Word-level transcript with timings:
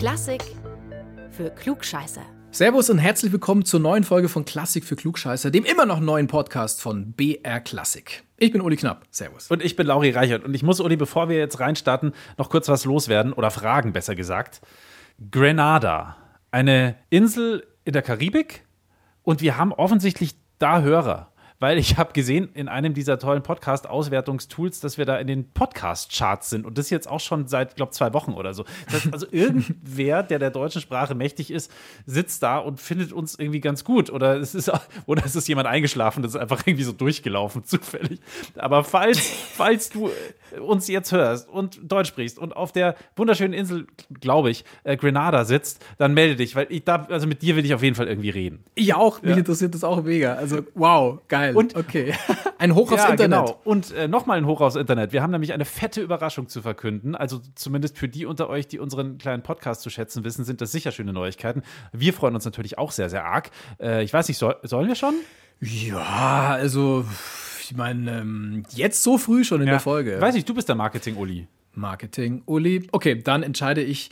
Klassik 0.00 0.42
für 1.30 1.50
Klugscheißer. 1.50 2.22
Servus 2.52 2.88
und 2.88 2.96
herzlich 2.96 3.32
willkommen 3.32 3.66
zur 3.66 3.80
neuen 3.80 4.02
Folge 4.02 4.30
von 4.30 4.46
Klassik 4.46 4.86
für 4.86 4.96
Klugscheißer, 4.96 5.50
dem 5.50 5.66
immer 5.66 5.84
noch 5.84 6.00
neuen 6.00 6.26
Podcast 6.26 6.80
von 6.80 7.12
BR 7.12 7.60
Klassik. 7.60 8.22
Ich 8.38 8.50
bin 8.50 8.62
Uli 8.62 8.76
Knapp. 8.76 9.02
Servus. 9.10 9.50
Und 9.50 9.62
ich 9.62 9.76
bin 9.76 9.86
Lauri 9.86 10.08
Reichert. 10.08 10.42
Und 10.42 10.54
ich 10.54 10.62
muss, 10.62 10.80
Uli, 10.80 10.96
bevor 10.96 11.28
wir 11.28 11.36
jetzt 11.36 11.60
reinstarten, 11.60 12.14
noch 12.38 12.48
kurz 12.48 12.70
was 12.70 12.86
loswerden 12.86 13.34
oder 13.34 13.50
fragen, 13.50 13.92
besser 13.92 14.14
gesagt. 14.14 14.62
Grenada, 15.30 16.16
eine 16.50 16.96
Insel 17.10 17.66
in 17.84 17.92
der 17.92 18.00
Karibik. 18.00 18.64
Und 19.22 19.42
wir 19.42 19.58
haben 19.58 19.70
offensichtlich 19.70 20.34
da 20.58 20.80
Hörer 20.80 21.30
weil 21.60 21.78
ich 21.78 21.98
habe 21.98 22.12
gesehen 22.12 22.48
in 22.54 22.68
einem 22.68 22.94
dieser 22.94 23.18
tollen 23.18 23.42
Podcast-Auswertungstools, 23.42 24.80
dass 24.80 24.98
wir 24.98 25.04
da 25.04 25.18
in 25.18 25.26
den 25.26 25.50
Podcast-Charts 25.52 26.50
sind 26.50 26.66
und 26.66 26.78
das 26.78 26.90
jetzt 26.90 27.08
auch 27.08 27.20
schon 27.20 27.46
seit, 27.46 27.76
glaube 27.76 27.92
zwei 27.92 28.12
Wochen 28.14 28.32
oder 28.32 28.54
so. 28.54 28.64
Das 28.86 28.94
heißt, 28.94 29.12
also 29.12 29.26
irgendwer, 29.30 30.22
der 30.22 30.38
der 30.38 30.50
deutschen 30.50 30.80
Sprache 30.80 31.14
mächtig 31.14 31.50
ist, 31.50 31.70
sitzt 32.06 32.42
da 32.42 32.58
und 32.58 32.80
findet 32.80 33.12
uns 33.12 33.38
irgendwie 33.38 33.60
ganz 33.60 33.84
gut 33.84 34.10
oder 34.10 34.36
es 34.36 34.54
ist 34.54 34.72
oder 35.06 35.24
es 35.24 35.36
ist 35.36 35.46
jemand 35.48 35.68
eingeschlafen, 35.68 36.22
das 36.22 36.34
ist 36.34 36.40
einfach 36.40 36.66
irgendwie 36.66 36.84
so 36.84 36.92
durchgelaufen 36.92 37.62
zufällig. 37.64 38.20
Aber 38.56 38.82
falls 38.82 39.20
falls 39.20 39.90
du 39.90 40.10
uns 40.60 40.88
jetzt 40.88 41.12
hörst 41.12 41.48
und 41.48 41.80
Deutsch 41.82 42.08
sprichst 42.08 42.38
und 42.38 42.56
auf 42.56 42.72
der 42.72 42.96
wunderschönen 43.16 43.52
Insel, 43.52 43.86
glaube 44.20 44.50
ich, 44.50 44.64
äh, 44.84 44.96
Grenada 44.96 45.44
sitzt, 45.44 45.84
dann 45.98 46.14
melde 46.14 46.36
dich, 46.36 46.56
weil 46.56 46.66
ich 46.70 46.84
da 46.84 47.06
also 47.10 47.26
mit 47.26 47.42
dir 47.42 47.56
will 47.56 47.64
ich 47.66 47.74
auf 47.74 47.82
jeden 47.82 47.96
Fall 47.96 48.08
irgendwie 48.08 48.30
reden. 48.30 48.64
Ich 48.74 48.94
auch, 48.94 49.20
mich 49.20 49.32
ja. 49.32 49.36
interessiert 49.36 49.74
das 49.74 49.84
auch 49.84 50.02
mega. 50.02 50.34
Also 50.34 50.64
wow, 50.74 51.18
geil. 51.28 51.49
Geil. 51.52 51.56
Und 51.56 51.76
okay. 51.76 52.14
Ein 52.58 52.74
Hoch 52.74 52.92
aufs 52.92 53.02
ja, 53.02 53.10
Internet. 53.10 53.46
Genau. 53.46 53.60
Und 53.64 53.92
äh, 53.92 54.06
nochmal 54.06 54.38
ein 54.38 54.46
Hoch 54.46 54.60
aufs 54.60 54.76
Internet. 54.76 55.12
Wir 55.12 55.22
haben 55.22 55.30
nämlich 55.30 55.52
eine 55.54 55.64
fette 55.64 56.02
Überraschung 56.02 56.48
zu 56.48 56.60
verkünden. 56.60 57.14
Also 57.14 57.40
zumindest 57.54 57.96
für 57.96 58.08
die 58.08 58.26
unter 58.26 58.50
euch, 58.50 58.68
die 58.68 58.78
unseren 58.78 59.16
kleinen 59.16 59.42
Podcast 59.42 59.80
zu 59.80 59.88
schätzen 59.88 60.24
wissen, 60.24 60.44
sind 60.44 60.60
das 60.60 60.70
sicher 60.70 60.92
schöne 60.92 61.14
Neuigkeiten. 61.14 61.62
Wir 61.92 62.12
freuen 62.12 62.34
uns 62.34 62.44
natürlich 62.44 62.76
auch 62.76 62.92
sehr, 62.92 63.08
sehr 63.08 63.24
arg. 63.24 63.50
Äh, 63.80 64.04
ich 64.04 64.12
weiß 64.12 64.28
nicht, 64.28 64.36
soll, 64.36 64.56
sollen 64.62 64.88
wir 64.88 64.94
schon? 64.94 65.14
Ja, 65.60 66.48
also 66.50 67.06
ich 67.62 67.76
meine, 67.76 68.20
ähm, 68.20 68.64
jetzt 68.70 69.02
so 69.02 69.16
früh 69.16 69.44
schon 69.44 69.60
in 69.60 69.66
ja. 69.66 69.74
der 69.74 69.80
Folge. 69.80 70.20
Weiß 70.20 70.34
ich, 70.34 70.44
du 70.44 70.54
bist 70.54 70.68
der 70.68 70.76
Marketing-Uli. 70.76 71.46
Marketing-Uli. 71.74 72.88
Okay, 72.92 73.22
dann 73.22 73.42
entscheide 73.42 73.82
ich, 73.82 74.10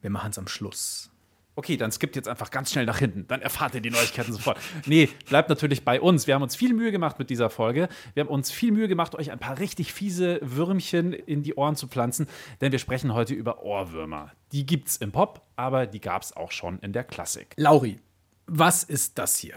wir 0.00 0.10
machen 0.10 0.30
es 0.30 0.38
am 0.38 0.48
Schluss. 0.48 1.10
Okay, 1.58 1.78
dann 1.78 1.90
skippt 1.90 2.16
jetzt 2.16 2.28
einfach 2.28 2.50
ganz 2.50 2.70
schnell 2.70 2.84
nach 2.84 2.98
hinten. 2.98 3.26
Dann 3.28 3.40
erfahrt 3.40 3.74
ihr 3.74 3.80
die 3.80 3.88
Neuigkeiten 3.88 4.30
sofort. 4.30 4.58
Nee, 4.84 5.08
bleibt 5.30 5.48
natürlich 5.48 5.84
bei 5.86 5.98
uns. 6.02 6.26
Wir 6.26 6.34
haben 6.34 6.42
uns 6.42 6.54
viel 6.54 6.74
Mühe 6.74 6.92
gemacht 6.92 7.18
mit 7.18 7.30
dieser 7.30 7.48
Folge. 7.48 7.88
Wir 8.12 8.24
haben 8.24 8.28
uns 8.28 8.50
viel 8.50 8.72
Mühe 8.72 8.88
gemacht, 8.88 9.14
euch 9.14 9.30
ein 9.32 9.38
paar 9.38 9.58
richtig 9.58 9.94
fiese 9.94 10.38
Würmchen 10.42 11.14
in 11.14 11.42
die 11.42 11.54
Ohren 11.54 11.74
zu 11.74 11.88
pflanzen, 11.88 12.26
denn 12.60 12.72
wir 12.72 12.78
sprechen 12.78 13.14
heute 13.14 13.32
über 13.32 13.62
Ohrwürmer. 13.62 14.32
Die 14.52 14.66
gibt's 14.66 14.98
im 14.98 15.12
Pop, 15.12 15.46
aber 15.56 15.86
die 15.86 16.00
gab's 16.00 16.34
auch 16.34 16.52
schon 16.52 16.78
in 16.80 16.92
der 16.92 17.04
Klassik. 17.04 17.54
Lauri, 17.56 18.00
was 18.46 18.84
ist 18.84 19.18
das 19.18 19.38
hier? 19.38 19.54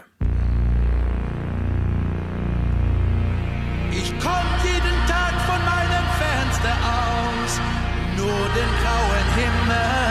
Ich 3.92 4.10
komm 4.20 4.46
jeden 4.64 5.06
Tag 5.06 5.34
von 5.42 5.62
meinem 5.66 6.06
Fenster 6.16 6.72
aus, 6.72 7.60
nur 8.16 8.48
den 8.54 8.70
grauen 8.80 9.34
Himmel 9.34 10.09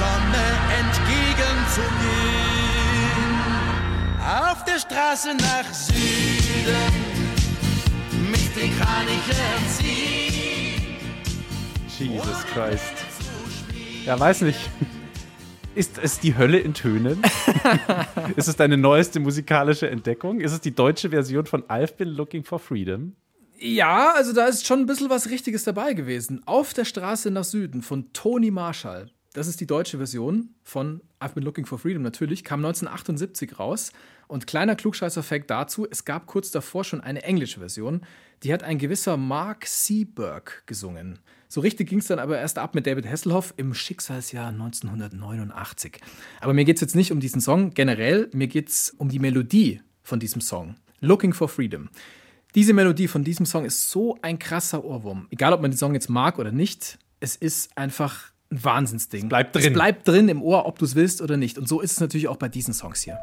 Sonne 0.00 0.46
entgegenzugehen. 0.80 1.84
Auf 4.18 4.64
der 4.64 4.78
Straße 4.78 5.34
nach 5.34 5.74
Süden 5.74 6.94
mit 8.30 8.56
den 8.56 8.72
Kranichen 8.78 9.68
ziehen. 9.68 10.96
Jesus 11.98 12.46
Christ. 12.46 13.04
Ja, 14.06 14.18
weiß 14.18 14.40
nicht. 14.40 14.70
Ist 15.74 15.98
es 15.98 16.18
die 16.18 16.34
Hölle 16.34 16.60
in 16.60 16.72
Tönen? 16.72 17.22
ist 18.36 18.48
es 18.48 18.56
deine 18.56 18.78
neueste 18.78 19.20
musikalische 19.20 19.90
Entdeckung? 19.90 20.40
Ist 20.40 20.52
es 20.52 20.62
die 20.62 20.74
deutsche 20.74 21.10
Version 21.10 21.44
von 21.44 21.62
I've 21.64 21.96
Been 21.96 22.08
Looking 22.08 22.42
for 22.42 22.58
Freedom? 22.58 23.16
Ja, 23.58 24.14
also 24.16 24.32
da 24.32 24.46
ist 24.46 24.66
schon 24.66 24.80
ein 24.80 24.86
bisschen 24.86 25.10
was 25.10 25.28
Richtiges 25.28 25.64
dabei 25.64 25.92
gewesen. 25.92 26.40
Auf 26.46 26.72
der 26.72 26.86
Straße 26.86 27.30
nach 27.30 27.44
Süden 27.44 27.82
von 27.82 28.10
Tony 28.14 28.50
Marshall. 28.50 29.10
Das 29.32 29.46
ist 29.46 29.60
die 29.60 29.66
deutsche 29.66 29.98
Version 29.98 30.54
von 30.64 31.02
I've 31.20 31.34
Been 31.34 31.44
Looking 31.44 31.64
for 31.64 31.78
Freedom 31.78 32.02
natürlich, 32.02 32.42
kam 32.42 32.64
1978 32.64 33.60
raus. 33.60 33.92
Und 34.26 34.48
kleiner 34.48 34.74
Klugscheißer-Fact 34.74 35.48
dazu: 35.48 35.86
Es 35.88 36.04
gab 36.04 36.26
kurz 36.26 36.50
davor 36.50 36.82
schon 36.82 37.00
eine 37.00 37.22
englische 37.22 37.60
Version. 37.60 38.00
Die 38.42 38.52
hat 38.52 38.64
ein 38.64 38.78
gewisser 38.78 39.16
Mark 39.16 39.66
Seaberg 39.66 40.64
gesungen. 40.66 41.20
So 41.46 41.60
richtig 41.60 41.88
ging 41.88 42.00
es 42.00 42.08
dann 42.08 42.18
aber 42.18 42.38
erst 42.38 42.58
ab 42.58 42.74
mit 42.74 42.88
David 42.88 43.06
Hasselhoff 43.06 43.54
im 43.56 43.72
Schicksalsjahr 43.72 44.48
1989. 44.48 46.00
Aber 46.40 46.52
mir 46.52 46.64
geht 46.64 46.76
es 46.76 46.80
jetzt 46.80 46.96
nicht 46.96 47.12
um 47.12 47.20
diesen 47.20 47.40
Song 47.40 47.70
generell, 47.70 48.28
mir 48.32 48.48
geht 48.48 48.68
es 48.68 48.90
um 48.98 49.08
die 49.08 49.18
Melodie 49.20 49.80
von 50.02 50.18
diesem 50.18 50.40
Song. 50.40 50.74
Looking 51.00 51.34
for 51.34 51.48
Freedom. 51.48 51.88
Diese 52.56 52.72
Melodie 52.72 53.06
von 53.06 53.22
diesem 53.22 53.46
Song 53.46 53.64
ist 53.64 53.90
so 53.90 54.18
ein 54.22 54.40
krasser 54.40 54.84
Ohrwurm. 54.84 55.28
Egal, 55.30 55.52
ob 55.52 55.60
man 55.60 55.70
den 55.70 55.76
Song 55.76 55.94
jetzt 55.94 56.10
mag 56.10 56.38
oder 56.40 56.50
nicht, 56.50 56.98
es 57.20 57.36
ist 57.36 57.76
einfach 57.78 58.32
ein 58.50 58.64
Wahnsinnsding. 58.64 59.22
Es 59.24 59.28
bleibt 59.28 59.54
drin. 59.54 59.64
Es 59.64 59.72
bleibt 59.72 60.08
drin 60.08 60.28
im 60.28 60.42
Ohr, 60.42 60.66
ob 60.66 60.78
du 60.78 60.84
es 60.84 60.94
willst 60.94 61.22
oder 61.22 61.36
nicht. 61.36 61.58
Und 61.58 61.68
so 61.68 61.80
ist 61.80 61.92
es 61.92 62.00
natürlich 62.00 62.28
auch 62.28 62.36
bei 62.36 62.48
diesen 62.48 62.74
Songs 62.74 63.02
hier. 63.02 63.18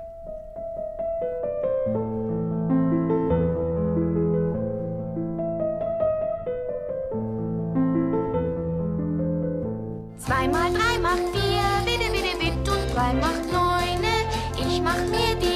Zweimal 10.17 10.73
drei 10.73 10.99
macht 10.99 11.21
vier, 11.33 11.63
bitte, 11.85 12.11
bitte, 12.11 12.37
bitte, 12.37 12.71
und 12.71 12.95
drei 12.95 13.13
macht 13.13 13.51
neune. 13.51 14.13
Ich 14.57 14.81
mach 14.81 14.97
mir 15.07 15.35
die 15.41 15.46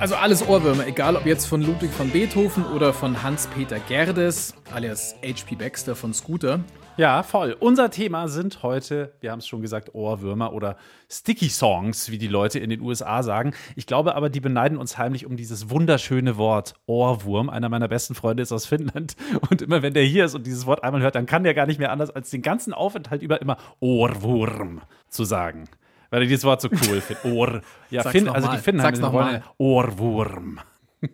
Also 0.00 0.14
alles 0.14 0.48
Ohrwürmer, 0.48 0.86
egal 0.86 1.14
ob 1.14 1.26
jetzt 1.26 1.44
von 1.44 1.60
Ludwig 1.60 1.90
van 1.98 2.08
Beethoven 2.08 2.64
oder 2.64 2.94
von 2.94 3.22
Hans-Peter 3.22 3.78
Gerdes, 3.80 4.54
alias 4.72 5.14
H.P. 5.22 5.56
Baxter 5.56 5.94
von 5.94 6.14
Scooter. 6.14 6.60
Ja, 6.96 7.22
voll. 7.22 7.54
Unser 7.60 7.90
Thema 7.90 8.26
sind 8.28 8.62
heute, 8.62 9.12
wir 9.20 9.30
haben 9.30 9.40
es 9.40 9.46
schon 9.46 9.60
gesagt, 9.60 9.94
Ohrwürmer 9.94 10.54
oder 10.54 10.78
Sticky 11.10 11.50
Songs, 11.50 12.10
wie 12.10 12.16
die 12.16 12.28
Leute 12.28 12.58
in 12.58 12.70
den 12.70 12.80
USA 12.80 13.22
sagen. 13.22 13.52
Ich 13.76 13.86
glaube 13.86 14.14
aber, 14.14 14.30
die 14.30 14.40
beneiden 14.40 14.78
uns 14.78 14.96
heimlich 14.96 15.26
um 15.26 15.36
dieses 15.36 15.68
wunderschöne 15.68 16.38
Wort 16.38 16.72
Ohrwurm. 16.86 17.50
Einer 17.50 17.68
meiner 17.68 17.88
besten 17.88 18.14
Freunde 18.14 18.42
ist 18.42 18.52
aus 18.52 18.64
Finnland. 18.64 19.16
Und 19.50 19.60
immer 19.60 19.82
wenn 19.82 19.92
der 19.92 20.04
hier 20.04 20.24
ist 20.24 20.34
und 20.34 20.46
dieses 20.46 20.64
Wort 20.64 20.82
einmal 20.82 21.02
hört, 21.02 21.14
dann 21.14 21.26
kann 21.26 21.44
der 21.44 21.52
gar 21.52 21.66
nicht 21.66 21.78
mehr 21.78 21.92
anders, 21.92 22.08
als 22.08 22.30
den 22.30 22.40
ganzen 22.40 22.72
Aufenthalt 22.72 23.20
über 23.20 23.42
immer 23.42 23.58
Ohrwurm 23.80 24.80
zu 25.10 25.24
sagen 25.24 25.68
weil 26.10 26.22
er 26.22 26.28
dieses 26.28 26.44
Wort 26.44 26.60
so 26.60 26.68
cool 26.68 27.00
findet. 27.00 27.24
Ohr. 27.24 27.62
Ja, 27.90 28.08
Finn, 28.08 28.28
also 28.28 28.48
die 28.48 28.58
Finnen 28.58 28.82
haben 28.82 29.00
noch 29.00 29.12
wollen 29.12 29.42
Ohrwurm. 29.58 30.60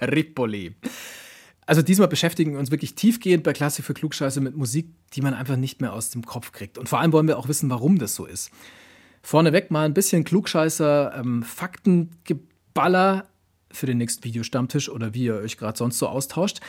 Ripoli. 0.00 0.74
Also 1.66 1.82
diesmal 1.82 2.08
beschäftigen 2.08 2.52
wir 2.52 2.58
uns 2.58 2.70
wirklich 2.70 2.94
tiefgehend 2.94 3.44
bei 3.44 3.52
Klassik 3.52 3.84
für 3.84 3.92
Klugscheiße 3.92 4.40
mit 4.40 4.56
Musik, 4.56 4.88
die 5.12 5.20
man 5.20 5.34
einfach 5.34 5.56
nicht 5.56 5.82
mehr 5.82 5.92
aus 5.92 6.08
dem 6.08 6.24
Kopf 6.24 6.52
kriegt. 6.52 6.78
Und 6.78 6.88
vor 6.88 7.00
allem 7.00 7.12
wollen 7.12 7.28
wir 7.28 7.38
auch 7.38 7.48
wissen, 7.48 7.68
warum 7.68 7.98
das 7.98 8.14
so 8.14 8.24
ist. 8.24 8.50
Vorneweg 9.22 9.70
mal 9.70 9.84
ein 9.84 9.94
bisschen 9.94 10.24
Klugscheißer, 10.24 11.14
ähm, 11.16 11.42
Faktengeballer 11.42 13.28
für 13.70 13.86
den 13.86 13.98
nächsten 13.98 14.24
Videostammtisch 14.24 14.88
oder 14.88 15.14
wie 15.14 15.24
ihr 15.24 15.36
euch 15.36 15.56
gerade 15.56 15.78
sonst 15.78 15.98
so 15.98 16.08
austauscht. 16.08 16.60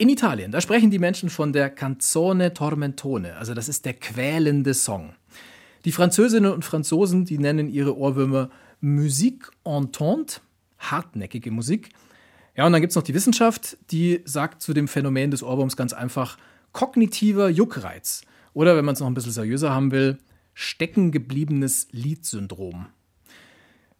In 0.00 0.08
Italien, 0.08 0.52
da 0.52 0.60
sprechen 0.60 0.92
die 0.92 1.00
Menschen 1.00 1.28
von 1.28 1.52
der 1.52 1.70
Canzone 1.70 2.54
Tormentone, 2.54 3.34
also 3.34 3.52
das 3.52 3.68
ist 3.68 3.84
der 3.84 3.94
quälende 3.94 4.72
Song. 4.72 5.12
Die 5.84 5.90
Französinnen 5.90 6.52
und 6.52 6.64
Franzosen, 6.64 7.24
die 7.24 7.36
nennen 7.36 7.68
ihre 7.68 7.98
Ohrwürmer 7.98 8.48
Musique 8.80 9.50
entente, 9.64 10.40
hartnäckige 10.78 11.50
Musik. 11.50 11.88
Ja, 12.56 12.64
und 12.64 12.72
dann 12.72 12.80
gibt 12.80 12.92
es 12.92 12.96
noch 12.96 13.02
die 13.02 13.14
Wissenschaft, 13.14 13.76
die 13.90 14.20
sagt 14.24 14.62
zu 14.62 14.72
dem 14.72 14.86
Phänomen 14.86 15.32
des 15.32 15.42
Ohrwurms 15.42 15.76
ganz 15.76 15.92
einfach 15.92 16.38
kognitiver 16.70 17.48
Juckreiz. 17.48 18.22
Oder 18.54 18.76
wenn 18.76 18.84
man 18.84 18.92
es 18.92 19.00
noch 19.00 19.08
ein 19.08 19.14
bisschen 19.14 19.32
seriöser 19.32 19.72
haben 19.72 19.90
will, 19.90 20.18
steckengebliebenes 20.54 21.88
Lidsyndrom. 21.90 22.86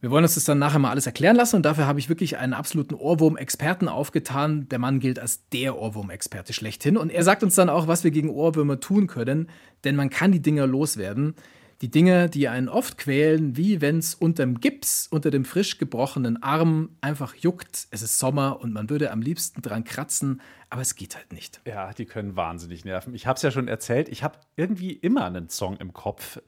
Wir 0.00 0.12
wollen 0.12 0.22
uns 0.22 0.36
das 0.36 0.44
dann 0.44 0.60
nachher 0.60 0.78
mal 0.78 0.90
alles 0.90 1.06
erklären 1.06 1.34
lassen 1.34 1.56
und 1.56 1.64
dafür 1.64 1.88
habe 1.88 1.98
ich 1.98 2.08
wirklich 2.08 2.38
einen 2.38 2.52
absoluten 2.52 2.94
Ohrwurm-Experten 2.94 3.88
aufgetan. 3.88 4.68
Der 4.68 4.78
Mann 4.78 5.00
gilt 5.00 5.18
als 5.18 5.48
der 5.48 5.76
Ohrwurm-Experte 5.76 6.52
schlechthin 6.52 6.96
und 6.96 7.10
er 7.10 7.24
sagt 7.24 7.42
uns 7.42 7.56
dann 7.56 7.68
auch, 7.68 7.88
was 7.88 8.04
wir 8.04 8.12
gegen 8.12 8.30
Ohrwürmer 8.30 8.78
tun 8.78 9.08
können, 9.08 9.48
denn 9.82 9.96
man 9.96 10.08
kann 10.08 10.30
die 10.30 10.40
Dinger 10.40 10.68
loswerden. 10.68 11.34
Die 11.80 11.90
Dinge, 11.90 12.28
die 12.28 12.46
einen 12.46 12.68
oft 12.68 12.96
quälen, 12.96 13.56
wie 13.56 13.80
wenn 13.80 13.98
es 13.98 14.14
unterm 14.14 14.60
Gips, 14.60 15.08
unter 15.10 15.32
dem 15.32 15.44
frisch 15.44 15.78
gebrochenen 15.78 16.40
Arm 16.44 16.90
einfach 17.00 17.34
juckt. 17.34 17.88
Es 17.90 18.02
ist 18.02 18.20
Sommer 18.20 18.60
und 18.60 18.72
man 18.72 18.90
würde 18.90 19.10
am 19.10 19.20
liebsten 19.20 19.62
dran 19.62 19.82
kratzen, 19.82 20.40
aber 20.70 20.82
es 20.82 20.96
geht 20.96 21.16
halt 21.16 21.32
nicht. 21.32 21.60
Ja, 21.66 21.92
die 21.94 22.04
können 22.04 22.36
wahnsinnig 22.36 22.84
nerven. 22.84 23.14
Ich 23.14 23.26
habe 23.26 23.36
es 23.36 23.42
ja 23.42 23.50
schon 23.50 23.68
erzählt, 23.68 24.08
ich 24.10 24.22
habe 24.22 24.38
irgendwie 24.56 24.92
immer 24.92 25.24
einen 25.24 25.48
Song 25.48 25.78
im 25.78 25.94
Kopf. 25.94 26.40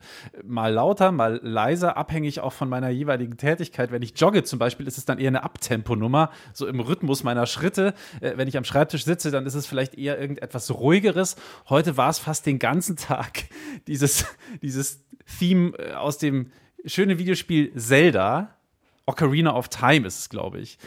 Mal 0.43 0.73
lauter, 0.73 1.11
mal 1.11 1.39
leiser, 1.41 1.97
abhängig 1.97 2.39
auch 2.39 2.53
von 2.53 2.69
meiner 2.69 2.89
jeweiligen 2.89 3.37
Tätigkeit. 3.37 3.91
Wenn 3.91 4.03
ich 4.03 4.19
jogge 4.19 4.43
zum 4.43 4.59
Beispiel, 4.59 4.87
ist 4.87 4.99
es 4.99 5.05
dann 5.05 5.17
eher 5.17 5.29
eine 5.29 5.43
Abtemponummer, 5.43 6.29
so 6.53 6.67
im 6.67 6.79
Rhythmus 6.79 7.23
meiner 7.23 7.47
Schritte. 7.47 7.95
Äh, 8.19 8.33
wenn 8.37 8.47
ich 8.47 8.57
am 8.57 8.63
Schreibtisch 8.63 9.05
sitze, 9.05 9.31
dann 9.31 9.47
ist 9.47 9.55
es 9.55 9.65
vielleicht 9.65 9.95
eher 9.95 10.19
irgendetwas 10.19 10.69
Ruhigeres. 10.71 11.35
Heute 11.67 11.97
war 11.97 12.09
es 12.09 12.19
fast 12.19 12.45
den 12.45 12.59
ganzen 12.59 12.97
Tag 12.97 13.45
dieses, 13.87 14.25
dieses 14.61 15.03
Theme 15.39 15.71
äh, 15.79 15.93
aus 15.93 16.19
dem 16.19 16.51
schönen 16.85 17.17
Videospiel 17.17 17.73
Zelda. 17.75 18.55
Ocarina 19.11 19.53
of 19.53 19.67
Time 19.67 20.07
ist 20.07 20.19
es, 20.19 20.29
glaube 20.29 20.59
ich. 20.59 20.77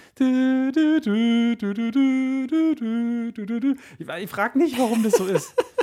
Ich 4.19 4.31
frage 4.31 4.59
nicht, 4.59 4.79
warum 4.79 5.03
das 5.03 5.13
so 5.13 5.27
ist. 5.27 5.55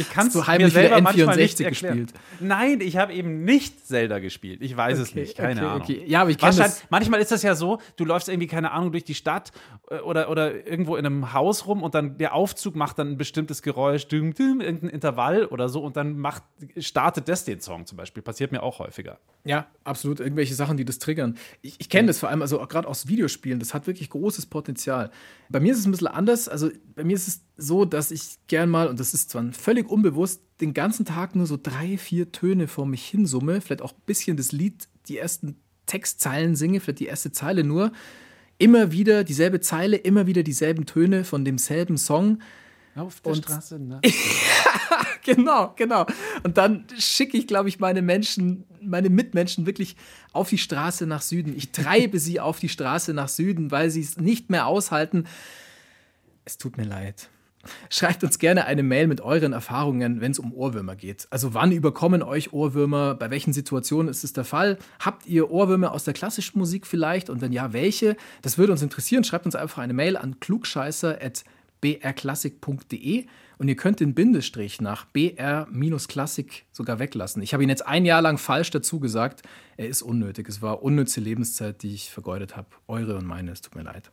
Ich 0.00 0.10
kann 0.10 0.26
es 0.28 0.32
du 0.32 0.40
mir 0.40 0.70
selber 0.70 0.96
wieder 0.96 1.00
manchmal 1.02 1.36
N64 1.36 1.38
nicht 1.38 1.60
erklären. 1.60 1.98
gespielt? 2.06 2.20
Nein, 2.40 2.80
ich 2.80 2.96
habe 2.96 3.12
eben 3.12 3.44
nicht 3.44 3.86
Zelda 3.86 4.18
gespielt. 4.18 4.62
Ich 4.62 4.76
weiß 4.76 4.98
es 4.98 5.10
Okay, 5.10 5.20
nicht, 5.20 5.36
keine 5.36 5.60
okay, 5.60 5.68
Ahnung. 5.68 5.82
okay. 5.82 6.04
Ja, 6.06 6.22
aber 6.22 6.30
ich 6.30 6.38
kenn 6.38 6.46
Wahrscheinlich- 6.46 6.80
das. 6.80 6.90
Manchmal 6.90 7.20
ist 7.20 7.30
das 7.32 7.42
ja 7.42 7.54
so, 7.54 7.78
du 7.96 8.04
läufst 8.04 8.28
irgendwie, 8.28 8.46
keine 8.46 8.72
Ahnung, 8.72 8.92
durch 8.92 9.04
die 9.04 9.14
Stadt 9.14 9.52
äh, 9.90 9.98
oder, 9.98 10.30
oder 10.30 10.66
irgendwo 10.66 10.96
in 10.96 11.06
einem 11.06 11.32
Haus 11.32 11.66
rum 11.66 11.82
und 11.82 11.94
dann 11.94 12.18
der 12.18 12.34
Aufzug 12.34 12.74
macht 12.76 12.98
dann 12.98 13.12
ein 13.12 13.16
bestimmtes 13.16 13.62
Geräusch, 13.62 14.08
düm, 14.08 14.34
düm, 14.34 14.60
irgendein 14.60 14.90
Intervall 14.90 15.44
oder 15.46 15.68
so 15.68 15.82
und 15.82 15.96
dann 15.96 16.18
macht, 16.18 16.42
startet 16.78 17.28
das 17.28 17.44
den 17.44 17.60
Song 17.60 17.86
zum 17.86 17.96
Beispiel. 17.98 18.22
Passiert 18.22 18.52
mir 18.52 18.62
auch 18.62 18.78
häufiger. 18.78 19.18
Ja, 19.44 19.66
absolut. 19.84 20.20
Irgendwelche 20.20 20.54
Sachen, 20.54 20.76
die 20.76 20.84
das 20.84 20.98
triggern. 20.98 21.36
Ich, 21.62 21.76
ich 21.78 21.88
kenne 21.88 22.08
das 22.08 22.18
vor 22.18 22.28
allem, 22.28 22.42
also 22.42 22.60
auch 22.60 22.68
gerade 22.68 22.88
aus 22.88 23.06
Videospielen, 23.08 23.58
das 23.58 23.74
hat 23.74 23.86
wirklich 23.86 24.10
großes 24.10 24.46
Potenzial. 24.46 25.10
Bei 25.50 25.58
mir 25.60 25.72
ist 25.72 25.80
es 25.80 25.84
ein 25.86 25.90
bisschen 25.90 26.06
anders. 26.06 26.48
Also 26.48 26.70
bei 26.94 27.02
mir 27.04 27.16
ist 27.16 27.28
es 27.28 27.40
so, 27.56 27.84
dass 27.84 28.10
ich 28.12 28.38
gern 28.46 28.70
mal, 28.70 28.88
und 28.88 29.00
das 29.00 29.12
ist 29.14 29.30
zwar 29.30 29.52
völlig 29.52 29.88
unbewusst, 29.90 30.42
den 30.60 30.72
ganzen 30.74 31.04
Tag 31.04 31.34
nur 31.34 31.46
so 31.46 31.58
drei, 31.60 31.98
vier 31.98 32.30
Töne 32.32 32.68
vor 32.68 32.86
mich 32.86 33.04
hinsumme, 33.04 33.60
vielleicht 33.60 33.82
auch 33.82 33.92
ein 33.92 34.02
bisschen 34.06 34.36
das 34.36 34.52
Lied, 34.52 34.88
die 35.08 35.18
ersten 35.18 35.56
Textzeilen 35.86 36.54
singe, 36.54 36.78
vielleicht 36.80 37.00
die 37.00 37.06
erste 37.06 37.32
Zeile 37.32 37.64
nur. 37.64 37.90
Immer 38.58 38.92
wieder 38.92 39.24
dieselbe 39.24 39.60
Zeile, 39.60 39.96
immer 39.96 40.26
wieder 40.26 40.42
dieselben 40.44 40.86
Töne 40.86 41.24
von 41.24 41.44
demselben 41.44 41.98
Song. 41.98 42.40
Auf 42.94 43.20
der 43.20 43.32
Und- 43.32 43.44
Straße, 43.44 43.78
ne? 43.78 44.00
Genau, 45.22 45.74
genau. 45.76 46.06
Und 46.42 46.56
dann 46.56 46.86
schicke 46.98 47.36
ich, 47.36 47.46
glaube 47.46 47.68
ich, 47.68 47.78
meine 47.78 48.02
Menschen, 48.02 48.64
meine 48.80 49.10
Mitmenschen 49.10 49.66
wirklich 49.66 49.94
auf 50.32 50.48
die 50.48 50.58
Straße 50.58 51.06
nach 51.06 51.22
Süden. 51.22 51.54
Ich 51.56 51.72
treibe 51.72 52.18
sie 52.18 52.40
auf 52.40 52.58
die 52.58 52.70
Straße 52.70 53.12
nach 53.12 53.28
Süden, 53.28 53.70
weil 53.70 53.90
sie 53.90 54.00
es 54.00 54.16
nicht 54.16 54.48
mehr 54.50 54.66
aushalten. 54.66 55.26
Es 56.44 56.58
tut 56.58 56.78
mir 56.78 56.84
leid. 56.84 57.28
Schreibt 57.90 58.24
uns 58.24 58.38
gerne 58.38 58.64
eine 58.64 58.82
Mail 58.82 59.06
mit 59.06 59.20
euren 59.20 59.52
Erfahrungen, 59.52 60.22
wenn 60.22 60.32
es 60.32 60.38
um 60.38 60.54
Ohrwürmer 60.54 60.96
geht. 60.96 61.26
Also 61.28 61.52
wann 61.52 61.72
überkommen 61.72 62.22
euch 62.22 62.54
Ohrwürmer? 62.54 63.14
Bei 63.14 63.30
welchen 63.30 63.52
Situationen 63.52 64.08
ist 64.08 64.24
es 64.24 64.32
der 64.32 64.44
Fall? 64.44 64.78
Habt 64.98 65.26
ihr 65.26 65.50
Ohrwürmer 65.50 65.92
aus 65.92 66.04
der 66.04 66.14
klassischen 66.14 66.58
Musik 66.58 66.86
vielleicht? 66.86 67.28
Und 67.28 67.42
wenn 67.42 67.52
ja, 67.52 67.74
welche? 67.74 68.16
Das 68.40 68.56
würde 68.56 68.72
uns 68.72 68.80
interessieren. 68.80 69.24
Schreibt 69.24 69.44
uns 69.44 69.56
einfach 69.56 69.82
eine 69.82 69.92
Mail 69.92 70.16
an 70.16 70.40
klugscheißer.brklassik.de 70.40 73.26
und 73.60 73.68
ihr 73.68 73.76
könnt 73.76 74.00
den 74.00 74.14
Bindestrich 74.14 74.80
nach 74.80 75.04
br-klassik 75.04 76.64
sogar 76.72 76.98
weglassen. 76.98 77.42
Ich 77.42 77.52
habe 77.52 77.62
ihn 77.62 77.68
jetzt 77.68 77.86
ein 77.86 78.06
Jahr 78.06 78.22
lang 78.22 78.38
falsch 78.38 78.70
dazu 78.70 79.00
gesagt. 79.00 79.42
Er 79.76 79.86
ist 79.86 80.00
unnötig. 80.00 80.48
Es 80.48 80.62
war 80.62 80.82
unnütze 80.82 81.20
Lebenszeit, 81.20 81.82
die 81.82 81.92
ich 81.92 82.10
vergeudet 82.10 82.56
habe. 82.56 82.68
Eure 82.88 83.16
und 83.16 83.26
meine, 83.26 83.50
es 83.50 83.60
tut 83.60 83.74
mir 83.74 83.82
leid. 83.82 84.10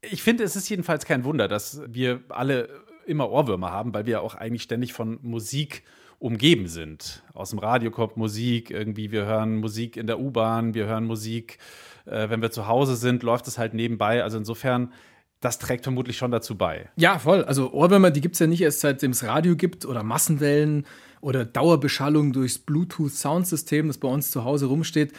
Ich 0.00 0.22
finde, 0.22 0.42
es 0.42 0.56
ist 0.56 0.70
jedenfalls 0.70 1.04
kein 1.04 1.24
Wunder, 1.24 1.48
dass 1.48 1.82
wir 1.86 2.22
alle 2.30 2.70
immer 3.04 3.28
Ohrwürmer 3.28 3.72
haben, 3.72 3.92
weil 3.92 4.06
wir 4.06 4.22
auch 4.22 4.34
eigentlich 4.34 4.62
ständig 4.62 4.94
von 4.94 5.18
Musik 5.20 5.82
umgeben 6.18 6.66
sind. 6.66 7.24
Aus 7.34 7.50
dem 7.50 7.58
Radio 7.58 7.90
kommt 7.90 8.16
Musik, 8.16 8.70
irgendwie 8.70 9.12
wir 9.12 9.26
hören 9.26 9.56
Musik 9.56 9.98
in 9.98 10.06
der 10.06 10.18
U-Bahn, 10.18 10.72
wir 10.72 10.86
hören 10.86 11.04
Musik, 11.04 11.58
äh, 12.06 12.30
wenn 12.30 12.40
wir 12.40 12.50
zu 12.50 12.66
Hause 12.66 12.96
sind, 12.96 13.22
läuft 13.22 13.48
es 13.48 13.58
halt 13.58 13.74
nebenbei. 13.74 14.22
Also 14.22 14.38
insofern, 14.38 14.94
das 15.40 15.58
trägt 15.58 15.84
vermutlich 15.84 16.16
schon 16.16 16.30
dazu 16.30 16.56
bei. 16.56 16.88
Ja, 16.96 17.18
voll. 17.18 17.44
Also 17.44 17.72
Ohrwürmer, 17.72 18.10
die 18.10 18.20
gibt 18.20 18.34
es 18.34 18.40
ja 18.40 18.46
nicht 18.46 18.62
erst 18.62 18.80
seitdem 18.80 19.10
es 19.10 19.24
Radio 19.24 19.56
gibt 19.56 19.84
oder 19.84 20.02
Massenwellen 20.02 20.86
oder 21.20 21.44
Dauerbeschallung 21.44 22.32
durchs 22.32 22.58
Bluetooth-Soundsystem, 22.58 23.88
das 23.88 23.98
bei 23.98 24.08
uns 24.08 24.30
zu 24.30 24.44
Hause 24.44 24.66
rumsteht, 24.66 25.12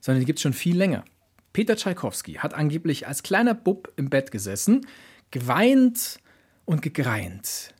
sondern 0.00 0.20
die 0.20 0.26
gibt 0.26 0.38
es 0.38 0.42
schon 0.42 0.52
viel 0.52 0.76
länger. 0.76 1.04
Peter 1.52 1.76
Tschaikowski 1.76 2.34
hat 2.34 2.54
angeblich 2.54 3.06
als 3.06 3.22
kleiner 3.22 3.54
Bub 3.54 3.92
im 3.96 4.08
Bett 4.08 4.30
gesessen, 4.30 4.86
geweint 5.30 6.18
und 6.64 6.82
gegreint. 6.82 7.74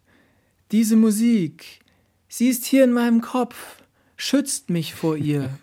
Diese 0.71 0.97
Musik, 0.97 1.81
sie 2.29 2.49
ist 2.49 2.65
hier 2.65 2.85
in 2.85 2.93
meinem 2.93 3.21
Kopf, 3.21 3.82
schützt 4.23 4.71
mich 4.71 4.95
vor 4.95 5.17
ihr. 5.17 5.51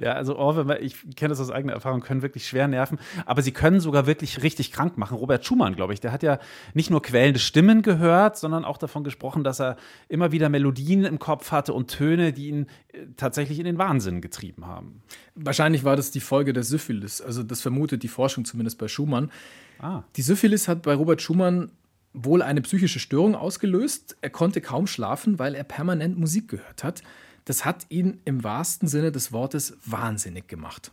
Ja, 0.00 0.12
also 0.12 0.36
Ohrwürmer, 0.36 0.80
ich 0.80 0.96
kenne 1.16 1.30
das 1.30 1.40
aus 1.40 1.50
eigener 1.50 1.72
Erfahrung, 1.72 2.00
können 2.00 2.20
wirklich 2.20 2.46
schwer 2.46 2.68
nerven, 2.68 2.98
aber 3.24 3.40
sie 3.40 3.52
können 3.52 3.80
sogar 3.80 4.06
wirklich 4.06 4.42
richtig 4.42 4.70
krank 4.70 4.98
machen. 4.98 5.16
Robert 5.16 5.46
Schumann, 5.46 5.76
glaube 5.76 5.94
ich, 5.94 6.00
der 6.00 6.12
hat 6.12 6.22
ja 6.22 6.38
nicht 6.74 6.90
nur 6.90 7.00
quälende 7.00 7.40
Stimmen 7.40 7.80
gehört, 7.80 8.36
sondern 8.36 8.64
auch 8.64 8.76
davon 8.76 9.04
gesprochen, 9.04 9.44
dass 9.44 9.60
er 9.60 9.76
immer 10.08 10.30
wieder 10.30 10.50
Melodien 10.50 11.04
im 11.04 11.18
Kopf 11.18 11.52
hatte 11.52 11.72
und 11.72 11.88
Töne, 11.88 12.32
die 12.32 12.48
ihn 12.48 12.66
äh, 12.92 13.06
tatsächlich 13.16 13.58
in 13.58 13.64
den 13.64 13.78
Wahnsinn 13.78 14.20
getrieben 14.20 14.66
haben. 14.66 15.02
Wahrscheinlich 15.34 15.84
war 15.84 15.96
das 15.96 16.10
die 16.10 16.20
Folge 16.20 16.52
der 16.52 16.64
Syphilis. 16.64 17.22
Also 17.22 17.42
das 17.42 17.62
vermutet 17.62 18.02
die 18.02 18.08
Forschung 18.08 18.44
zumindest 18.44 18.78
bei 18.78 18.88
Schumann. 18.88 19.30
Ah. 19.78 20.02
Die 20.16 20.22
Syphilis 20.22 20.68
hat 20.68 20.82
bei 20.82 20.94
Robert 20.94 21.22
Schumann 21.22 21.72
wohl 22.12 22.42
eine 22.42 22.60
psychische 22.60 22.98
Störung 22.98 23.34
ausgelöst. 23.34 24.16
Er 24.20 24.30
konnte 24.30 24.60
kaum 24.60 24.86
schlafen, 24.86 25.38
weil 25.38 25.54
er 25.54 25.64
permanent 25.64 26.18
Musik 26.18 26.48
gehört 26.48 26.84
hat. 26.84 27.02
Das 27.48 27.64
hat 27.64 27.86
ihn 27.88 28.20
im 28.26 28.44
wahrsten 28.44 28.88
Sinne 28.88 29.10
des 29.10 29.32
Wortes 29.32 29.78
wahnsinnig 29.86 30.48
gemacht. 30.48 30.92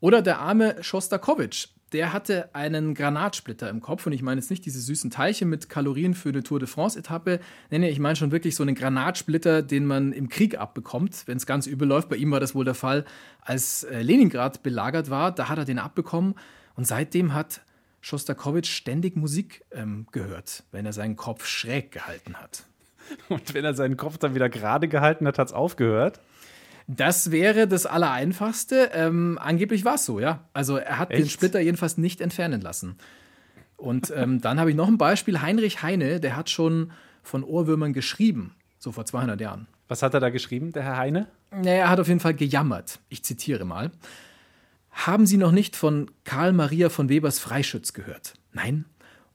Oder 0.00 0.22
der 0.22 0.38
arme 0.38 0.82
Schostakowitsch. 0.82 1.68
Der 1.92 2.14
hatte 2.14 2.54
einen 2.54 2.94
Granatsplitter 2.94 3.68
im 3.68 3.82
Kopf 3.82 4.06
und 4.06 4.12
ich 4.12 4.22
meine 4.22 4.40
jetzt 4.40 4.48
nicht 4.48 4.64
diese 4.64 4.80
süßen 4.80 5.10
Teilchen 5.10 5.50
mit 5.50 5.68
Kalorien 5.68 6.14
für 6.14 6.30
eine 6.30 6.42
Tour 6.42 6.60
de 6.60 6.66
France-Etappe. 6.66 7.40
Nee, 7.70 7.78
nee, 7.78 7.90
ich 7.90 7.98
meine 7.98 8.16
schon 8.16 8.32
wirklich 8.32 8.56
so 8.56 8.62
einen 8.62 8.74
Granatsplitter, 8.74 9.60
den 9.60 9.84
man 9.84 10.14
im 10.14 10.30
Krieg 10.30 10.58
abbekommt, 10.58 11.24
wenn 11.26 11.36
es 11.36 11.44
ganz 11.44 11.66
übel 11.66 11.86
läuft. 11.86 12.08
Bei 12.08 12.16
ihm 12.16 12.30
war 12.30 12.40
das 12.40 12.54
wohl 12.54 12.64
der 12.64 12.74
Fall, 12.74 13.04
als 13.42 13.84
äh, 13.84 14.00
Leningrad 14.00 14.62
belagert 14.62 15.10
war. 15.10 15.30
Da 15.30 15.50
hat 15.50 15.58
er 15.58 15.66
den 15.66 15.78
abbekommen 15.78 16.36
und 16.74 16.86
seitdem 16.86 17.34
hat 17.34 17.60
Schostakowitsch 18.00 18.70
ständig 18.70 19.14
Musik 19.14 19.62
ähm, 19.72 20.06
gehört, 20.10 20.64
wenn 20.72 20.86
er 20.86 20.94
seinen 20.94 21.16
Kopf 21.16 21.44
schräg 21.44 21.92
gehalten 21.92 22.36
hat. 22.36 22.64
Und 23.28 23.54
wenn 23.54 23.64
er 23.64 23.74
seinen 23.74 23.96
Kopf 23.96 24.18
dann 24.18 24.34
wieder 24.34 24.48
gerade 24.48 24.88
gehalten 24.88 25.26
hat, 25.26 25.38
hat 25.38 25.48
es 25.48 25.52
aufgehört. 25.52 26.20
Das 26.88 27.30
wäre 27.32 27.66
das 27.66 27.84
Allereinfachste. 27.84 28.90
Ähm, 28.92 29.38
angeblich 29.40 29.84
war 29.84 29.96
es 29.96 30.04
so, 30.04 30.20
ja. 30.20 30.44
Also 30.52 30.76
er 30.76 30.98
hat 30.98 31.10
den 31.10 31.22
Echt? 31.22 31.32
Splitter 31.32 31.60
jedenfalls 31.60 31.98
nicht 31.98 32.20
entfernen 32.20 32.60
lassen. 32.60 32.96
Und 33.76 34.12
ähm, 34.14 34.40
dann 34.42 34.60
habe 34.60 34.70
ich 34.70 34.76
noch 34.76 34.88
ein 34.88 34.98
Beispiel. 34.98 35.42
Heinrich 35.42 35.82
Heine, 35.82 36.20
der 36.20 36.36
hat 36.36 36.48
schon 36.48 36.92
von 37.22 37.42
Ohrwürmern 37.42 37.92
geschrieben, 37.92 38.54
so 38.78 38.92
vor 38.92 39.04
200 39.04 39.40
Jahren. 39.40 39.66
Was 39.88 40.02
hat 40.02 40.14
er 40.14 40.20
da 40.20 40.30
geschrieben, 40.30 40.72
der 40.72 40.84
Herr 40.84 40.96
Heine? 40.96 41.26
Naja, 41.50 41.72
er 41.72 41.88
hat 41.90 42.00
auf 42.00 42.08
jeden 42.08 42.20
Fall 42.20 42.34
gejammert. 42.34 43.00
Ich 43.08 43.24
zitiere 43.24 43.64
mal. 43.64 43.90
Haben 44.90 45.26
Sie 45.26 45.36
noch 45.36 45.52
nicht 45.52 45.76
von 45.76 46.10
Karl 46.24 46.52
Maria 46.52 46.88
von 46.88 47.08
Webers 47.08 47.38
Freischütz 47.38 47.92
gehört? 47.92 48.34
Nein? 48.52 48.86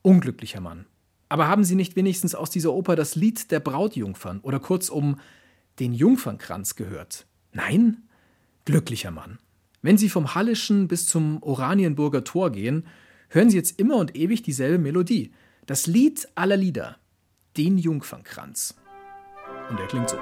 Unglücklicher 0.02 0.60
Mann. 0.60 0.86
Aber 1.32 1.48
haben 1.48 1.64
Sie 1.64 1.76
nicht 1.76 1.96
wenigstens 1.96 2.36
aus 2.36 2.50
dieser 2.50 2.74
Oper 2.74 2.98
das 2.98 3.16
Lied 3.16 3.52
der 3.52 3.62
Brautjungfern 3.62 4.42
oder 4.42 4.60
kurzum 4.60 5.18
den 5.80 5.94
Jungfernkranz 5.94 6.76
gehört? 6.76 7.26
Nein? 7.54 8.04
Glücklicher 8.66 9.12
Mann. 9.12 9.40
Wenn 9.82 9.98
Sie 9.98 10.10
vom 10.10 10.36
Hallischen 10.36 10.90
bis 10.90 11.08
zum 11.08 11.42
Oranienburger 11.42 12.26
Tor 12.26 12.52
gehen, 12.52 12.86
hören 13.30 13.50
Sie 13.50 13.56
jetzt 13.56 13.80
immer 13.80 13.96
und 13.96 14.14
ewig 14.14 14.42
dieselbe 14.44 14.78
Melodie. 14.78 15.32
Das 15.68 15.88
Lied 15.88 16.28
aller 16.36 16.58
Lieder. 16.58 16.98
Den 17.56 17.78
Jungfernkranz. 17.78 18.76
Und 19.70 19.80
er 19.80 19.88
klingt 19.88 20.10
so. 20.10 20.18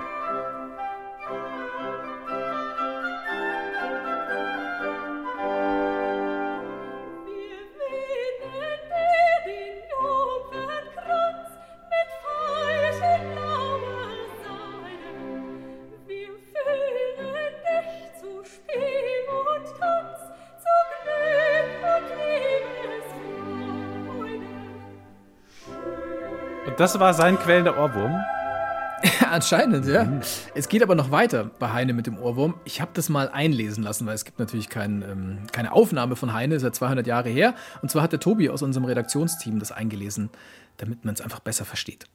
Das 26.79 26.97
war 26.97 27.13
sein 27.13 27.37
quälender 27.37 27.77
Ohrwurm. 27.77 28.23
Anscheinend, 29.29 29.85
ja. 29.85 30.21
Es 30.55 30.69
geht 30.69 30.81
aber 30.81 30.95
noch 30.95 31.11
weiter 31.11 31.51
bei 31.59 31.73
Heine 31.73 31.91
mit 31.91 32.07
dem 32.07 32.17
Ohrwurm. 32.17 32.53
Ich 32.63 32.79
habe 32.79 32.91
das 32.93 33.09
mal 33.09 33.27
einlesen 33.27 33.83
lassen, 33.83 34.07
weil 34.07 34.15
es 34.15 34.23
gibt 34.23 34.39
natürlich 34.39 34.69
kein, 34.69 35.01
ähm, 35.01 35.39
keine 35.51 35.73
Aufnahme 35.73 36.15
von 36.15 36.31
Heine, 36.31 36.55
ist 36.55 36.63
ja 36.63 36.71
200 36.71 37.05
Jahre 37.05 37.27
her. 37.27 37.53
Und 37.81 37.91
zwar 37.91 38.01
hat 38.01 38.13
der 38.13 38.21
Tobi 38.21 38.49
aus 38.49 38.61
unserem 38.61 38.85
Redaktionsteam 38.85 39.59
das 39.59 39.73
eingelesen, 39.73 40.29
damit 40.77 41.03
man 41.03 41.15
es 41.15 41.19
einfach 41.19 41.41
besser 41.41 41.65
versteht. 41.65 42.05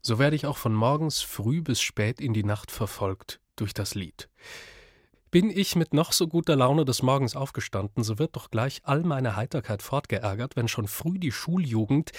So 0.00 0.18
werde 0.18 0.34
ich 0.34 0.46
auch 0.46 0.56
von 0.56 0.72
morgens 0.72 1.20
früh 1.20 1.60
bis 1.60 1.82
spät 1.82 2.22
in 2.22 2.32
die 2.32 2.44
Nacht 2.44 2.70
verfolgt 2.70 3.38
durch 3.54 3.74
das 3.74 3.94
Lied. 3.94 4.30
Bin 5.30 5.50
ich 5.50 5.76
mit 5.76 5.92
noch 5.92 6.12
so 6.12 6.26
guter 6.26 6.56
Laune 6.56 6.86
des 6.86 7.02
Morgens 7.02 7.36
aufgestanden, 7.36 8.02
so 8.02 8.18
wird 8.18 8.34
doch 8.34 8.50
gleich 8.50 8.80
all 8.84 9.02
meine 9.02 9.36
Heiterkeit 9.36 9.82
fortgeärgert, 9.82 10.56
wenn 10.56 10.68
schon 10.68 10.88
früh 10.88 11.18
die 11.18 11.32
Schuljugend 11.32 12.12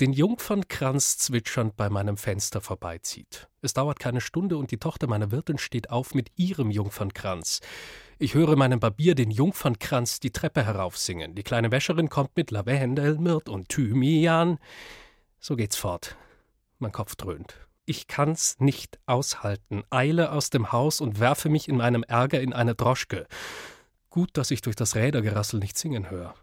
den 0.00 0.12
Jungfernkranz 0.12 1.18
zwitschernd 1.18 1.76
bei 1.76 1.90
meinem 1.90 2.16
Fenster 2.16 2.60
vorbeizieht. 2.60 3.48
Es 3.60 3.74
dauert 3.74 3.98
keine 3.98 4.20
Stunde 4.20 4.56
und 4.56 4.70
die 4.70 4.78
Tochter 4.78 5.06
meiner 5.06 5.30
Wirtin 5.30 5.58
steht 5.58 5.90
auf 5.90 6.14
mit 6.14 6.30
ihrem 6.36 6.70
Jungfernkranz. 6.70 7.60
Ich 8.18 8.34
höre 8.34 8.56
meinen 8.56 8.80
Barbier 8.80 9.14
den 9.14 9.30
Jungfernkranz 9.30 10.20
die 10.20 10.30
Treppe 10.30 10.64
heraufsingen. 10.64 11.34
Die 11.34 11.42
kleine 11.42 11.70
Wäscherin 11.70 12.08
kommt 12.08 12.36
mit 12.36 12.50
Lavendel, 12.50 13.18
Myrт 13.18 13.48
und 13.48 13.68
Thymian. 13.68 14.58
So 15.40 15.56
geht's 15.56 15.76
fort. 15.76 16.16
Mein 16.78 16.92
Kopf 16.92 17.16
dröhnt. 17.16 17.56
Ich 17.84 18.06
kann's 18.06 18.60
nicht 18.60 19.00
aushalten, 19.06 19.82
eile 19.90 20.30
aus 20.30 20.50
dem 20.50 20.70
Haus 20.70 21.00
und 21.00 21.18
werfe 21.18 21.48
mich 21.48 21.68
in 21.68 21.76
meinem 21.76 22.04
Ärger 22.04 22.40
in 22.40 22.52
eine 22.52 22.76
Droschke. 22.76 23.26
Gut, 24.08 24.30
dass 24.34 24.50
ich 24.50 24.60
durch 24.60 24.76
das 24.76 24.94
Rädergerassel 24.94 25.58
nicht 25.58 25.76
singen 25.76 26.10
höre. 26.10 26.34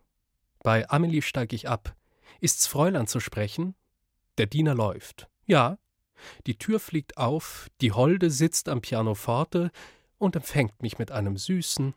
Bei 0.64 0.90
Amelie 0.90 1.22
steig 1.22 1.54
ich 1.54 1.70
ab. 1.70 1.96
Ist's 2.42 2.68
Fräulein 2.68 3.08
zu 3.08 3.20
sprechen? 3.20 3.76
Der 4.38 4.46
Diener 4.46 4.76
läuft. 4.76 5.28
Ja. 5.46 5.78
Die 6.48 6.58
Tür 6.58 6.80
fliegt 6.80 7.18
auf, 7.18 7.68
die 7.82 7.92
Holde 7.92 8.30
sitzt 8.30 8.70
am 8.70 8.82
Pianoforte 8.82 9.72
und 10.18 10.36
empfängt 10.36 10.82
mich 10.82 11.00
mit 11.00 11.12
einem 11.12 11.38
süßen. 11.38 11.94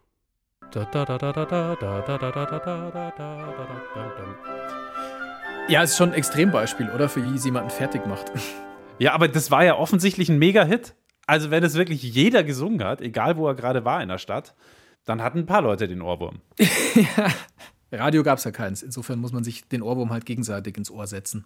Ja, 5.69 5.83
ist 5.83 5.97
schon 5.97 6.11
ein 6.11 6.15
Extrembeispiel, 6.15 6.91
oder? 6.91 7.09
Für 7.09 7.25
wie 7.25 7.37
jemanden 7.39 7.71
fertig 7.71 8.07
macht. 8.07 8.33
Ja, 8.99 9.13
aber 9.13 9.29
das 9.29 9.51
war 9.51 9.65
ja 9.65 9.77
offensichtlich 9.77 10.29
ein 10.29 10.39
Mega-Hit. 10.39 10.95
Also, 11.27 11.51
wenn 11.51 11.63
es 11.63 11.75
wirklich 11.75 12.03
jeder 12.03 12.43
gesungen 12.43 12.83
hat, 12.85 13.01
egal 13.01 13.37
wo 13.37 13.47
er 13.47 13.55
gerade 13.55 13.85
war 13.85 14.03
in 14.03 14.09
der 14.09 14.19
Stadt, 14.19 14.55
dann 15.05 15.23
hatten 15.23 15.41
ein 15.41 15.47
paar 15.47 15.63
Leute 15.63 15.89
den 15.89 16.03
Ohrwurm. 16.03 16.41
ja. 16.59 17.29
Radio 17.93 18.23
gab 18.23 18.39
es 18.39 18.45
ja 18.45 18.51
keins. 18.51 18.83
Insofern 18.83 19.19
muss 19.19 19.33
man 19.33 19.45
sich 19.45 19.69
den 19.69 19.83
Ohrwurm 19.83 20.11
halt 20.11 20.25
gegenseitig 20.25 20.79
ins 20.79 20.91
Ohr 20.91 21.07
setzen. 21.07 21.45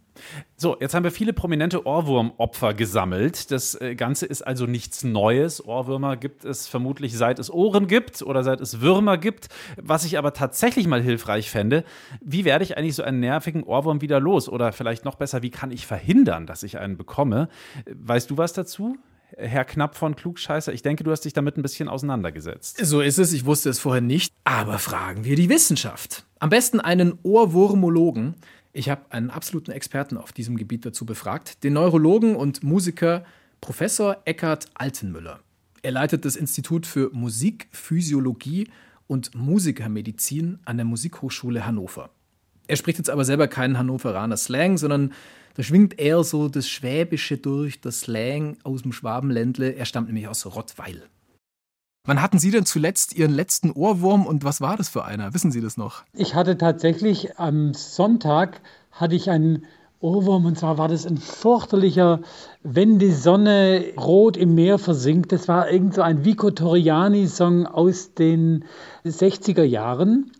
So, 0.56 0.76
jetzt 0.80 0.94
haben 0.94 1.02
wir 1.02 1.10
viele 1.10 1.32
prominente 1.32 1.86
Ohrwurmopfer 1.86 2.72
gesammelt. 2.72 3.50
Das 3.50 3.80
äh, 3.80 3.96
Ganze 3.96 4.26
ist 4.26 4.42
also 4.42 4.66
nichts 4.66 5.02
Neues. 5.02 5.64
Ohrwürmer 5.64 6.16
gibt 6.16 6.44
es 6.44 6.68
vermutlich 6.68 7.16
seit 7.16 7.40
es 7.40 7.50
Ohren 7.50 7.88
gibt 7.88 8.22
oder 8.22 8.44
seit 8.44 8.60
es 8.60 8.80
Würmer 8.80 9.18
gibt. 9.18 9.48
Was 9.76 10.04
ich 10.04 10.18
aber 10.18 10.32
tatsächlich 10.32 10.86
mal 10.86 11.02
hilfreich 11.02 11.50
fände, 11.50 11.84
wie 12.20 12.44
werde 12.44 12.64
ich 12.64 12.78
eigentlich 12.78 12.94
so 12.94 13.02
einen 13.02 13.20
nervigen 13.20 13.64
Ohrwurm 13.64 14.00
wieder 14.00 14.20
los? 14.20 14.48
Oder 14.48 14.72
vielleicht 14.72 15.04
noch 15.04 15.16
besser, 15.16 15.42
wie 15.42 15.50
kann 15.50 15.72
ich 15.72 15.86
verhindern, 15.86 16.46
dass 16.46 16.62
ich 16.62 16.78
einen 16.78 16.96
bekomme? 16.96 17.48
Weißt 17.86 18.30
du 18.30 18.36
was 18.36 18.52
dazu? 18.52 18.96
Herr 19.36 19.64
Knapp 19.64 19.96
von 19.96 20.16
Klugscheißer, 20.16 20.72
ich 20.72 20.82
denke, 20.82 21.04
du 21.04 21.10
hast 21.10 21.22
dich 21.22 21.32
damit 21.32 21.56
ein 21.56 21.62
bisschen 21.62 21.88
auseinandergesetzt. 21.88 22.78
So 22.84 23.00
ist 23.00 23.18
es, 23.18 23.32
ich 23.32 23.44
wusste 23.44 23.70
es 23.70 23.78
vorher 23.78 24.00
nicht. 24.00 24.32
Aber 24.44 24.78
fragen 24.78 25.24
wir 25.24 25.36
die 25.36 25.48
Wissenschaft. 25.48 26.24
Am 26.38 26.50
besten 26.50 26.80
einen 26.80 27.18
Ohrwurmologen. 27.22 28.34
Ich 28.72 28.88
habe 28.88 29.02
einen 29.10 29.30
absoluten 29.30 29.72
Experten 29.72 30.16
auf 30.16 30.32
diesem 30.32 30.56
Gebiet 30.56 30.84
dazu 30.86 31.06
befragt, 31.06 31.64
den 31.64 31.72
Neurologen 31.72 32.36
und 32.36 32.62
Musiker 32.62 33.24
Professor 33.60 34.18
Eckhard 34.26 34.66
Altenmüller. 34.74 35.40
Er 35.82 35.92
leitet 35.92 36.24
das 36.24 36.36
Institut 36.36 36.86
für 36.86 37.10
Musikphysiologie 37.12 38.68
und 39.06 39.34
Musikermedizin 39.34 40.58
an 40.64 40.76
der 40.76 40.86
Musikhochschule 40.86 41.64
Hannover. 41.64 42.10
Er 42.66 42.76
spricht 42.76 42.98
jetzt 42.98 43.10
aber 43.10 43.24
selber 43.24 43.48
keinen 43.48 43.78
Hannoveraner 43.78 44.36
Slang, 44.36 44.78
sondern 44.78 45.12
da 45.54 45.62
schwingt 45.62 45.98
eher 45.98 46.22
so 46.22 46.48
das 46.48 46.68
Schwäbische 46.68 47.38
durch, 47.38 47.80
das 47.80 48.00
Slang 48.00 48.58
aus 48.62 48.82
dem 48.82 48.92
Schwabenländle. 48.92 49.72
Er 49.72 49.86
stammt 49.86 50.08
nämlich 50.08 50.28
aus 50.28 50.44
Rottweil. 50.46 51.02
Wann 52.04 52.22
hatten 52.22 52.38
Sie 52.38 52.50
denn 52.50 52.66
zuletzt 52.66 53.16
Ihren 53.16 53.32
letzten 53.32 53.72
Ohrwurm 53.72 54.26
und 54.26 54.44
was 54.44 54.60
war 54.60 54.76
das 54.76 54.88
für 54.88 55.04
einer? 55.04 55.34
Wissen 55.34 55.50
Sie 55.50 55.60
das 55.60 55.76
noch? 55.76 56.04
Ich 56.12 56.34
hatte 56.34 56.56
tatsächlich 56.56 57.38
am 57.38 57.74
Sonntag 57.74 58.60
hatte 58.92 59.16
ich 59.16 59.28
einen 59.28 59.64
Ohrwurm 60.00 60.44
und 60.44 60.58
zwar 60.58 60.78
war 60.78 60.88
das 60.88 61.06
ein 61.06 61.16
fürchterlicher, 61.16 62.20
wenn 62.62 62.98
die 62.98 63.10
Sonne 63.10 63.86
rot 63.98 64.36
im 64.36 64.54
Meer 64.54 64.78
versinkt. 64.78 65.32
Das 65.32 65.48
war 65.48 65.70
irgend 65.70 65.94
so 65.94 66.02
ein 66.02 66.24
Vico 66.24 66.50
Torriani-Song 66.50 67.66
aus 67.66 68.14
den 68.14 68.64
60er 69.04 69.64
Jahren. 69.64 70.30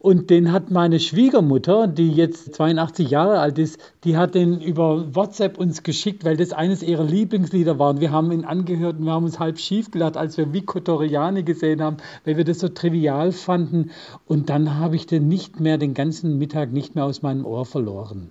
Und 0.00 0.30
den 0.30 0.52
hat 0.52 0.70
meine 0.70 1.00
Schwiegermutter, 1.00 1.88
die 1.88 2.12
jetzt 2.12 2.54
82 2.54 3.10
Jahre 3.10 3.40
alt 3.40 3.58
ist, 3.58 3.78
die 4.04 4.16
hat 4.16 4.36
den 4.36 4.60
über 4.60 5.12
WhatsApp 5.16 5.58
uns 5.58 5.82
geschickt, 5.82 6.24
weil 6.24 6.36
das 6.36 6.52
eines 6.52 6.84
ihrer 6.84 7.02
Lieblingslieder 7.02 7.80
war. 7.80 7.90
Und 7.90 8.00
wir 8.00 8.12
haben 8.12 8.30
ihn 8.30 8.44
angehört 8.44 8.98
und 8.98 9.06
wir 9.06 9.12
haben 9.12 9.24
uns 9.24 9.40
halb 9.40 9.58
schief 9.58 9.90
gelacht, 9.90 10.16
als 10.16 10.36
wir 10.36 10.52
Vico 10.52 10.78
Torriani 10.78 11.42
gesehen 11.42 11.82
haben, 11.82 11.96
weil 12.24 12.36
wir 12.36 12.44
das 12.44 12.60
so 12.60 12.68
trivial 12.68 13.32
fanden. 13.32 13.90
Und 14.24 14.50
dann 14.50 14.76
habe 14.76 14.94
ich 14.94 15.06
den 15.06 15.26
nicht 15.26 15.58
mehr, 15.58 15.78
den 15.78 15.94
ganzen 15.94 16.38
Mittag 16.38 16.72
nicht 16.72 16.94
mehr 16.94 17.04
aus 17.04 17.22
meinem 17.22 17.44
Ohr 17.44 17.66
verloren. 17.66 18.30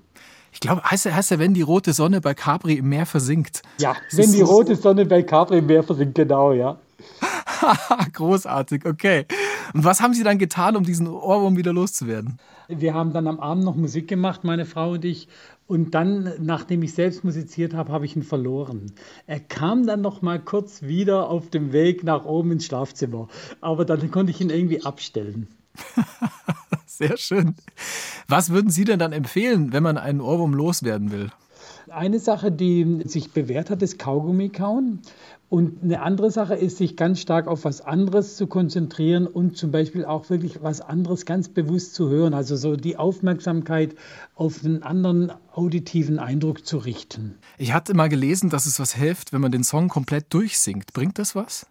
Ich 0.53 0.61
glaube, 0.61 0.81
heißt 0.83 1.05
er, 1.05 1.15
heißt 1.17 1.33
er, 1.33 1.39
wenn 1.39 1.53
die 1.53 1.61
rote 1.63 1.91
Sonne 1.91 2.21
bei 2.21 2.33
Capri 2.33 2.75
im 2.75 2.87
Meer 2.87 3.05
versinkt. 3.05 3.61
Ja, 3.79 3.97
Das 4.09 4.17
wenn 4.17 4.31
die 4.31 4.41
rote 4.41 4.77
Sonne 4.77 5.05
bei 5.05 5.21
Capri 5.21 5.57
im 5.57 5.65
Meer 5.65 5.83
versinkt, 5.83 6.15
genau, 6.15 6.53
ja. 6.53 6.77
Großartig, 8.13 8.85
okay. 8.85 9.25
Und 9.73 9.83
was 9.83 10.01
haben 10.01 10.13
Sie 10.13 10.23
dann 10.23 10.37
getan, 10.37 10.75
um 10.75 10.83
diesen 10.83 11.07
Ohrwurm 11.07 11.57
wieder 11.57 11.73
loszuwerden? 11.73 12.39
Wir 12.67 12.93
haben 12.93 13.13
dann 13.13 13.27
am 13.27 13.39
Abend 13.39 13.63
noch 13.63 13.75
Musik 13.75 14.07
gemacht, 14.07 14.43
meine 14.43 14.65
Frau 14.65 14.91
und 14.91 15.05
ich. 15.05 15.27
Und 15.67 15.93
dann, 15.95 16.31
nachdem 16.39 16.81
ich 16.83 16.93
selbst 16.93 17.23
musiziert 17.23 17.73
habe, 17.73 17.91
habe 17.91 18.05
ich 18.05 18.15
ihn 18.15 18.23
verloren. 18.23 18.93
Er 19.25 19.39
kam 19.39 19.85
dann 19.85 20.01
noch 20.01 20.21
mal 20.21 20.39
kurz 20.39 20.81
wieder 20.83 21.29
auf 21.29 21.49
dem 21.49 21.73
Weg 21.73 22.03
nach 22.03 22.25
oben 22.25 22.51
ins 22.51 22.65
Schlafzimmer. 22.65 23.27
Aber 23.61 23.85
dann 23.85 24.11
konnte 24.11 24.31
ich 24.31 24.41
ihn 24.41 24.49
irgendwie 24.49 24.83
abstellen. 24.83 25.47
Sehr 26.85 27.17
schön. 27.17 27.55
Was 28.27 28.49
würden 28.49 28.69
Sie 28.69 28.85
denn 28.85 28.99
dann 28.99 29.13
empfehlen, 29.13 29.73
wenn 29.73 29.83
man 29.83 29.97
einen 29.97 30.21
Ohrwurm 30.21 30.53
loswerden 30.53 31.11
will? 31.11 31.29
Eine 31.89 32.19
Sache, 32.19 32.51
die 32.51 33.01
sich 33.05 33.31
bewährt 33.31 33.69
hat, 33.69 33.81
ist 33.81 33.97
Kaugummi 33.99 34.49
kauen. 34.49 35.01
Und 35.49 35.81
eine 35.81 36.01
andere 36.01 36.29
Sache 36.29 36.55
ist, 36.55 36.77
sich 36.77 36.97
ganz 36.97 37.21
stark 37.21 37.47
auf 37.47 37.63
was 37.63 37.79
anderes 37.79 38.35
zu 38.35 38.47
konzentrieren 38.47 39.27
und 39.27 39.55
zum 39.55 39.71
Beispiel 39.71 40.03
auch 40.03 40.29
wirklich 40.29 40.61
was 40.61 40.81
anderes 40.81 41.25
ganz 41.25 41.47
bewusst 41.47 41.95
zu 41.95 42.09
hören. 42.09 42.33
Also 42.33 42.57
so 42.57 42.75
die 42.75 42.97
Aufmerksamkeit 42.97 43.95
auf 44.35 44.65
einen 44.65 44.83
anderen 44.83 45.31
auditiven 45.53 46.19
Eindruck 46.19 46.65
zu 46.65 46.77
richten. 46.77 47.35
Ich 47.57 47.71
hatte 47.71 47.93
mal 47.93 48.09
gelesen, 48.09 48.49
dass 48.49 48.65
es 48.65 48.77
was 48.77 48.93
hilft, 48.93 49.31
wenn 49.31 49.39
man 49.39 49.53
den 49.53 49.63
Song 49.63 49.87
komplett 49.87 50.33
durchsingt. 50.33 50.91
Bringt 50.91 51.17
das 51.17 51.33
was? 51.33 51.65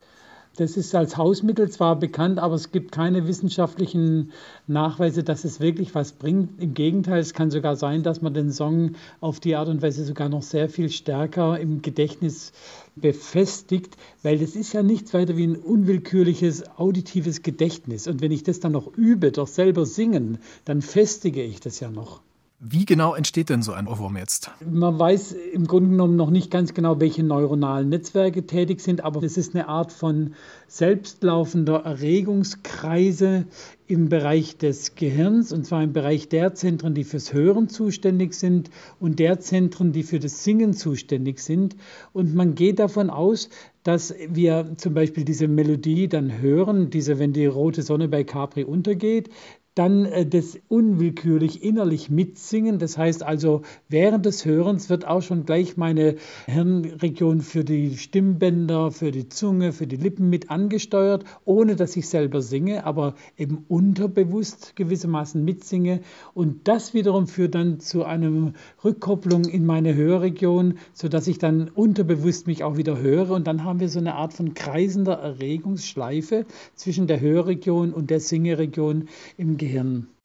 Das 0.57 0.79
ist 0.79 0.95
als 0.95 1.19
Hausmittel 1.19 1.71
zwar 1.71 1.99
bekannt, 1.99 2.39
aber 2.39 2.55
es 2.55 2.73
gibt 2.73 2.91
keine 2.91 3.29
wissenschaftlichen 3.29 4.33
Nachweise, 4.67 5.23
dass 5.23 5.45
es 5.45 5.61
wirklich 5.61 5.95
was 5.95 6.13
bringt. 6.13 6.63
Im 6.63 6.73
Gegenteil, 6.73 7.21
es 7.21 7.35
kann 7.35 7.51
sogar 7.51 7.77
sein, 7.77 8.03
dass 8.03 8.23
man 8.23 8.33
den 8.33 8.51
Song 8.51 8.93
auf 9.21 9.39
die 9.39 9.55
Art 9.55 9.69
und 9.69 9.83
Weise 9.83 10.05
sogar 10.05 10.31
noch 10.31 10.43
sehr 10.43 10.71
viel 10.71 10.89
stärker 10.89 11.61
im 11.61 11.83
Gedächtnis 11.83 12.53
befestigt, 12.95 13.99
weil 14.23 14.39
das 14.39 14.57
ist 14.57 14.73
ja 14.73 14.83
nichts 14.83 15.13
weiter 15.13 15.37
wie 15.37 15.47
ein 15.47 15.57
unwillkürliches 15.57 16.65
auditives 16.79 17.43
Gedächtnis. 17.43 18.07
Und 18.07 18.23
wenn 18.23 18.33
ich 18.33 18.43
das 18.43 18.59
dann 18.59 18.73
noch 18.73 18.97
übe, 18.97 19.33
doch 19.33 19.49
selber 19.49 19.85
singen, 19.85 20.39
dann 20.65 20.81
festige 20.81 21.43
ich 21.43 21.61
das 21.61 21.81
ja 21.81 21.91
noch. 21.91 22.23
Wie 22.59 22.87
genau 22.87 23.15
entsteht 23.15 23.51
denn 23.51 23.61
so 23.61 23.73
ein 23.73 23.87
Ohrwurm 23.87 24.17
jetzt? 24.17 24.51
Man 24.65 24.99
weiß 24.99 25.33
im 25.33 25.67
Grunde 25.67 25.91
genommen 25.91 26.17
noch 26.17 26.31
nicht 26.31 26.51
ganz 26.51 26.73
genau, 26.73 26.99
welche 26.99 27.23
neuronalen 27.23 27.91
Netzwerke 27.91 28.47
tätig 28.47 28.81
sind, 28.81 29.05
aber 29.05 29.23
es 29.23 29.37
ist 29.37 29.55
eine 29.55 29.69
Art 29.69 29.93
von 29.93 30.35
selbstlaufender 30.67 31.85
Erregungskreise 31.85 33.45
im 33.87 34.09
Bereich 34.09 34.57
des 34.57 34.95
Gehirns, 34.95 35.53
und 35.53 35.67
zwar 35.67 35.83
im 35.83 35.93
Bereich 35.93 36.31
der 36.31 36.55
Zentren, 36.55 36.95
die 36.95 37.05
fürs 37.05 37.35
Hören 37.35 37.69
zuständig 37.69 38.33
sind 38.33 38.71
und 39.01 39.19
der 39.19 39.39
Zentren, 39.39 39.93
die 39.93 40.03
für 40.03 40.19
das 40.19 40.43
Singen 40.43 40.73
zuständig 40.73 41.41
sind. 41.41 41.77
Und 42.15 42.35
man 42.35 42.55
geht 42.55 42.79
davon 42.79 43.11
aus, 43.11 43.51
dass 43.83 44.15
wir 44.31 44.73
zum 44.79 44.95
Beispiel 44.95 45.27
diese 45.27 45.47
Melodie 45.47 46.09
dann 46.09 46.41
hören, 46.41 46.89
diese, 46.89 47.19
wenn 47.19 47.35
die 47.35 47.47
rote 47.47 47.83
Sonne 47.83 48.09
bei 48.09 48.25
Capri 48.25 48.65
untergeht, 48.65 49.29
dann 49.77 50.07
äh, 50.07 50.27
das 50.27 50.59
unwillkürlich 50.69 51.63
innerlich 51.63 52.11
mitsingen. 52.11 52.79
Das 52.79 52.99
heißt 52.99 53.23
also, 53.23 53.63
während 53.89 54.27
des 54.27 54.45
Hörens 54.45 54.91
wird 54.91 55.07
auch 55.07 55.21
schon 55.23 55.45
gleich 55.45 55.77
meine 55.77 56.17
Hirnregion 56.47 57.43
für 57.43 57.63
die 57.63 57.97
Stimmbänder, 57.97 58.91
für 58.91 59.13
die 59.13 59.29
Zunge, 59.29 59.73
für 59.73 59.87
die 59.87 59.97
Lippen 59.97 60.31
mit 60.31 60.51
angesteuert, 60.51 61.25
ohne 61.45 61.77
dass 61.77 61.95
ich 61.97 62.09
selber 62.09 62.41
singe, 62.41 62.85
aber 62.85 63.15
eben 63.37 63.65
unterbewusst 63.69 64.75
gewissermaßen 64.77 65.45
mitsinge. 65.45 66.01
Und 66.33 66.67
das 66.67 66.95
wiederum 66.95 67.27
führt 67.27 67.55
dann 67.55 67.79
zu 67.79 68.05
einer 68.05 68.55
Rückkopplung 68.83 69.45
in 69.45 69.67
meine 69.67 69.95
Hörregion, 69.95 70.79
sodass 70.95 71.29
ich 71.29 71.39
dann 71.39 71.69
unterbewusst 71.69 72.47
mich 72.47 72.65
auch 72.65 72.79
wieder 72.79 72.99
höre. 72.99 73.33
Und 73.33 73.47
dann 73.47 73.63
haben 73.63 73.81
wir 73.81 73.91
so 73.91 73.99
eine 73.99 74.15
Art 74.15 74.33
von 74.33 74.55
kreisender 74.55 75.19
Erregungsschleife 75.19 76.47
zwischen 76.75 77.07
der 77.07 77.21
Hörregion 77.21 77.93
und 77.93 78.09
der 78.09 78.21
Singeregion 78.21 79.09
im 79.37 79.59
Gehirn. 79.59 79.66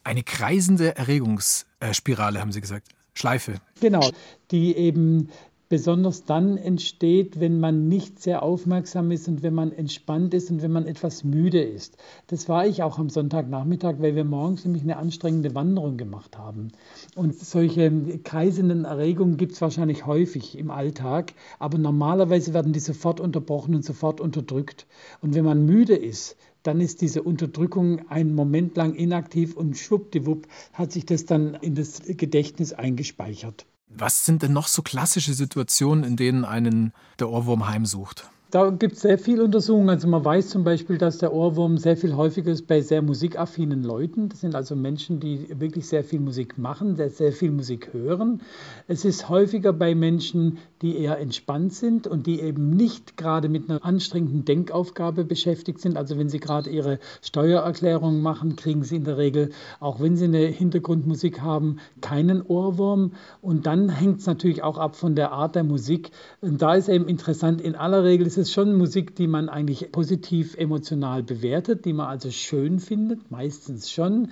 Eine 0.04 0.24
kreisende 0.24 0.96
Erregungsspirale, 0.96 2.40
haben 2.40 2.52
Sie 2.52 2.62
gesagt. 2.62 2.90
Schleife. 3.14 3.56
Genau, 3.82 4.10
die 4.52 4.76
eben 4.76 5.30
besonders 5.72 6.26
dann 6.26 6.58
entsteht, 6.58 7.40
wenn 7.40 7.62
man 7.62 7.88
nicht 7.88 8.22
sehr 8.22 8.44
aufmerksam 8.44 9.10
ist 9.10 9.30
und 9.30 9.42
wenn 9.42 9.54
man 9.54 9.72
entspannt 9.72 10.34
ist 10.34 10.52
und 10.52 10.62
wenn 10.62 10.74
man 10.74 10.86
etwas 10.86 11.24
müde 11.24 11.62
ist. 11.62 11.96
Das 12.28 12.50
war 12.50 12.68
ich 12.68 12.84
auch 12.84 13.00
am 13.00 13.10
Sonntagnachmittag, 13.10 13.96
weil 14.00 14.14
wir 14.18 14.26
morgens 14.26 14.66
nämlich 14.66 14.84
eine 14.84 14.98
anstrengende 14.98 15.56
Wanderung 15.56 15.96
gemacht 15.96 16.38
haben. 16.38 16.74
Und 17.16 17.40
solche 17.40 17.90
kreisenden 18.22 18.84
Erregungen 18.84 19.38
gibt 19.38 19.54
es 19.54 19.62
wahrscheinlich 19.62 20.06
häufig 20.06 20.58
im 20.58 20.72
Alltag, 20.72 21.32
aber 21.58 21.78
normalerweise 21.78 22.54
werden 22.54 22.74
die 22.74 22.82
sofort 22.82 23.22
unterbrochen 23.22 23.74
und 23.74 23.86
sofort 23.86 24.20
unterdrückt. 24.20 24.86
Und 25.22 25.36
wenn 25.36 25.46
man 25.46 25.66
müde 25.66 25.96
ist, 25.96 26.36
dann 26.64 26.82
ist 26.82 27.02
diese 27.02 27.24
Unterdrückung 27.24 28.08
einen 28.10 28.36
Moment 28.36 28.78
lang 28.78 28.94
inaktiv 28.94 29.56
und 29.56 29.78
schwuppdiwupp 29.78 30.48
hat 30.74 30.92
sich 30.92 31.06
das 31.06 31.26
dann 31.26 31.56
in 31.56 31.76
das 31.76 32.02
Gedächtnis 32.06 32.74
eingespeichert. 32.74 33.66
Was 33.88 34.26
sind 34.26 34.42
denn 34.42 34.54
noch 34.54 34.68
so 34.68 34.82
klassische 34.82 35.34
Situationen, 35.34 36.04
in 36.04 36.16
denen 36.16 36.46
einen 36.46 36.94
der 37.20 37.30
Ohrwurm 37.30 37.68
heimsucht? 37.68 38.30
Da 38.52 38.70
gibt 38.70 38.96
es 38.96 39.02
sehr 39.02 39.18
viele 39.18 39.46
Untersuchungen. 39.46 39.90
Also 39.90 40.10
man 40.10 40.26
weiß 40.26 40.50
zum 40.50 40.66
Beispiel, 40.66 40.98
dass 40.98 41.20
der 41.20 41.32
Ohrwurm 41.32 41.78
sehr 41.78 41.96
viel 41.96 42.18
häufiger 42.18 42.52
ist 42.52 42.68
bei 42.68 42.82
sehr 42.82 43.02
musikaffinen 43.02 43.82
Leuten. 43.82 44.28
Das 44.28 44.42
sind 44.42 44.56
also 44.56 44.76
Menschen, 44.76 45.22
die 45.22 45.48
wirklich 45.58 45.88
sehr 45.88 46.04
viel 46.04 46.20
Musik 46.20 46.58
machen, 46.58 46.98
sehr, 46.98 47.10
sehr 47.10 47.32
viel 47.32 47.52
Musik 47.52 47.94
hören. 47.94 48.42
Es 48.90 49.06
ist 49.06 49.30
häufiger 49.30 49.72
bei 49.72 49.96
Menschen, 49.96 50.58
die 50.82 50.98
eher 50.98 51.18
entspannt 51.20 51.74
sind 51.74 52.08
und 52.08 52.28
die 52.28 52.42
eben 52.42 52.72
nicht 52.72 53.16
gerade 53.16 53.48
mit 53.48 53.70
einer 53.70 53.86
anstrengenden 53.86 54.44
Denkaufgabe 54.44 55.24
beschäftigt 55.24 55.80
sind. 55.80 55.96
Also 55.96 56.18
wenn 56.18 56.28
sie 56.28 56.42
gerade 56.42 56.70
ihre 56.70 57.00
Steuererklärung 57.22 58.22
machen, 58.22 58.58
kriegen 58.58 58.84
sie 58.84 58.98
in 58.98 59.06
der 59.06 59.18
Regel, 59.18 59.52
auch 59.80 60.02
wenn 60.02 60.18
sie 60.18 60.26
eine 60.26 60.40
Hintergrundmusik 60.40 61.40
haben, 61.40 61.78
keinen 62.02 62.42
Ohrwurm. 62.42 63.14
Und 63.42 63.66
dann 63.66 63.88
hängt 63.88 64.20
es 64.20 64.26
natürlich 64.26 64.62
auch 64.62 64.78
ab 64.78 64.98
von 64.98 65.16
der 65.16 65.32
Art 65.32 65.56
der 65.56 65.64
Musik. 65.64 66.12
Und 66.42 66.62
da 66.62 66.76
ist 66.76 66.90
eben 66.90 67.08
interessant, 67.08 67.62
in 67.62 67.76
aller 67.76 68.04
Regel 68.04 68.28
ist 68.28 68.41
es 68.41 68.41
schon 68.50 68.76
Musik, 68.76 69.16
die 69.16 69.28
man 69.28 69.50
eigentlich 69.50 69.92
positiv 69.92 70.56
emotional 70.56 71.22
bewertet, 71.22 71.86
die 71.86 71.94
man 71.94 72.08
also 72.08 72.32
schön 72.32 72.80
findet, 72.80 73.30
meistens 73.30 73.92
schon. 73.92 74.32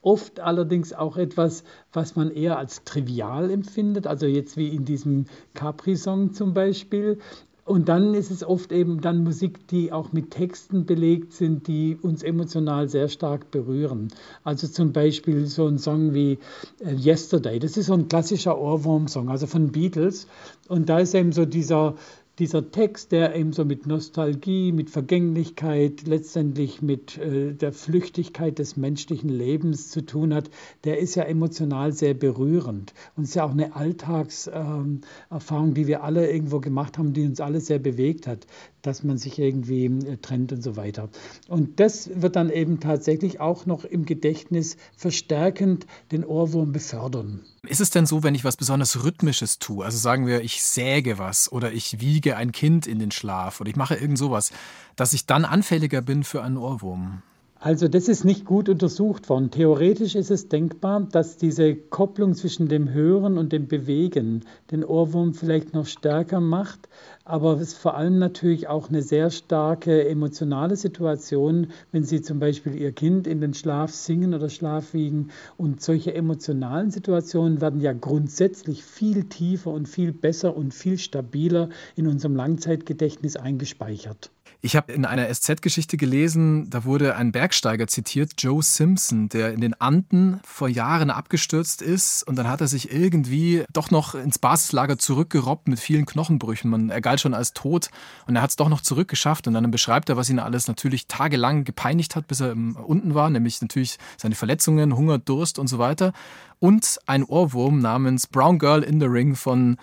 Oft 0.00 0.40
allerdings 0.40 0.92
auch 0.92 1.16
etwas, 1.16 1.64
was 1.92 2.16
man 2.16 2.30
eher 2.30 2.58
als 2.58 2.84
trivial 2.84 3.50
empfindet, 3.50 4.06
also 4.06 4.26
jetzt 4.26 4.56
wie 4.56 4.68
in 4.68 4.84
diesem 4.84 5.26
Capri-Song 5.54 6.32
zum 6.32 6.54
Beispiel. 6.54 7.18
Und 7.64 7.88
dann 7.88 8.12
ist 8.12 8.30
es 8.30 8.44
oft 8.44 8.72
eben 8.72 9.00
dann 9.00 9.24
Musik, 9.24 9.66
die 9.68 9.90
auch 9.90 10.12
mit 10.12 10.30
Texten 10.30 10.84
belegt 10.84 11.32
sind, 11.32 11.66
die 11.66 11.96
uns 11.96 12.22
emotional 12.22 12.90
sehr 12.90 13.08
stark 13.08 13.50
berühren. 13.50 14.08
Also 14.42 14.68
zum 14.68 14.92
Beispiel 14.92 15.46
so 15.46 15.66
ein 15.66 15.78
Song 15.78 16.12
wie 16.12 16.38
äh, 16.80 16.94
Yesterday, 16.94 17.58
das 17.58 17.78
ist 17.78 17.86
so 17.86 17.94
ein 17.94 18.08
klassischer 18.08 18.58
Ohrwurm-Song, 18.58 19.30
also 19.30 19.46
von 19.46 19.72
Beatles. 19.72 20.26
Und 20.68 20.90
da 20.90 20.98
ist 20.98 21.14
eben 21.14 21.32
so 21.32 21.46
dieser 21.46 21.94
dieser 22.38 22.70
Text, 22.70 23.12
der 23.12 23.36
eben 23.36 23.52
so 23.52 23.64
mit 23.64 23.86
Nostalgie, 23.86 24.72
mit 24.72 24.90
Vergänglichkeit, 24.90 26.06
letztendlich 26.06 26.82
mit 26.82 27.16
äh, 27.18 27.52
der 27.52 27.72
Flüchtigkeit 27.72 28.58
des 28.58 28.76
menschlichen 28.76 29.28
Lebens 29.28 29.90
zu 29.90 30.04
tun 30.04 30.34
hat, 30.34 30.50
der 30.82 30.98
ist 30.98 31.14
ja 31.14 31.22
emotional 31.24 31.92
sehr 31.92 32.14
berührend. 32.14 32.92
Und 33.16 33.24
es 33.24 33.30
ist 33.30 33.34
ja 33.36 33.44
auch 33.44 33.52
eine 33.52 33.76
Alltagserfahrung, 33.76 35.68
ähm, 35.68 35.74
die 35.74 35.86
wir 35.86 36.02
alle 36.02 36.30
irgendwo 36.30 36.58
gemacht 36.58 36.98
haben, 36.98 37.12
die 37.12 37.24
uns 37.24 37.40
alle 37.40 37.60
sehr 37.60 37.78
bewegt 37.78 38.26
hat, 38.26 38.46
dass 38.82 39.04
man 39.04 39.16
sich 39.16 39.38
irgendwie 39.38 39.86
äh, 39.86 40.16
trennt 40.16 40.52
und 40.52 40.62
so 40.62 40.76
weiter. 40.76 41.10
Und 41.48 41.78
das 41.78 42.10
wird 42.20 42.34
dann 42.34 42.50
eben 42.50 42.80
tatsächlich 42.80 43.40
auch 43.40 43.64
noch 43.66 43.84
im 43.84 44.06
Gedächtnis 44.06 44.76
verstärkend 44.96 45.86
den 46.10 46.24
Ohrwurm 46.24 46.72
befördern. 46.72 47.42
Ist 47.66 47.80
es 47.80 47.90
denn 47.90 48.06
so, 48.06 48.22
wenn 48.22 48.34
ich 48.34 48.44
was 48.44 48.56
besonders 48.56 49.04
Rhythmisches 49.04 49.58
tue, 49.58 49.84
also 49.84 49.98
sagen 49.98 50.26
wir, 50.26 50.42
ich 50.42 50.62
säge 50.62 51.18
was 51.18 51.50
oder 51.50 51.72
ich 51.72 52.00
wiege 52.00 52.36
ein 52.36 52.52
Kind 52.52 52.86
in 52.86 52.98
den 52.98 53.10
Schlaf 53.10 53.60
oder 53.60 53.70
ich 53.70 53.76
mache 53.76 53.94
irgend 53.94 54.18
sowas, 54.18 54.52
dass 54.96 55.12
ich 55.12 55.26
dann 55.26 55.44
anfälliger 55.44 56.02
bin 56.02 56.24
für 56.24 56.42
einen 56.42 56.56
Ohrwurm? 56.56 57.22
Also 57.64 57.88
das 57.88 58.08
ist 58.08 58.26
nicht 58.26 58.44
gut 58.44 58.68
untersucht 58.68 59.30
worden. 59.30 59.50
Theoretisch 59.50 60.16
ist 60.16 60.30
es 60.30 60.50
denkbar, 60.50 61.08
dass 61.10 61.38
diese 61.38 61.74
Kopplung 61.74 62.34
zwischen 62.34 62.68
dem 62.68 62.92
Hören 62.92 63.38
und 63.38 63.54
dem 63.54 63.68
Bewegen 63.68 64.42
den 64.70 64.84
Ohrwurm 64.84 65.32
vielleicht 65.32 65.72
noch 65.72 65.86
stärker 65.86 66.40
macht, 66.40 66.90
aber 67.24 67.54
es 67.54 67.68
ist 67.68 67.78
vor 67.78 67.96
allem 67.96 68.18
natürlich 68.18 68.68
auch 68.68 68.90
eine 68.90 69.00
sehr 69.00 69.30
starke 69.30 70.06
emotionale 70.06 70.76
Situation, 70.76 71.68
wenn 71.90 72.04
Sie 72.04 72.20
zum 72.20 72.38
Beispiel 72.38 72.74
Ihr 72.74 72.92
Kind 72.92 73.26
in 73.26 73.40
den 73.40 73.54
Schlaf 73.54 73.94
singen 73.94 74.34
oder 74.34 74.50
Schlaf 74.50 74.92
wiegen. 74.92 75.30
Und 75.56 75.80
solche 75.80 76.14
emotionalen 76.14 76.90
Situationen 76.90 77.62
werden 77.62 77.80
ja 77.80 77.94
grundsätzlich 77.94 78.84
viel 78.84 79.24
tiefer 79.24 79.70
und 79.70 79.88
viel 79.88 80.12
besser 80.12 80.54
und 80.54 80.74
viel 80.74 80.98
stabiler 80.98 81.70
in 81.96 82.08
unserem 82.08 82.36
Langzeitgedächtnis 82.36 83.36
eingespeichert. 83.36 84.30
Ich 84.64 84.76
habe 84.76 84.94
in 84.94 85.04
einer 85.04 85.28
SZ-Geschichte 85.28 85.98
gelesen, 85.98 86.70
da 86.70 86.84
wurde 86.84 87.16
ein 87.16 87.32
Bergsteiger 87.32 87.86
zitiert, 87.86 88.32
Joe 88.38 88.62
Simpson, 88.62 89.28
der 89.28 89.52
in 89.52 89.60
den 89.60 89.78
Anden 89.78 90.40
vor 90.42 90.70
Jahren 90.70 91.10
abgestürzt 91.10 91.82
ist 91.82 92.22
und 92.22 92.36
dann 92.36 92.48
hat 92.48 92.62
er 92.62 92.66
sich 92.66 92.90
irgendwie 92.90 93.64
doch 93.74 93.90
noch 93.90 94.14
ins 94.14 94.38
Basislager 94.38 94.96
zurückgerobbt 94.96 95.68
mit 95.68 95.80
vielen 95.80 96.06
Knochenbrüchen. 96.06 96.70
Man, 96.70 96.88
er 96.88 97.02
galt 97.02 97.20
schon 97.20 97.34
als 97.34 97.52
tot 97.52 97.90
und 98.26 98.36
er 98.36 98.42
hat 98.42 98.48
es 98.48 98.56
doch 98.56 98.70
noch 98.70 98.80
zurückgeschafft 98.80 99.46
und 99.46 99.52
dann 99.52 99.70
beschreibt 99.70 100.08
er, 100.08 100.16
was 100.16 100.30
ihn 100.30 100.38
alles 100.38 100.66
natürlich 100.66 101.08
tagelang 101.08 101.64
gepeinigt 101.64 102.16
hat, 102.16 102.26
bis 102.26 102.40
er 102.40 102.52
unten 102.52 103.14
war, 103.14 103.28
nämlich 103.28 103.60
natürlich 103.60 103.98
seine 104.16 104.34
Verletzungen, 104.34 104.96
Hunger, 104.96 105.18
Durst 105.18 105.58
und 105.58 105.66
so 105.66 105.78
weiter 105.78 106.14
und 106.58 107.00
ein 107.04 107.22
Ohrwurm 107.22 107.80
namens 107.80 108.26
Brown 108.26 108.58
Girl 108.58 108.82
in 108.82 108.98
the 108.98 109.06
Ring 109.08 109.36
von 109.36 109.76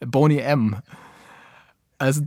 Boney 0.00 0.38
M. 0.38 0.78
Also 1.98 2.22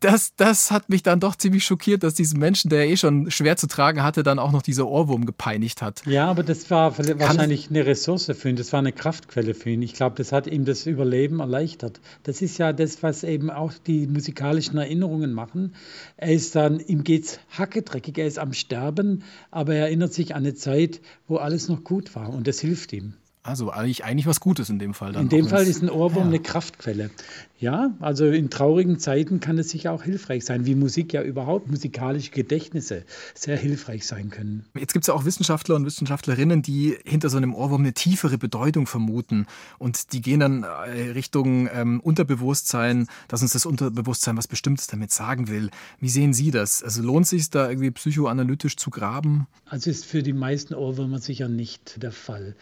das, 0.00 0.34
das 0.36 0.70
hat 0.70 0.88
mich 0.88 1.02
dann 1.02 1.20
doch 1.20 1.36
ziemlich 1.36 1.64
schockiert, 1.64 2.02
dass 2.02 2.14
diesen 2.14 2.38
Menschen, 2.38 2.68
der 2.68 2.88
eh 2.88 2.96
schon 2.96 3.30
schwer 3.30 3.56
zu 3.56 3.66
tragen 3.66 4.02
hatte, 4.02 4.22
dann 4.22 4.38
auch 4.38 4.52
noch 4.52 4.62
dieser 4.62 4.86
Ohrwurm 4.86 5.26
gepeinigt 5.26 5.82
hat. 5.82 6.02
Ja, 6.06 6.26
aber 6.26 6.42
das 6.42 6.70
war 6.70 6.96
wahrscheinlich 6.98 7.70
eine 7.70 7.86
Ressource 7.86 8.30
für 8.36 8.48
ihn, 8.48 8.56
das 8.56 8.72
war 8.72 8.80
eine 8.80 8.92
Kraftquelle 8.92 9.54
für 9.54 9.70
ihn. 9.70 9.82
Ich 9.82 9.94
glaube, 9.94 10.16
das 10.16 10.32
hat 10.32 10.46
ihm 10.46 10.64
das 10.64 10.86
Überleben 10.86 11.40
erleichtert. 11.40 12.00
Das 12.22 12.42
ist 12.42 12.58
ja 12.58 12.72
das, 12.72 13.02
was 13.02 13.24
eben 13.24 13.50
auch 13.50 13.72
die 13.86 14.06
musikalischen 14.06 14.78
Erinnerungen 14.78 15.32
machen. 15.32 15.74
Er 16.16 16.32
ist 16.32 16.54
dann, 16.54 16.80
ihm 16.80 17.04
geht's 17.04 17.38
hackedreckig, 17.50 18.18
er 18.18 18.26
ist 18.26 18.38
am 18.38 18.52
Sterben, 18.52 19.22
aber 19.50 19.74
er 19.74 19.86
erinnert 19.86 20.12
sich 20.12 20.34
an 20.34 20.44
eine 20.44 20.54
Zeit, 20.54 21.00
wo 21.26 21.36
alles 21.36 21.68
noch 21.68 21.84
gut 21.84 22.14
war 22.14 22.30
und 22.30 22.46
das 22.46 22.60
hilft 22.60 22.92
ihm. 22.92 23.14
Also 23.46 23.70
eigentlich, 23.70 24.04
eigentlich 24.04 24.26
was 24.26 24.40
Gutes 24.40 24.68
in 24.70 24.78
dem 24.78 24.92
Fall. 24.92 25.12
Dann 25.12 25.22
in 25.22 25.28
dem 25.28 25.48
Fall 25.48 25.66
ist 25.66 25.82
ein 25.82 25.88
Ohrwurm 25.88 26.24
ja. 26.24 26.28
eine 26.28 26.40
Kraftquelle. 26.40 27.10
Ja, 27.58 27.94
also 28.00 28.26
in 28.26 28.50
traurigen 28.50 28.98
Zeiten 28.98 29.40
kann 29.40 29.56
es 29.56 29.70
sicher 29.70 29.92
auch 29.92 30.02
hilfreich 30.02 30.44
sein, 30.44 30.66
wie 30.66 30.74
Musik 30.74 31.14
ja 31.14 31.22
überhaupt, 31.22 31.70
musikalische 31.70 32.30
Gedächtnisse 32.30 33.04
sehr 33.34 33.56
hilfreich 33.56 34.06
sein 34.06 34.28
können. 34.28 34.66
Jetzt 34.74 34.92
gibt 34.92 35.04
es 35.04 35.06
ja 35.06 35.14
auch 35.14 35.24
Wissenschaftler 35.24 35.76
und 35.76 35.86
Wissenschaftlerinnen, 35.86 36.60
die 36.60 36.98
hinter 37.04 37.30
so 37.30 37.38
einem 37.38 37.54
Ohrwurm 37.54 37.82
eine 37.82 37.94
tiefere 37.94 38.36
Bedeutung 38.36 38.86
vermuten. 38.86 39.46
Und 39.78 40.12
die 40.12 40.20
gehen 40.20 40.40
dann 40.40 40.64
äh, 40.64 41.10
Richtung 41.14 41.70
ähm, 41.72 42.00
Unterbewusstsein, 42.00 43.06
dass 43.28 43.40
uns 43.40 43.52
das 43.52 43.64
Unterbewusstsein 43.64 44.36
was 44.36 44.48
Bestimmtes 44.48 44.88
damit 44.88 45.12
sagen 45.12 45.48
will. 45.48 45.70
Wie 45.98 46.10
sehen 46.10 46.34
Sie 46.34 46.50
das? 46.50 46.82
Also 46.82 47.02
lohnt 47.02 47.24
es 47.24 47.30
sich 47.30 47.48
da 47.48 47.70
irgendwie 47.70 47.90
psychoanalytisch 47.92 48.76
zu 48.76 48.90
graben? 48.90 49.46
Also 49.64 49.88
ist 49.88 50.04
für 50.04 50.22
die 50.22 50.34
meisten 50.34 50.74
Ohrwürmer 50.74 51.20
sicher 51.20 51.48
nicht 51.48 52.02
der 52.02 52.12
Fall. 52.12 52.54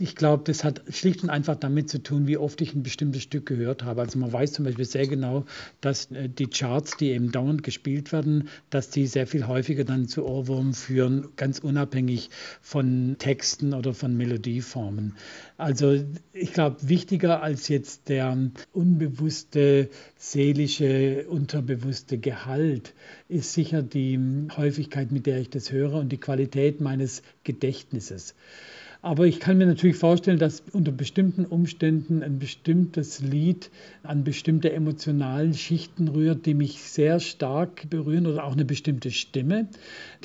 Ich 0.00 0.14
glaube, 0.14 0.27
das 0.36 0.64
hat 0.64 0.82
schlicht 0.90 1.22
und 1.22 1.30
einfach 1.30 1.56
damit 1.56 1.88
zu 1.88 2.02
tun, 2.02 2.26
wie 2.26 2.36
oft 2.36 2.60
ich 2.60 2.74
ein 2.74 2.82
bestimmtes 2.82 3.22
Stück 3.22 3.46
gehört 3.46 3.84
habe. 3.84 4.00
Also 4.00 4.18
man 4.18 4.32
weiß 4.32 4.52
zum 4.52 4.64
Beispiel 4.64 4.84
sehr 4.84 5.06
genau, 5.06 5.44
dass 5.80 6.10
äh, 6.10 6.28
die 6.28 6.46
Charts, 6.46 6.96
die 6.96 7.10
eben 7.10 7.32
dauernd 7.32 7.62
gespielt 7.62 8.12
werden, 8.12 8.48
dass 8.70 8.90
die 8.90 9.06
sehr 9.06 9.26
viel 9.26 9.46
häufiger 9.46 9.84
dann 9.84 10.08
zu 10.08 10.26
Ohrwurm 10.26 10.74
führen, 10.74 11.28
ganz 11.36 11.58
unabhängig 11.58 12.30
von 12.60 13.16
Texten 13.18 13.74
oder 13.74 13.94
von 13.94 14.16
Melodieformen. 14.16 15.14
Also 15.56 16.04
ich 16.32 16.52
glaube, 16.52 16.76
wichtiger 16.88 17.42
als 17.42 17.68
jetzt 17.68 18.08
der 18.08 18.36
unbewusste, 18.72 19.88
seelische, 20.16 21.26
unterbewusste 21.28 22.18
Gehalt 22.18 22.94
ist 23.28 23.52
sicher 23.52 23.82
die 23.82 24.18
Häufigkeit, 24.56 25.12
mit 25.12 25.26
der 25.26 25.38
ich 25.38 25.50
das 25.50 25.72
höre 25.72 25.94
und 25.94 26.10
die 26.10 26.18
Qualität 26.18 26.80
meines 26.80 27.22
Gedächtnisses. 27.44 28.34
Aber 29.00 29.26
ich 29.26 29.38
kann 29.38 29.58
mir 29.58 29.66
natürlich 29.66 29.96
vorstellen, 29.96 30.40
dass 30.40 30.62
unter 30.72 30.90
bestimmten 30.90 31.44
Umständen 31.44 32.22
ein 32.22 32.40
bestimmtes 32.40 33.20
Lied 33.20 33.70
an 34.02 34.24
bestimmte 34.24 34.72
emotionalen 34.72 35.54
Schichten 35.54 36.08
rührt, 36.08 36.46
die 36.46 36.54
mich 36.54 36.82
sehr 36.82 37.20
stark 37.20 37.88
berühren 37.90 38.26
oder 38.26 38.44
auch 38.44 38.52
eine 38.52 38.64
bestimmte 38.64 39.12
Stimme, 39.12 39.68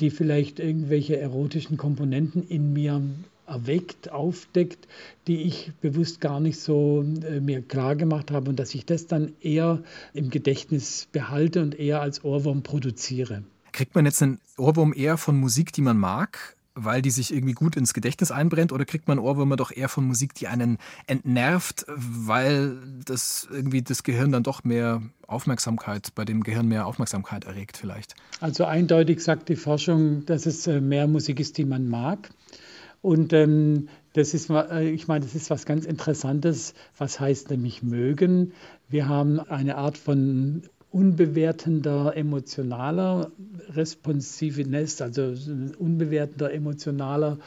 die 0.00 0.10
vielleicht 0.10 0.58
irgendwelche 0.58 1.16
erotischen 1.16 1.76
Komponenten 1.76 2.42
in 2.42 2.72
mir 2.72 3.00
erweckt, 3.46 4.10
aufdeckt, 4.10 4.88
die 5.26 5.42
ich 5.42 5.72
bewusst 5.80 6.20
gar 6.20 6.40
nicht 6.40 6.58
so 6.58 7.04
äh, 7.22 7.40
mir 7.40 7.62
klar 7.62 7.94
gemacht 7.94 8.30
habe 8.30 8.50
und 8.50 8.58
dass 8.58 8.74
ich 8.74 8.86
das 8.86 9.06
dann 9.06 9.34
eher 9.40 9.82
im 10.14 10.30
Gedächtnis 10.30 11.06
behalte 11.12 11.62
und 11.62 11.78
eher 11.78 12.00
als 12.00 12.24
Ohrwurm 12.24 12.62
produziere. 12.62 13.44
Kriegt 13.72 13.94
man 13.94 14.04
jetzt 14.06 14.22
einen 14.22 14.40
Ohrwurm 14.56 14.94
eher 14.96 15.16
von 15.16 15.36
Musik, 15.38 15.72
die 15.72 15.82
man 15.82 15.98
mag, 15.98 16.56
weil 16.74 17.02
die 17.02 17.10
sich 17.10 17.32
irgendwie 17.32 17.54
gut 17.54 17.76
ins 17.76 17.94
Gedächtnis 17.94 18.30
einbrennt, 18.30 18.72
oder 18.72 18.84
kriegt 18.84 19.08
man 19.08 19.18
Ohrwürmer 19.18 19.56
doch 19.56 19.70
eher 19.70 19.88
von 19.88 20.04
Musik, 20.06 20.34
die 20.34 20.48
einen 20.48 20.78
entnervt, 21.06 21.86
weil 21.88 22.76
das 23.04 23.48
irgendwie 23.50 23.82
das 23.82 24.02
Gehirn 24.02 24.32
dann 24.32 24.42
doch 24.42 24.64
mehr 24.64 25.02
Aufmerksamkeit, 25.26 26.14
bei 26.14 26.24
dem 26.24 26.42
Gehirn 26.42 26.68
mehr 26.68 26.86
Aufmerksamkeit 26.86 27.44
erregt 27.44 27.76
vielleicht? 27.76 28.14
Also 28.40 28.64
eindeutig 28.64 29.20
sagt 29.22 29.48
die 29.48 29.56
Forschung, 29.56 30.26
dass 30.26 30.46
es 30.46 30.66
äh, 30.66 30.80
mehr 30.80 31.06
Musik 31.06 31.40
ist, 31.40 31.58
die 31.58 31.64
man 31.64 31.88
mag. 31.88 32.30
Und 33.02 33.34
ähm, 33.34 33.88
das 34.14 34.32
ist, 34.32 34.48
äh, 34.48 34.88
ich 34.88 35.08
meine, 35.08 35.24
das 35.24 35.34
ist 35.34 35.50
was 35.50 35.66
ganz 35.66 35.84
Interessantes. 35.84 36.72
Was 36.96 37.20
heißt 37.20 37.50
nämlich 37.50 37.82
mögen? 37.82 38.52
Wir 38.88 39.08
haben 39.08 39.40
eine 39.40 39.76
Art 39.76 39.98
von 39.98 40.62
unbewertender 40.94 42.16
emotionaler 42.16 43.32
Responsiveness, 43.74 45.02
also 45.02 45.34
unbewertender 45.78 46.52
emotionaler 46.52 47.38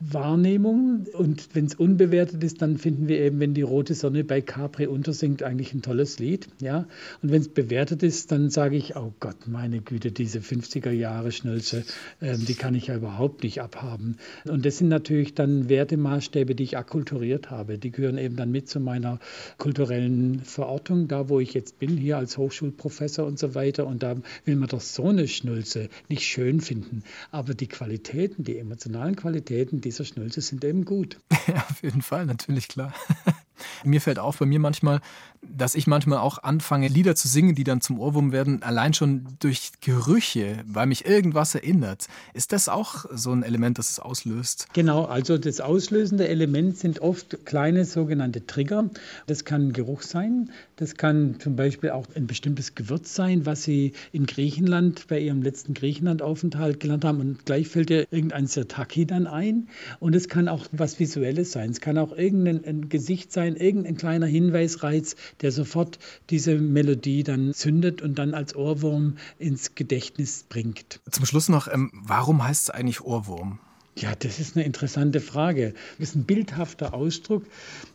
Wahrnehmung. 0.00 1.06
Und 1.12 1.48
wenn 1.54 1.66
es 1.66 1.74
unbewertet 1.74 2.42
ist, 2.44 2.62
dann 2.62 2.78
finden 2.78 3.08
wir 3.08 3.20
eben, 3.20 3.40
wenn 3.40 3.54
die 3.54 3.62
rote 3.62 3.94
Sonne 3.94 4.24
bei 4.24 4.40
Capri 4.40 4.86
untersinkt, 4.86 5.42
eigentlich 5.42 5.74
ein 5.74 5.82
tolles 5.82 6.18
Lied. 6.18 6.48
Ja? 6.60 6.86
Und 7.22 7.32
wenn 7.32 7.40
es 7.40 7.48
bewertet 7.48 8.02
ist, 8.02 8.30
dann 8.30 8.50
sage 8.50 8.76
ich, 8.76 8.96
oh 8.96 9.12
Gott, 9.20 9.46
meine 9.46 9.80
Güte, 9.80 10.12
diese 10.12 10.38
50er 10.38 10.90
Jahre 10.90 11.32
Schnulze, 11.32 11.84
ähm, 12.20 12.44
die 12.44 12.54
kann 12.54 12.74
ich 12.74 12.86
ja 12.86 12.96
überhaupt 12.96 13.42
nicht 13.42 13.60
abhaben. 13.60 14.18
Und 14.44 14.64
das 14.64 14.78
sind 14.78 14.88
natürlich 14.88 15.34
dann 15.34 15.68
Wertemaßstäbe, 15.68 16.54
die 16.54 16.62
ich 16.62 16.76
akkulturiert 16.76 17.50
habe. 17.50 17.78
Die 17.78 17.90
gehören 17.90 18.18
eben 18.18 18.36
dann 18.36 18.50
mit 18.50 18.68
zu 18.68 18.80
meiner 18.80 19.18
kulturellen 19.58 20.40
Verortung, 20.40 21.08
da 21.08 21.28
wo 21.28 21.40
ich 21.40 21.54
jetzt 21.54 21.78
bin, 21.78 21.96
hier 21.96 22.18
als 22.18 22.38
Hochschulprofessor 22.38 23.26
und 23.26 23.38
so 23.38 23.54
weiter. 23.54 23.86
Und 23.86 24.02
da 24.02 24.16
will 24.44 24.56
man 24.56 24.68
doch 24.68 24.80
so 24.80 25.08
eine 25.08 25.26
Schnulze 25.26 25.88
nicht 26.08 26.24
schön 26.24 26.60
finden. 26.60 27.02
Aber 27.30 27.54
die 27.54 27.66
Qualitäten, 27.66 28.44
die 28.44 28.58
emotionalen 28.58 29.16
Qualitäten 29.16 29.80
dieser 29.88 30.04
Schnulze 30.04 30.40
sind 30.40 30.64
eben 30.64 30.84
gut. 30.84 31.18
Ja, 31.46 31.56
auf 31.70 31.82
jeden 31.82 32.02
Fall, 32.02 32.26
natürlich, 32.26 32.68
klar. 32.68 32.92
Mir 33.84 34.00
fällt 34.00 34.18
auf 34.18 34.38
bei 34.38 34.46
mir 34.46 34.60
manchmal, 34.60 35.00
dass 35.42 35.74
ich 35.74 35.86
manchmal 35.86 36.18
auch 36.18 36.42
anfange, 36.42 36.88
Lieder 36.88 37.14
zu 37.14 37.28
singen, 37.28 37.54
die 37.54 37.64
dann 37.64 37.80
zum 37.80 37.98
Ohrwurm 37.98 38.32
werden, 38.32 38.62
allein 38.62 38.94
schon 38.94 39.26
durch 39.40 39.72
Gerüche, 39.80 40.64
weil 40.66 40.86
mich 40.86 41.06
irgendwas 41.06 41.54
erinnert. 41.54 42.06
Ist 42.34 42.52
das 42.52 42.68
auch 42.68 43.04
so 43.12 43.32
ein 43.32 43.42
Element, 43.42 43.78
das 43.78 43.90
es 43.90 44.00
auslöst? 44.00 44.68
Genau, 44.72 45.04
also 45.04 45.38
das 45.38 45.60
auslösende 45.60 46.28
Element 46.28 46.78
sind 46.78 47.00
oft 47.00 47.44
kleine 47.44 47.84
sogenannte 47.84 48.46
Trigger. 48.46 48.90
Das 49.26 49.44
kann 49.44 49.72
Geruch 49.72 50.02
sein, 50.02 50.50
das 50.76 50.96
kann 50.96 51.36
zum 51.40 51.56
Beispiel 51.56 51.90
auch 51.90 52.06
ein 52.14 52.26
bestimmtes 52.26 52.74
Gewürz 52.74 53.14
sein, 53.14 53.46
was 53.46 53.62
Sie 53.62 53.92
in 54.12 54.26
Griechenland 54.26 55.06
bei 55.08 55.18
Ihrem 55.20 55.42
letzten 55.42 55.74
Griechenlandaufenthalt 55.74 56.80
gelernt 56.80 57.04
haben 57.04 57.20
und 57.20 57.46
gleich 57.46 57.68
fällt 57.68 57.88
dir 57.88 58.06
irgendein 58.10 58.46
Sirtaki 58.46 59.06
dann 59.06 59.26
ein. 59.26 59.68
Und 60.00 60.14
es 60.14 60.28
kann 60.28 60.48
auch 60.48 60.66
was 60.72 60.98
Visuelles 60.98 61.52
sein, 61.52 61.70
es 61.70 61.80
kann 61.80 61.98
auch 61.98 62.16
irgendein 62.16 62.64
ein 62.64 62.88
Gesicht 62.88 63.32
sein, 63.32 63.56
irgendein 63.56 63.96
kleiner 63.96 64.26
Hinweisreiz, 64.26 65.16
der 65.40 65.52
sofort 65.52 65.98
diese 66.30 66.56
Melodie 66.56 67.22
dann 67.22 67.54
zündet 67.54 68.02
und 68.02 68.18
dann 68.18 68.34
als 68.34 68.54
Ohrwurm 68.54 69.16
ins 69.38 69.74
Gedächtnis 69.74 70.44
bringt. 70.48 71.00
Zum 71.10 71.26
Schluss 71.26 71.48
noch, 71.48 71.68
ähm, 71.68 71.90
warum 71.92 72.44
heißt 72.44 72.62
es 72.62 72.70
eigentlich 72.70 73.02
Ohrwurm? 73.02 73.60
Ja, 74.00 74.14
das 74.14 74.38
ist 74.38 74.56
eine 74.56 74.64
interessante 74.64 75.18
Frage. 75.18 75.74
Das 75.98 76.10
ist 76.10 76.14
ein 76.14 76.22
bildhafter 76.22 76.94
Ausdruck. 76.94 77.44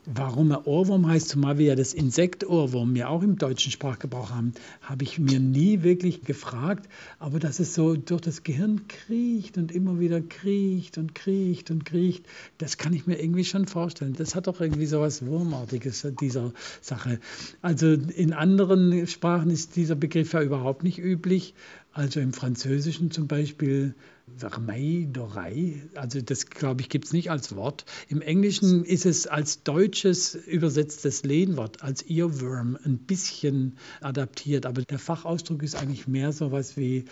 Warum 0.05 0.51
er 0.51 0.67
Ohrwurm 0.67 1.07
heißt, 1.07 1.29
zumal 1.29 1.57
wir 1.57 1.67
ja 1.67 1.75
das 1.75 1.93
Insekt 1.93 2.45
Ohrwurm 2.45 2.97
ja 2.97 3.07
auch 3.07 3.23
im 3.23 3.37
deutschen 3.37 3.71
Sprachgebrauch 3.71 4.31
haben, 4.31 4.53
habe 4.81 5.05
ich 5.05 5.17
mir 5.17 5.39
nie 5.39 5.81
wirklich 5.81 6.23
gefragt. 6.23 6.89
Aber 7.19 7.39
dass 7.39 7.61
es 7.61 7.73
so 7.73 7.95
durch 7.95 8.19
das 8.19 8.43
Gehirn 8.43 8.81
kriecht 8.89 9.57
und 9.57 9.71
immer 9.71 9.97
wieder 9.97 10.19
kriecht 10.19 10.97
und 10.97 11.15
kriecht 11.15 11.71
und 11.71 11.85
kriecht, 11.85 12.25
das 12.57 12.77
kann 12.77 12.91
ich 12.91 13.07
mir 13.07 13.21
irgendwie 13.21 13.45
schon 13.45 13.65
vorstellen. 13.65 14.13
Das 14.17 14.35
hat 14.35 14.47
doch 14.47 14.59
irgendwie 14.59 14.87
so 14.87 14.99
was 14.99 15.25
Wurmartiges, 15.25 16.05
dieser 16.19 16.51
Sache. 16.81 17.21
Also 17.61 17.93
in 17.93 18.33
anderen 18.33 19.07
Sprachen 19.07 19.49
ist 19.49 19.77
dieser 19.77 19.95
Begriff 19.95 20.33
ja 20.33 20.41
überhaupt 20.41 20.83
nicht 20.83 20.99
üblich. 20.99 21.53
Also 21.93 22.19
im 22.19 22.33
Französischen 22.33 23.11
zum 23.11 23.27
Beispiel 23.27 23.93
Vermeil 24.35 25.07
d'oreille, 25.11 25.95
also 25.95 26.21
das 26.21 26.47
glaube 26.47 26.81
ich 26.81 26.89
gibt 26.89 27.05
es 27.05 27.13
nicht 27.13 27.29
als 27.29 27.55
Wort. 27.55 27.85
Im 28.07 28.21
Englischen 28.21 28.83
ist 28.83 29.05
es 29.05 29.27
als 29.27 29.61
deutsches 29.63 30.33
übersetztes 30.33 31.23
Lehnwort, 31.23 31.83
als 31.83 32.01
Earworm, 32.09 32.77
ein 32.83 32.97
bisschen 32.97 33.77
adaptiert, 34.01 34.65
aber 34.65 34.81
der 34.81 34.97
Fachausdruck 34.97 35.61
ist 35.61 35.75
eigentlich 35.75 36.07
mehr 36.07 36.31
so 36.31 36.51
was 36.51 36.77
wie 36.77 37.05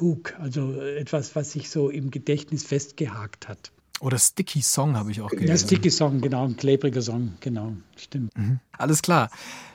Hook, 0.00 0.34
also 0.40 0.80
etwas, 0.80 1.36
was 1.36 1.52
sich 1.52 1.70
so 1.70 1.88
im 1.88 2.10
Gedächtnis 2.10 2.64
festgehakt 2.64 3.46
hat. 3.46 3.70
Oder 4.00 4.18
Sticky 4.18 4.60
Song 4.60 4.96
habe 4.96 5.12
ich 5.12 5.20
auch 5.20 5.30
Der 5.30 5.38
gelesen. 5.38 5.68
Sticky 5.68 5.90
Song, 5.90 6.20
genau, 6.20 6.44
ein 6.44 6.56
klebriger 6.56 7.02
Song, 7.02 7.34
genau, 7.40 7.74
stimmt. 7.96 8.32
Alles 8.72 9.00
klar. 9.02 9.30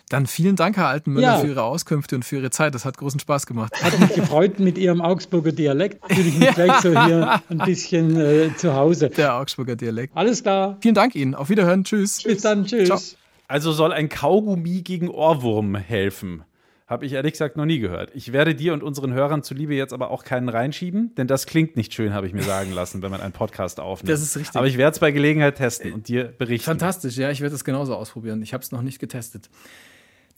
Dann 0.09 0.25
vielen 0.25 0.55
Dank, 0.55 0.75
Herr 0.77 0.87
Altenmüller, 0.87 1.35
Ja. 1.35 1.37
für 1.39 1.47
Ihre 1.47 1.61
Auskünfte 1.63 2.15
und 2.15 2.25
für 2.25 2.37
Ihre 2.37 2.49
Zeit. 2.49 2.73
Das 2.73 2.83
hat 2.83 2.97
großen 2.97 3.19
Spaß 3.19 3.45
gemacht. 3.45 3.71
Hat 3.81 3.97
mich 3.99 4.13
gefreut 4.15 4.59
mit 4.59 4.77
Ihrem 4.79 5.01
Augsburger 5.01 5.51
Dialekt. 5.51 6.03
Fühle 6.11 6.27
ich 6.27 6.39
mich 6.39 6.49
gleich 6.55 6.73
so 6.81 6.89
hier 7.05 7.41
ein 7.49 7.57
bisschen 7.59 8.19
äh, 8.19 8.49
zu 8.57 8.73
Hause. 8.73 9.09
Der 9.11 9.35
Augsburger 9.35 9.75
Dialekt. 9.75 10.17
Alles 10.17 10.41
klar. 10.41 10.77
Vielen 10.81 10.95
Dank 10.95 11.13
Ihnen. 11.15 11.35
Auf 11.35 11.49
Wiederhören. 11.49 11.83
Tschüss. 11.83 12.23
Bis 12.23 12.41
dann. 12.41 12.65
Tschüss. 12.65 12.87
Ciao. 12.87 12.99
Also 13.47 13.71
soll 13.71 13.93
ein 13.93 14.09
Kaugummi 14.09 14.81
gegen 14.81 15.09
Ohrwurm 15.09 15.75
helfen? 15.75 16.43
Habe 16.87 17.05
ich 17.05 17.13
ehrlich 17.13 17.33
gesagt 17.33 17.55
noch 17.55 17.65
nie 17.65 17.77
gehört. 17.77 18.09
Ich 18.15 18.33
werde 18.33 18.55
dir 18.55 18.73
und 18.73 18.81
unseren 18.81 19.13
Hörern 19.13 19.43
zuliebe 19.43 19.75
jetzt 19.75 19.93
aber 19.93 20.09
auch 20.09 20.23
keinen 20.23 20.49
reinschieben, 20.49 21.13
denn 21.15 21.27
das 21.27 21.45
klingt 21.45 21.75
nicht 21.77 21.93
schön, 21.93 22.13
habe 22.15 22.25
ich 22.25 22.33
mir 22.33 22.41
sagen 22.41 22.71
lassen, 22.71 23.03
wenn 23.03 23.11
man 23.11 23.21
einen 23.21 23.31
Podcast 23.31 23.79
aufnimmt. 23.79 24.11
Das 24.11 24.23
ist 24.23 24.35
richtig. 24.35 24.55
Aber 24.55 24.65
ich 24.65 24.77
werde 24.77 24.93
es 24.93 24.99
bei 24.99 25.11
Gelegenheit 25.11 25.57
testen 25.57 25.93
und 25.93 26.07
dir 26.07 26.23
berichten. 26.23 26.65
Fantastisch, 26.65 27.15
ja, 27.17 27.29
ich 27.29 27.41
werde 27.41 27.53
es 27.53 27.63
genauso 27.63 27.95
ausprobieren. 27.95 28.41
Ich 28.41 28.53
habe 28.55 28.63
es 28.63 28.71
noch 28.71 28.81
nicht 28.81 28.97
getestet. 28.97 29.51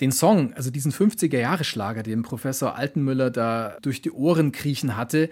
Den 0.01 0.11
Song, 0.11 0.53
also 0.53 0.71
diesen 0.71 0.91
50er-Jahre-Schlager, 0.91 2.01
den 2.01 2.23
Professor 2.23 2.75
Altenmüller 2.75 3.29
da 3.29 3.77
durch 3.83 4.01
die 4.01 4.11
Ohren 4.11 4.51
kriechen 4.51 4.97
hatte, 4.97 5.29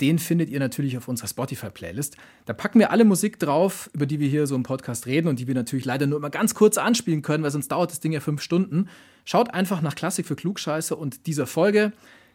den 0.00 0.18
findet 0.18 0.50
ihr 0.50 0.58
natürlich 0.58 0.98
auf 0.98 1.08
unserer 1.08 1.28
Spotify-Playlist. 1.28 2.16
Da 2.44 2.52
packen 2.52 2.80
wir 2.80 2.90
alle 2.90 3.04
Musik 3.04 3.38
drauf, 3.38 3.88
über 3.94 4.06
die 4.06 4.20
wir 4.20 4.28
hier 4.28 4.46
so 4.46 4.56
im 4.56 4.62
Podcast 4.62 5.06
reden 5.06 5.28
und 5.28 5.38
die 5.38 5.46
wir 5.46 5.54
natürlich 5.54 5.84
leider 5.84 6.06
nur 6.06 6.18
immer 6.18 6.30
ganz 6.30 6.54
kurz 6.54 6.76
anspielen 6.76 7.22
können, 7.22 7.44
weil 7.44 7.50
sonst 7.50 7.68
dauert 7.68 7.92
das 7.92 8.00
Ding 8.00 8.12
ja 8.12 8.20
fünf 8.20 8.42
Stunden. 8.42 8.88
Schaut 9.24 9.54
einfach 9.54 9.80
nach 9.80 9.94
Klassik 9.94 10.26
für 10.26 10.36
Klugscheiße 10.36 10.94
und 10.96 11.26
dieser 11.26 11.46
Folge, 11.46 11.92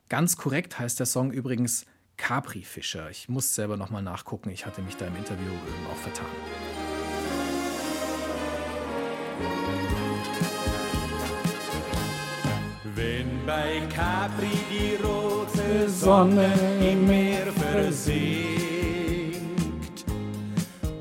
ganz 0.07 0.37
korrekt 0.37 0.79
heißt 0.79 0.99
der 0.99 1.05
Song 1.05 1.31
übrigens 1.31 1.85
Capri-Fischer. 2.17 3.11
Ich 3.11 3.29
muss 3.29 3.53
selber 3.53 3.77
nochmal 3.77 4.01
nachgucken, 4.01 4.49
ich 4.49 4.65
hatte 4.65 4.81
mich 4.81 4.95
da 4.95 5.05
im 5.05 5.15
Interview 5.17 5.51
auch 5.91 5.97
vertan. 5.97 6.25
Wenn 12.99 13.45
bei 13.45 13.79
Capri 13.95 14.59
die 14.69 14.95
rote 15.01 15.89
Sonne 15.89 16.51
im 16.81 17.07
Meer 17.07 17.47
versinkt 17.53 18.19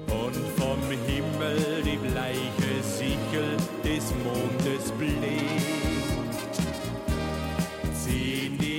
und 0.07 0.37
vom 0.57 0.79
Himmel 1.09 1.83
die 1.85 1.97
bleiche 1.97 2.83
Sichel 2.85 3.57
des 3.83 4.13
Mondes 4.23 4.93
blinkt, 4.93 5.78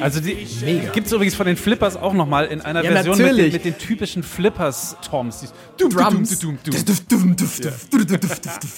Also 0.02 0.20
die 0.20 0.36
gibt 0.94 1.08
es 1.08 1.14
übrigens 1.14 1.36
von 1.36 1.46
den 1.46 1.58
Flippers 1.58 1.98
auch 1.98 2.14
nochmal 2.14 2.46
in 2.48 2.62
einer 2.62 2.84
Ja, 2.84 2.92
Version 2.92 3.18
mit 3.18 3.38
den, 3.38 3.52
mit 3.52 3.66
den 3.66 3.78
typischen 3.78 4.24
Flippers-Toms. 4.24 5.54
Drums. 5.78 6.42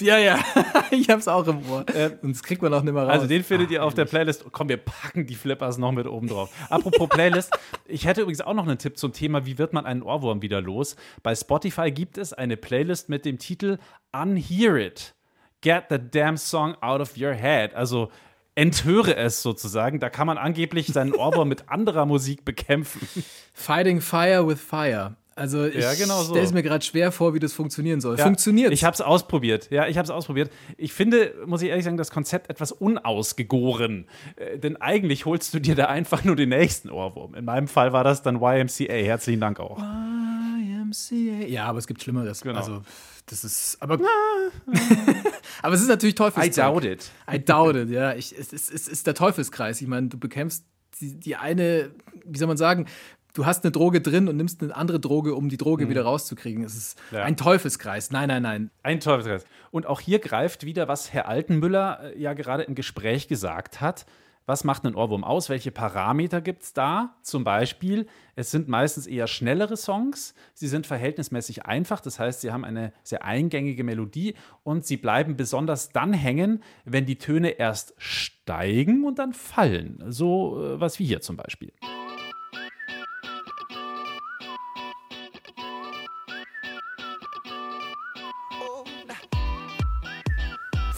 Ja, 0.00 0.18
ja. 0.18 0.38
ich 0.90 1.08
hab's 1.08 1.28
auch 1.28 1.46
im 1.46 1.58
Ohr. 1.70 1.84
Sonst 2.22 2.42
kriegt 2.42 2.62
man 2.62 2.72
auch 2.74 2.82
nicht 2.82 2.94
mehr 2.94 3.02
raus. 3.02 3.12
Also 3.12 3.26
den 3.26 3.44
findet 3.44 3.70
ihr 3.70 3.84
auf 3.84 3.94
der 3.94 4.04
Playlist. 4.04 4.44
Komm, 4.52 4.68
wir 4.68 4.76
packen 4.76 5.26
die 5.26 5.34
Flippers 5.34 5.78
noch 5.78 5.92
mit 5.92 6.06
oben 6.06 6.28
drauf. 6.28 6.50
Apropos 6.68 7.08
Playlist, 7.08 7.52
ich 7.86 8.06
hätte 8.06 8.22
übrigens 8.22 8.40
auch 8.40 8.54
noch 8.54 8.66
einen 8.66 8.78
Tipp 8.78 8.98
zum 8.98 9.12
Thema, 9.12 9.46
wie 9.46 9.58
wird 9.58 9.72
man 9.72 9.86
einen 9.86 10.02
Ohrwurm 10.02 10.42
wieder 10.42 10.60
los? 10.60 10.96
Bei 11.22 11.34
Spotify 11.34 11.90
gibt 11.90 12.18
es 12.18 12.32
eine 12.32 12.56
Playlist 12.56 13.08
mit 13.08 13.24
dem 13.24 13.38
Titel 13.38 13.78
Unhear 14.12 14.76
It. 14.76 15.14
Get 15.60 15.84
the 15.90 15.98
damn 15.98 16.36
song 16.36 16.74
out 16.80 17.00
of 17.00 17.16
your 17.16 17.32
head. 17.32 17.74
Also 17.74 18.10
enthöre 18.54 19.16
es 19.16 19.42
sozusagen. 19.42 20.00
Da 20.00 20.10
kann 20.10 20.26
man 20.26 20.38
angeblich 20.38 20.88
seinen 20.88 21.14
Ohrwurm 21.14 21.48
mit 21.48 21.68
anderer 21.68 22.06
Musik 22.06 22.44
bekämpfen. 22.44 23.06
Fighting 23.52 24.00
Fire 24.00 24.46
with 24.46 24.60
Fire. 24.60 25.16
Also 25.34 25.64
ich 25.64 25.76
Ja, 25.76 25.94
genau 25.94 26.22
so. 26.22 26.30
stelle 26.30 26.44
es 26.44 26.52
mir 26.52 26.62
gerade 26.62 26.84
schwer 26.84 27.10
vor, 27.12 27.34
wie 27.34 27.38
das 27.38 27.52
funktionieren 27.52 28.00
soll. 28.00 28.18
Funktioniert. 28.18 28.72
Ich 28.72 28.84
habe 28.84 28.94
es 28.94 29.00
ausprobiert. 29.00 29.70
Ja, 29.70 29.86
ich 29.88 29.96
habe 29.96 30.04
es 30.04 30.10
ausprobiert. 30.10 30.50
Ich 30.76 30.92
finde, 30.92 31.34
muss 31.46 31.62
ich 31.62 31.68
ehrlich 31.70 31.84
sagen, 31.84 31.96
das 31.96 32.10
Konzept 32.10 32.50
etwas 32.50 32.72
unausgegoren. 32.72 34.06
Äh, 34.36 34.58
denn 34.58 34.76
eigentlich 34.80 35.24
holst 35.26 35.54
du 35.54 35.58
dir 35.60 35.74
da 35.74 35.86
einfach 35.86 36.24
nur 36.24 36.36
den 36.36 36.50
nächsten 36.50 36.90
Ohrwurm. 36.90 37.34
In 37.34 37.44
meinem 37.44 37.68
Fall 37.68 37.92
war 37.92 38.04
das 38.04 38.22
dann 38.22 38.36
YMCA. 38.42 38.92
Herzlichen 38.92 39.40
Dank 39.40 39.58
auch. 39.60 39.78
YMCA. 39.78 41.46
Ja, 41.46 41.64
aber 41.66 41.78
es 41.78 41.86
gibt 41.86 42.02
Schlimmeres. 42.02 42.42
Genau. 42.42 42.58
Also, 42.58 42.82
das 43.26 43.44
ist. 43.44 43.76
Aber, 43.80 43.98
aber 45.62 45.74
es 45.74 45.80
ist 45.80 45.88
natürlich 45.88 46.14
I 46.14 46.18
Teufelszeug. 46.18 46.54
doubt 46.54 46.84
it. 46.84 47.10
I 47.32 47.38
doubt 47.38 47.76
it, 47.76 47.90
ja. 47.90 48.14
Ich, 48.14 48.36
es, 48.38 48.52
es, 48.52 48.70
es 48.70 48.88
ist 48.88 49.06
der 49.06 49.14
Teufelskreis. 49.14 49.80
Ich 49.80 49.88
meine, 49.88 50.08
du 50.08 50.18
bekämpfst 50.18 50.64
die, 51.00 51.18
die 51.18 51.36
eine, 51.36 51.90
wie 52.24 52.38
soll 52.38 52.48
man 52.48 52.56
sagen, 52.56 52.86
du 53.34 53.46
hast 53.46 53.64
eine 53.64 53.72
Droge 53.72 54.00
drin 54.00 54.28
und 54.28 54.36
nimmst 54.36 54.62
eine 54.62 54.74
andere 54.76 55.00
Droge, 55.00 55.34
um 55.34 55.48
die 55.48 55.56
Droge 55.56 55.88
wieder 55.88 56.02
rauszukriegen. 56.02 56.64
Es 56.64 56.76
ist 56.76 56.98
Mhm. 57.10 57.16
Ja. 57.18 57.24
ein 57.24 57.36
Teufelskreis. 57.36 58.10
Nein, 58.10 58.28
nein, 58.28 58.42
nein. 58.42 58.70
Ein 58.82 59.00
Teufelskreis. 59.00 59.44
Und 59.70 59.86
auch 59.86 60.00
hier 60.00 60.18
greift 60.18 60.64
wieder, 60.64 60.88
was 60.88 61.12
Herr 61.12 61.28
Altenmüller 61.28 62.12
äh, 62.14 62.18
ja 62.20 62.34
gerade 62.34 62.62
im 62.64 62.74
Gespräch 62.74 63.28
gesagt 63.28 63.80
hat. 63.80 64.06
Was 64.44 64.64
macht 64.64 64.84
einen 64.84 64.96
Ohrwurm 64.96 65.22
aus? 65.22 65.48
Welche 65.50 65.70
Parameter 65.70 66.40
gibt 66.40 66.64
es 66.64 66.72
da? 66.72 67.14
Zum 67.22 67.44
Beispiel, 67.44 68.08
es 68.34 68.50
sind 68.50 68.66
meistens 68.66 69.06
eher 69.06 69.28
schnellere 69.28 69.76
Songs. 69.76 70.34
Sie 70.52 70.66
sind 70.66 70.84
verhältnismäßig 70.84 71.64
einfach. 71.64 72.00
Das 72.00 72.18
heißt, 72.18 72.40
sie 72.40 72.50
haben 72.50 72.64
eine 72.64 72.92
sehr 73.04 73.24
eingängige 73.24 73.84
Melodie 73.84 74.34
und 74.64 74.84
sie 74.84 74.96
bleiben 74.96 75.36
besonders 75.36 75.90
dann 75.90 76.12
hängen, 76.12 76.60
wenn 76.84 77.06
die 77.06 77.18
Töne 77.18 77.50
erst 77.50 77.94
steigen 77.98 79.04
und 79.04 79.20
dann 79.20 79.32
fallen. 79.32 80.02
So 80.08 80.60
äh, 80.60 80.80
was 80.80 80.98
wie 80.98 81.04
hier 81.04 81.20
zum 81.20 81.36
Beispiel. 81.36 81.72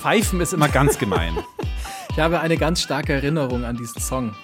Pfeifen 0.05 0.43
ist 0.43 0.53
immer 0.53 0.69
ganz 0.69 0.99
gemein. 0.99 1.33
Ich 2.11 2.21
habe 2.21 2.39
eine 2.39 2.57
ganz 2.57 2.81
starke 2.81 3.13
Erinnerung 3.13 3.65
an 3.65 3.77
diesen 3.77 4.01
Song. 4.01 4.37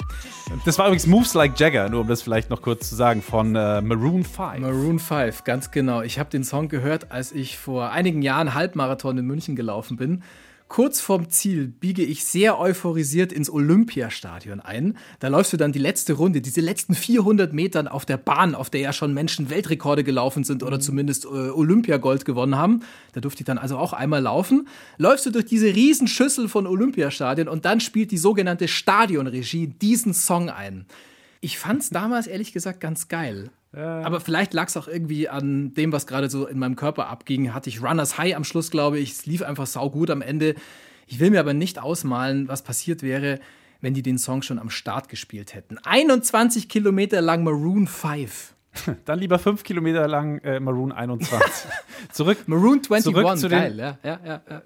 Das 0.64 0.76
war 0.76 0.86
übrigens 0.86 1.06
Moves 1.06 1.34
Like 1.34 1.56
Jagger, 1.60 1.88
nur 1.88 2.00
um 2.00 2.08
das 2.08 2.20
vielleicht 2.20 2.50
noch 2.50 2.62
kurz 2.62 2.88
zu 2.88 2.96
sagen, 2.96 3.22
von 3.22 3.54
äh, 3.54 3.80
Maroon 3.80 4.24
5. 4.24 4.58
Maroon 4.58 4.98
5, 4.98 5.44
ganz 5.44 5.70
genau. 5.70 6.02
Ich 6.02 6.18
habe 6.18 6.28
den 6.30 6.42
Song 6.42 6.68
gehört, 6.68 7.12
als 7.12 7.30
ich 7.30 7.58
vor 7.58 7.92
einigen 7.92 8.22
Jahren 8.22 8.54
Halbmarathon 8.54 9.18
in 9.18 9.24
München 9.24 9.54
gelaufen 9.54 9.96
bin. 9.96 10.24
Kurz 10.70 11.00
vorm 11.00 11.30
Ziel 11.30 11.66
biege 11.66 12.04
ich 12.04 12.24
sehr 12.24 12.60
euphorisiert 12.60 13.32
ins 13.32 13.50
Olympiastadion 13.50 14.60
ein. 14.60 14.96
Da 15.18 15.26
läufst 15.26 15.52
du 15.52 15.56
dann 15.56 15.72
die 15.72 15.80
letzte 15.80 16.12
Runde, 16.12 16.40
diese 16.40 16.60
letzten 16.60 16.94
400 16.94 17.52
Metern 17.52 17.88
auf 17.88 18.06
der 18.06 18.18
Bahn, 18.18 18.54
auf 18.54 18.70
der 18.70 18.80
ja 18.80 18.92
schon 18.92 19.12
Menschen 19.12 19.50
Weltrekorde 19.50 20.04
gelaufen 20.04 20.44
sind 20.44 20.62
oder 20.62 20.78
zumindest 20.78 21.24
äh, 21.24 21.28
Olympiagold 21.28 22.24
gewonnen 22.24 22.54
haben. 22.54 22.84
Da 23.14 23.20
durfte 23.20 23.40
ich 23.40 23.46
dann 23.46 23.58
also 23.58 23.78
auch 23.78 23.92
einmal 23.92 24.22
laufen. 24.22 24.68
Läufst 24.96 25.26
du 25.26 25.30
durch 25.30 25.46
diese 25.46 25.74
riesen 25.74 26.06
Schüssel 26.06 26.48
von 26.48 26.68
Olympiastadion 26.68 27.48
und 27.48 27.64
dann 27.64 27.80
spielt 27.80 28.12
die 28.12 28.18
sogenannte 28.18 28.68
Stadionregie 28.68 29.66
diesen 29.66 30.14
Song 30.14 30.50
ein. 30.50 30.86
Ich 31.40 31.58
fand's 31.58 31.90
damals 31.90 32.28
ehrlich 32.28 32.52
gesagt 32.52 32.78
ganz 32.78 33.08
geil. 33.08 33.50
Aber 33.72 34.20
vielleicht 34.20 34.52
lag 34.52 34.66
es 34.68 34.76
auch 34.76 34.88
irgendwie 34.88 35.28
an 35.28 35.74
dem, 35.74 35.92
was 35.92 36.06
gerade 36.06 36.28
so 36.28 36.46
in 36.46 36.58
meinem 36.58 36.76
Körper 36.76 37.06
abging. 37.08 37.54
Hatte 37.54 37.68
ich 37.68 37.82
Runners 37.82 38.18
High 38.18 38.34
am 38.34 38.44
Schluss, 38.44 38.70
glaube 38.70 38.98
ich. 38.98 39.12
Es 39.12 39.26
lief 39.26 39.42
einfach 39.42 39.66
saugut 39.66 40.10
am 40.10 40.22
Ende. 40.22 40.54
Ich 41.06 41.20
will 41.20 41.30
mir 41.30 41.40
aber 41.40 41.54
nicht 41.54 41.80
ausmalen, 41.80 42.48
was 42.48 42.62
passiert 42.62 43.02
wäre, 43.02 43.38
wenn 43.80 43.94
die 43.94 44.02
den 44.02 44.18
Song 44.18 44.42
schon 44.42 44.58
am 44.58 44.70
Start 44.70 45.08
gespielt 45.08 45.54
hätten. 45.54 45.78
21 45.78 46.68
Kilometer 46.68 47.20
lang 47.20 47.44
Maroon 47.44 47.86
5. 47.86 48.54
Dann 49.04 49.18
lieber 49.18 49.38
fünf 49.38 49.62
Kilometer 49.64 50.06
lang 50.06 50.38
äh, 50.38 50.60
Maroon 50.60 50.92
21. 50.92 51.40
zurück, 52.12 52.38
Maroon 52.46 52.78
21, 52.88 53.12
Zurück 53.12 53.38
zu 53.38 53.48
den- 53.48 53.58
geil, 53.58 53.78
ja, 53.78 53.98
ja, 54.04 54.20
ja, 54.24 54.42
ja. 54.48 54.62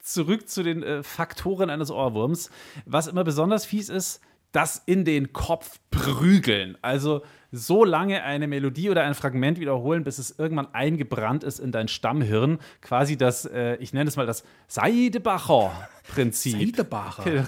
zurück 0.00 0.48
zu 0.48 0.62
den 0.62 0.82
äh, 0.82 1.02
Faktoren 1.02 1.70
eines 1.70 1.90
Ohrwurms. 1.90 2.50
Was 2.84 3.06
immer 3.06 3.24
besonders 3.24 3.64
fies 3.64 3.88
ist, 3.88 4.20
das 4.54 4.82
in 4.86 5.04
den 5.04 5.32
Kopf 5.32 5.80
prügeln. 5.90 6.78
Also 6.80 7.22
so 7.50 7.84
lange 7.84 8.22
eine 8.22 8.46
Melodie 8.46 8.88
oder 8.88 9.02
ein 9.02 9.14
Fragment 9.14 9.58
wiederholen, 9.58 10.04
bis 10.04 10.18
es 10.18 10.38
irgendwann 10.38 10.72
eingebrannt 10.72 11.44
ist 11.44 11.58
in 11.58 11.72
dein 11.72 11.88
Stammhirn. 11.88 12.58
Quasi 12.80 13.16
das, 13.16 13.46
äh, 13.46 13.76
ich 13.76 13.92
nenne 13.92 14.08
es 14.08 14.16
mal 14.16 14.26
das 14.26 14.44
Seidebacher-Prinzip. 14.68 16.52
Seidebacher. 16.52 17.46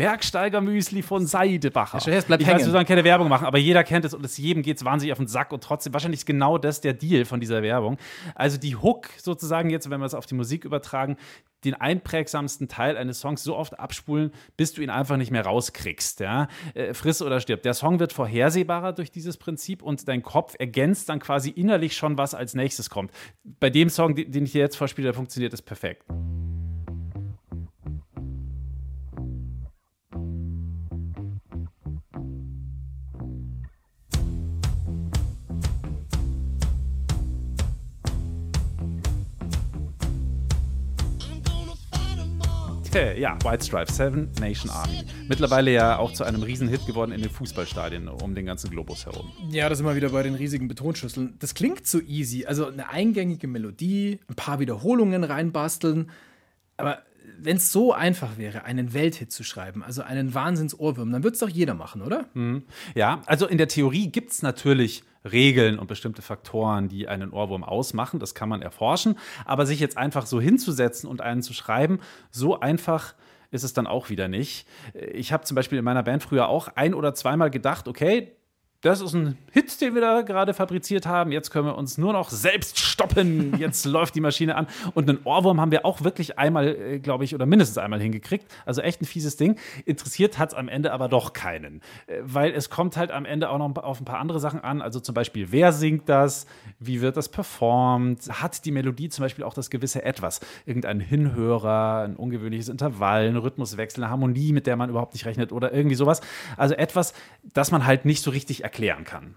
Bergsteigermüsli 0.00 1.02
von 1.02 1.26
Seidebacher. 1.26 1.98
Ja, 1.98 2.18
ich 2.18 2.28
weiß, 2.30 2.38
hängen. 2.46 2.58
wir 2.58 2.70
sollen 2.70 2.86
keine 2.86 3.04
Werbung 3.04 3.28
machen, 3.28 3.46
aber 3.46 3.58
jeder 3.58 3.84
kennt 3.84 4.06
es 4.06 4.14
und 4.14 4.24
es 4.24 4.38
jedem 4.38 4.62
geht 4.62 4.78
es 4.78 4.84
wahnsinnig 4.84 5.12
auf 5.12 5.18
den 5.18 5.26
Sack 5.26 5.52
und 5.52 5.62
trotzdem, 5.62 5.92
wahrscheinlich 5.92 6.20
ist 6.20 6.26
genau 6.26 6.56
das 6.56 6.80
der 6.80 6.94
Deal 6.94 7.26
von 7.26 7.38
dieser 7.38 7.62
Werbung. 7.62 7.98
Also 8.34 8.56
die 8.56 8.76
Hook 8.76 9.10
sozusagen 9.18 9.68
jetzt, 9.68 9.90
wenn 9.90 10.00
wir 10.00 10.06
es 10.06 10.14
auf 10.14 10.24
die 10.24 10.34
Musik 10.34 10.64
übertragen, 10.64 11.18
den 11.64 11.74
einprägsamsten 11.74 12.68
Teil 12.68 12.96
eines 12.96 13.20
Songs 13.20 13.42
so 13.42 13.54
oft 13.54 13.78
abspulen, 13.78 14.32
bis 14.56 14.72
du 14.72 14.80
ihn 14.80 14.88
einfach 14.88 15.18
nicht 15.18 15.30
mehr 15.30 15.44
rauskriegst. 15.44 16.20
Ja? 16.20 16.48
Äh, 16.72 16.94
friss 16.94 17.20
oder 17.20 17.38
stirb. 17.40 17.62
Der 17.62 17.74
Song 17.74 18.00
wird 18.00 18.14
vorhersehbarer 18.14 18.94
durch 18.94 19.10
dieses 19.10 19.36
Prinzip 19.36 19.82
und 19.82 20.08
dein 20.08 20.22
Kopf 20.22 20.54
ergänzt 20.58 21.10
dann 21.10 21.18
quasi 21.18 21.50
innerlich 21.50 21.94
schon, 21.94 22.16
was 22.16 22.34
als 22.34 22.54
nächstes 22.54 22.88
kommt. 22.88 23.12
Bei 23.44 23.68
dem 23.68 23.90
Song, 23.90 24.14
den 24.14 24.44
ich 24.44 24.52
dir 24.52 24.62
jetzt 24.62 24.76
vorspiele, 24.76 25.12
funktioniert 25.12 25.52
das 25.52 25.60
perfekt. 25.60 26.04
Okay, 43.00 43.18
ja, 43.18 43.38
White 43.42 43.64
Stripes, 43.64 43.96
Seven 43.96 44.30
Nation 44.40 44.70
Army. 44.70 45.02
Mittlerweile 45.26 45.72
ja 45.72 45.96
auch 45.96 46.12
zu 46.12 46.22
einem 46.22 46.42
Riesenhit 46.42 46.84
geworden 46.84 47.12
in 47.12 47.22
den 47.22 47.30
Fußballstadien 47.30 48.08
um 48.08 48.34
den 48.34 48.44
ganzen 48.44 48.68
Globus 48.68 49.06
herum. 49.06 49.32
Ja, 49.48 49.70
das 49.70 49.78
sind 49.78 49.86
wir 49.86 49.96
wieder 49.96 50.10
bei 50.10 50.22
den 50.22 50.34
riesigen 50.34 50.68
Betonschüsseln. 50.68 51.34
Das 51.38 51.54
klingt 51.54 51.86
so 51.86 51.98
easy. 52.02 52.44
Also 52.44 52.66
eine 52.66 52.90
eingängige 52.90 53.46
Melodie, 53.46 54.20
ein 54.28 54.34
paar 54.34 54.60
Wiederholungen 54.60 55.24
reinbasteln. 55.24 56.10
Aber 56.76 56.98
wenn 57.38 57.56
es 57.56 57.72
so 57.72 57.94
einfach 57.94 58.36
wäre, 58.36 58.64
einen 58.64 58.92
Welthit 58.92 59.32
zu 59.32 59.44
schreiben, 59.44 59.82
also 59.82 60.02
einen 60.02 60.34
Wahnsinns-Ohrwurm, 60.34 61.10
dann 61.10 61.24
würde 61.24 61.32
es 61.32 61.40
doch 61.40 61.48
jeder 61.48 61.72
machen, 61.72 62.02
oder? 62.02 62.26
Ja, 62.94 63.22
also 63.24 63.46
in 63.46 63.56
der 63.56 63.68
Theorie 63.68 64.08
gibt 64.08 64.32
es 64.32 64.42
natürlich 64.42 65.04
Regeln 65.24 65.78
und 65.78 65.86
bestimmte 65.86 66.22
Faktoren, 66.22 66.88
die 66.88 67.08
einen 67.08 67.30
Ohrwurm 67.30 67.64
ausmachen. 67.64 68.20
Das 68.20 68.34
kann 68.34 68.48
man 68.48 68.62
erforschen. 68.62 69.18
Aber 69.44 69.66
sich 69.66 69.80
jetzt 69.80 69.98
einfach 69.98 70.26
so 70.26 70.40
hinzusetzen 70.40 71.08
und 71.08 71.20
einen 71.20 71.42
zu 71.42 71.52
schreiben, 71.52 72.00
so 72.30 72.60
einfach 72.60 73.14
ist 73.50 73.64
es 73.64 73.72
dann 73.72 73.86
auch 73.86 74.10
wieder 74.10 74.28
nicht. 74.28 74.66
Ich 75.12 75.32
habe 75.32 75.44
zum 75.44 75.54
Beispiel 75.56 75.78
in 75.78 75.84
meiner 75.84 76.02
Band 76.02 76.22
früher 76.22 76.48
auch 76.48 76.68
ein 76.76 76.94
oder 76.94 77.14
zweimal 77.14 77.50
gedacht, 77.50 77.88
okay, 77.88 78.32
das 78.82 79.02
ist 79.02 79.12
ein 79.12 79.36
Hit, 79.52 79.78
den 79.82 79.94
wir 79.94 80.00
da 80.00 80.22
gerade 80.22 80.54
fabriziert 80.54 81.04
haben. 81.04 81.32
Jetzt 81.32 81.50
können 81.50 81.66
wir 81.66 81.76
uns 81.76 81.98
nur 81.98 82.14
noch 82.14 82.30
selbst 82.30 82.78
stoppen. 82.78 83.54
Jetzt 83.58 83.84
läuft 83.84 84.14
die 84.14 84.22
Maschine 84.22 84.56
an. 84.56 84.68
Und 84.94 85.08
einen 85.08 85.18
Ohrwurm 85.24 85.60
haben 85.60 85.70
wir 85.70 85.84
auch 85.84 86.02
wirklich 86.02 86.38
einmal, 86.38 86.68
äh, 86.68 86.98
glaube 86.98 87.24
ich, 87.24 87.34
oder 87.34 87.44
mindestens 87.44 87.76
einmal 87.76 88.00
hingekriegt. 88.00 88.46
Also 88.64 88.80
echt 88.80 89.02
ein 89.02 89.04
fieses 89.04 89.36
Ding. 89.36 89.58
Interessiert 89.84 90.38
hat 90.38 90.50
es 90.50 90.54
am 90.54 90.68
Ende 90.68 90.92
aber 90.92 91.08
doch 91.08 91.34
keinen. 91.34 91.82
Äh, 92.06 92.20
Weil 92.22 92.52
es 92.52 92.70
kommt 92.70 92.96
halt 92.96 93.10
am 93.10 93.26
Ende 93.26 93.50
auch 93.50 93.58
noch 93.58 93.76
auf 93.82 94.00
ein 94.00 94.06
paar 94.06 94.18
andere 94.18 94.40
Sachen 94.40 94.60
an. 94.60 94.80
Also 94.80 94.98
zum 94.98 95.14
Beispiel, 95.14 95.52
wer 95.52 95.72
singt 95.72 96.08
das? 96.08 96.46
Wie 96.78 97.02
wird 97.02 97.18
das 97.18 97.28
performt? 97.28 98.28
Hat 98.30 98.64
die 98.64 98.72
Melodie 98.72 99.10
zum 99.10 99.24
Beispiel 99.24 99.44
auch 99.44 99.52
das 99.52 99.68
gewisse 99.68 100.04
Etwas? 100.04 100.40
Irgendein 100.64 101.00
Hinhörer, 101.00 102.04
ein 102.04 102.16
ungewöhnliches 102.16 102.70
Intervall, 102.70 103.28
ein 103.28 103.36
Rhythmuswechsel, 103.36 104.04
eine 104.04 104.10
Harmonie, 104.10 104.54
mit 104.54 104.66
der 104.66 104.76
man 104.76 104.88
überhaupt 104.88 105.12
nicht 105.12 105.26
rechnet 105.26 105.52
oder 105.52 105.70
irgendwie 105.70 105.96
sowas. 105.96 106.22
Also 106.56 106.74
etwas, 106.76 107.12
das 107.52 107.70
man 107.70 107.84
halt 107.84 108.06
nicht 108.06 108.22
so 108.22 108.30
richtig 108.30 108.64
erklären 108.70 109.04
kann. 109.04 109.34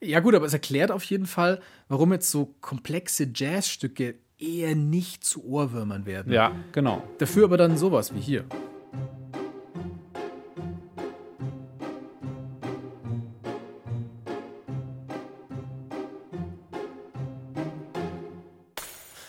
Ja, 0.00 0.20
gut, 0.20 0.34
aber 0.34 0.46
es 0.46 0.52
erklärt 0.52 0.92
auf 0.92 1.02
jeden 1.04 1.26
Fall, 1.26 1.60
warum 1.88 2.12
jetzt 2.12 2.30
so 2.30 2.54
komplexe 2.60 3.28
Jazzstücke 3.34 4.14
eher 4.38 4.76
nicht 4.76 5.24
zu 5.24 5.44
Ohrwürmern 5.44 6.06
werden. 6.06 6.32
Ja, 6.32 6.52
genau. 6.72 7.02
Dafür 7.18 7.44
aber 7.44 7.56
dann 7.56 7.76
sowas 7.76 8.14
wie 8.14 8.20
hier. 8.20 8.44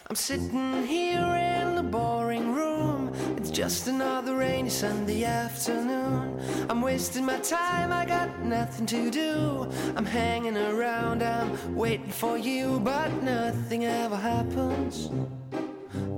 I'm 0.08 0.16
sitting 0.16 0.86
here 0.86 1.36
in 1.62 1.76
the 1.76 1.84
boring 1.84 2.54
room. 2.54 3.12
It's 3.38 3.50
just 3.50 3.88
another 3.88 4.35
rainy 4.56 4.70
Sunday 4.70 5.26
afternoon. 5.26 6.40
I'm 6.70 6.82
wasting 6.82 7.26
my 7.26 7.40
time, 7.40 7.92
I 7.92 8.06
got 8.06 8.42
nothing 8.42 8.86
to 8.86 9.12
do. 9.12 9.70
I'm 9.98 10.06
hanging 10.06 10.56
around, 10.56 11.22
I'm 11.24 11.76
waiting 11.76 12.10
for 12.10 12.38
you, 12.38 12.80
but 12.80 13.12
nothing 13.22 13.84
ever 13.84 14.16
happens. 14.16 15.10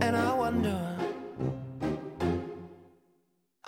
And 0.04 0.15
I 0.15 0.36
wonder. 0.36 0.96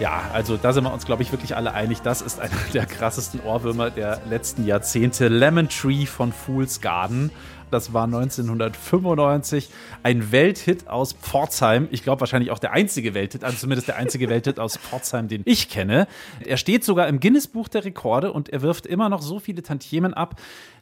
Ja, 0.00 0.28
also 0.34 0.58
da 0.58 0.74
sind 0.74 0.84
wir 0.84 0.92
uns, 0.92 1.06
glaube 1.06 1.22
ich, 1.22 1.32
wirklich 1.32 1.56
alle 1.56 1.72
einig. 1.72 2.02
Das 2.02 2.20
ist 2.20 2.38
einer 2.38 2.52
der 2.74 2.84
krassesten 2.84 3.40
Ohrwürmer 3.40 3.90
der 3.90 4.20
letzten 4.28 4.66
Jahrzehnte. 4.66 5.28
Lemon 5.28 5.70
Tree 5.70 6.04
von 6.04 6.30
Fool's 6.30 6.82
Garden. 6.82 7.30
Das 7.70 7.92
war 7.94 8.04
1995 8.04 9.70
ein 10.02 10.30
Welthit 10.30 10.88
aus 10.88 11.14
Pforzheim. 11.14 11.88
Ich 11.90 12.02
glaube 12.02 12.20
wahrscheinlich 12.20 12.50
auch 12.50 12.58
der 12.58 12.72
einzige 12.72 13.14
Welthit, 13.14 13.44
also 13.44 13.56
zumindest 13.56 13.88
der 13.88 13.96
einzige 13.96 14.28
Welthit 14.28 14.58
aus 14.58 14.76
Pforzheim, 14.76 15.28
den 15.28 15.42
ich 15.44 15.68
kenne. 15.68 16.06
Er 16.44 16.56
steht 16.56 16.84
sogar 16.84 17.08
im 17.08 17.20
Guinness-Buch 17.20 17.68
der 17.68 17.84
Rekorde 17.84 18.32
und 18.32 18.48
er 18.50 18.62
wirft 18.62 18.86
immer 18.86 19.08
noch 19.08 19.22
so 19.22 19.38
viele 19.38 19.62
Tantiemen 19.62 20.14
ab, 20.14 20.36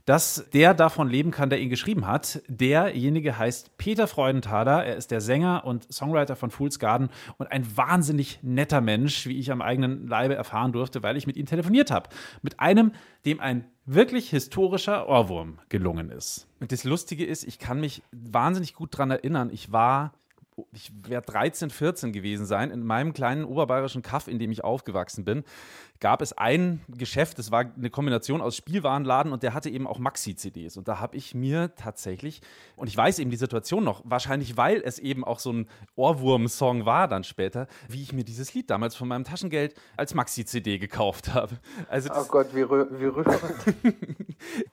dass 0.07 0.49
der 0.55 0.73
davon 0.73 1.11
leben 1.11 1.33
kann, 1.33 1.51
der 1.51 1.61
ihn 1.61 1.69
geschrieben 1.69 2.07
hat. 2.07 2.41
Derjenige 2.47 3.37
heißt 3.37 3.77
Peter 3.77 4.07
Freudenthaler. 4.07 4.85
Er 4.85 4.97
ist 4.97 5.11
der 5.11 5.21
Sänger 5.21 5.65
und 5.67 5.93
Songwriter 5.93 6.37
von 6.37 6.51
Fool's 6.51 6.79
Garden 6.79 7.11
und 7.39 7.51
ein 7.51 7.77
wahnsinnig 7.77 8.39
netter 8.43 8.81
Mensch, 8.81 9.27
wie 9.27 9.39
ich 9.39 9.51
am 9.51 9.61
eigenen 9.61 10.07
Leibe 10.07 10.37
erfahren 10.37 10.73
durfte, 10.73 11.03
weil 11.03 11.17
ich 11.17 11.27
mit 11.27 11.37
ihm 11.37 11.47
telefoniert 11.47 11.91
habe. 11.91 12.09
Mit 12.41 12.61
einem, 12.61 12.93
dem 13.27 13.41
ein 13.41 13.65
wirklich 13.85 14.31
historischer 14.31 15.09
Ohrwurm 15.09 15.59
gelungen 15.69 16.11
ist. 16.11 16.47
Und 16.61 16.71
das 16.71 16.85
Lustige 16.85 17.27
ist, 17.27 17.43
ich 17.43 17.59
kann 17.59 17.81
mich 17.81 18.03
wahnsinnig 18.13 18.75
gut 18.75 18.95
daran 18.95 19.11
erinnern. 19.11 19.51
Ich 19.53 19.73
war 19.73 20.13
ich 20.73 20.91
werde 21.07 21.27
13, 21.27 21.71
14 21.71 22.13
gewesen 22.13 22.47
sein, 22.47 22.71
in 22.71 22.83
meinem 22.83 23.13
kleinen 23.13 23.45
oberbayerischen 23.45 24.01
Kaff, 24.01 24.27
in 24.27 24.39
dem 24.39 24.51
ich 24.51 24.65
aufgewachsen 24.65 25.25
bin, 25.25 25.45
gab 26.01 26.23
es 26.23 26.33
ein 26.33 26.81
Geschäft, 26.89 27.39
das 27.39 27.51
war 27.51 27.65
eine 27.77 27.91
Kombination 27.91 28.41
aus 28.41 28.57
Spielwarenladen 28.57 29.33
und 29.33 29.43
der 29.43 29.55
hatte 29.55 29.71
eben 29.71 29.87
auch 29.87 29.99
Maxi-CDs. 29.99 30.77
Und 30.77 30.89
da 30.89 31.01
habe 31.01 31.17
ich 31.17 31.35
mir 31.35 31.75
tatsächlich, 31.75 32.41
und 32.77 32.89
ich 32.89 32.97
weiß 32.97 33.19
eben 33.19 33.31
die 33.31 33.37
Situation 33.37 33.85
noch, 33.85 34.03
wahrscheinlich 34.05 34.57
weil 34.57 34.83
es 34.85 34.99
eben 34.99 35.25
auch 35.25 35.39
so 35.39 35.53
ein 35.53 35.69
Ohrwurm-Song 35.95 36.87
war 36.87 37.09
dann 37.09 37.25
später, 37.25 37.67
wie 37.89 38.03
ich 38.03 38.13
mir 38.13 38.25
dieses 38.25 38.55
Lied 38.55 38.71
damals 38.71 38.95
von 38.95 39.09
meinem 39.09 39.25
Taschengeld 39.25 39.75
als 39.97 40.15
Maxi-CD 40.15 40.79
gekauft 40.79 41.33
habe. 41.35 41.59
Also 41.89 42.11
Oh 42.15 42.25
Gott, 42.29 42.55
wie, 42.55 42.63
rü 42.63 42.87
wie 42.99 43.07
rührend. 43.07 43.37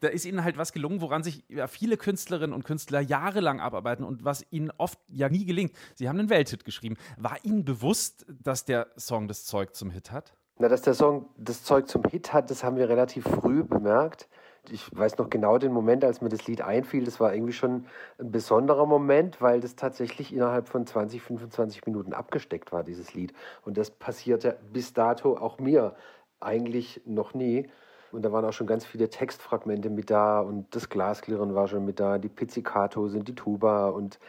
da 0.02 0.08
ist 0.08 0.26
ihnen 0.26 0.44
halt 0.44 0.58
was 0.58 0.74
gelungen, 0.74 1.02
woran 1.02 1.24
sich 1.24 1.44
ja 1.50 1.68
viele 1.68 1.98
Künstlerinnen 1.98 2.54
und 2.54 2.64
Künstler 2.64 3.02
jahrelang 3.02 3.60
abarbeiten 3.60 4.04
und 4.04 4.24
was 4.24 4.46
ihnen 4.52 4.72
oft 4.78 5.00
ja 5.10 5.30
nie 5.30 5.46
gelingt. 5.46 5.74
Sie 5.96 6.10
haben 6.10 6.20
einen 6.20 6.30
Welthit 6.30 6.66
geschrieben. 6.66 6.98
War 7.18 7.38
Ihnen 7.44 7.66
bewusst, 7.66 8.26
dass 8.28 8.66
der 8.66 8.88
Song 8.98 9.28
das 9.28 9.46
Zeug 9.46 9.76
zum 9.76 9.90
Hit 9.90 10.12
hat? 10.12 10.34
Na, 10.60 10.68
dass 10.68 10.84
der 10.84 10.94
Song 10.94 11.26
das 11.36 11.64
Zeug 11.64 11.88
zum 11.88 12.04
Hit 12.04 12.32
hat, 12.32 12.52
das 12.52 12.64
haben 12.64 12.78
wir 12.78 12.88
relativ 12.88 13.24
früh 13.24 13.64
bemerkt. 13.64 14.30
Ich 14.70 14.96
weiß 14.96 15.18
noch 15.18 15.30
genau 15.30 15.58
den 15.58 15.74
Moment, 15.74 16.06
als 16.06 16.22
mir 16.22 16.30
das 16.30 16.48
Lied 16.48 16.62
einfiel. 16.62 17.04
Das 17.04 17.20
war 17.20 17.34
irgendwie 17.34 17.54
schon 17.54 17.86
ein 18.20 18.32
besonderer 18.32 18.86
Moment, 18.86 19.42
weil 19.42 19.60
das 19.60 19.76
tatsächlich 19.76 20.34
innerhalb 20.34 20.70
von 20.70 20.86
20, 20.86 21.22
25 21.22 21.86
Minuten 21.86 22.14
abgesteckt 22.14 22.72
war, 22.72 22.84
dieses 22.84 23.14
Lied. 23.14 23.34
Und 23.66 23.78
das 23.78 23.90
passierte 23.90 24.58
bis 24.72 24.94
dato 24.94 25.36
auch 25.38 25.60
mir 25.60 25.96
eigentlich 26.40 27.02
noch 27.06 27.34
nie. 27.34 27.70
Und 28.12 28.22
da 28.22 28.32
waren 28.32 28.46
auch 28.46 28.54
schon 28.54 28.68
ganz 28.68 28.86
viele 28.86 29.10
Textfragmente 29.10 29.90
mit 29.90 30.12
da 30.12 30.40
und 30.40 30.74
das 30.76 30.88
Glasklirren 30.88 31.56
war 31.56 31.68
schon 31.68 31.84
mit 31.84 32.00
da, 32.00 32.20
die 32.20 32.30
Pizzicato 32.30 33.08
sind 33.08 33.28
die 33.28 33.34
Tuba 33.34 33.90
und 33.90 34.20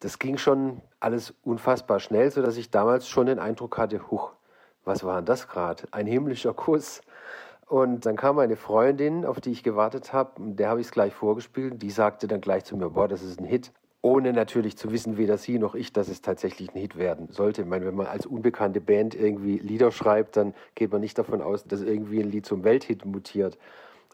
das 0.00 0.18
ging 0.18 0.36
schon 0.36 0.82
alles 1.00 1.32
unfassbar 1.42 2.00
schnell, 2.00 2.30
sodass 2.30 2.58
ich 2.58 2.70
damals 2.70 3.08
schon 3.08 3.26
den 3.26 3.38
Eindruck 3.38 3.78
hatte, 3.78 4.10
huch, 4.10 4.34
was 4.84 5.04
war 5.04 5.16
denn 5.16 5.26
das 5.26 5.48
gerade? 5.48 5.84
Ein 5.90 6.06
himmlischer 6.06 6.54
Kuss. 6.54 7.00
Und 7.66 8.06
dann 8.06 8.16
kam 8.16 8.38
eine 8.38 8.56
Freundin, 8.56 9.24
auf 9.24 9.40
die 9.40 9.50
ich 9.50 9.62
gewartet 9.62 10.12
habe, 10.12 10.32
der 10.38 10.68
habe 10.68 10.80
ich 10.80 10.88
es 10.88 10.92
gleich 10.92 11.14
vorgespielt. 11.14 11.82
Die 11.82 11.90
sagte 11.90 12.26
dann 12.26 12.40
gleich 12.40 12.64
zu 12.64 12.76
mir, 12.76 12.90
boah, 12.90 13.08
das 13.08 13.22
ist 13.22 13.40
ein 13.40 13.46
Hit. 13.46 13.72
Ohne 14.02 14.34
natürlich 14.34 14.76
zu 14.76 14.92
wissen, 14.92 15.16
weder 15.16 15.38
sie 15.38 15.58
noch 15.58 15.74
ich, 15.74 15.90
dass 15.92 16.08
es 16.08 16.20
tatsächlich 16.20 16.74
ein 16.74 16.78
Hit 16.78 16.98
werden 16.98 17.28
sollte. 17.30 17.62
Ich 17.62 17.68
meine, 17.68 17.86
wenn 17.86 17.94
man 17.94 18.06
als 18.06 18.26
unbekannte 18.26 18.82
Band 18.82 19.14
irgendwie 19.14 19.56
Lieder 19.58 19.90
schreibt, 19.90 20.36
dann 20.36 20.52
geht 20.74 20.92
man 20.92 21.00
nicht 21.00 21.16
davon 21.16 21.40
aus, 21.40 21.64
dass 21.64 21.80
irgendwie 21.80 22.20
ein 22.20 22.30
Lied 22.30 22.44
zum 22.44 22.64
Welthit 22.64 23.06
mutiert. 23.06 23.56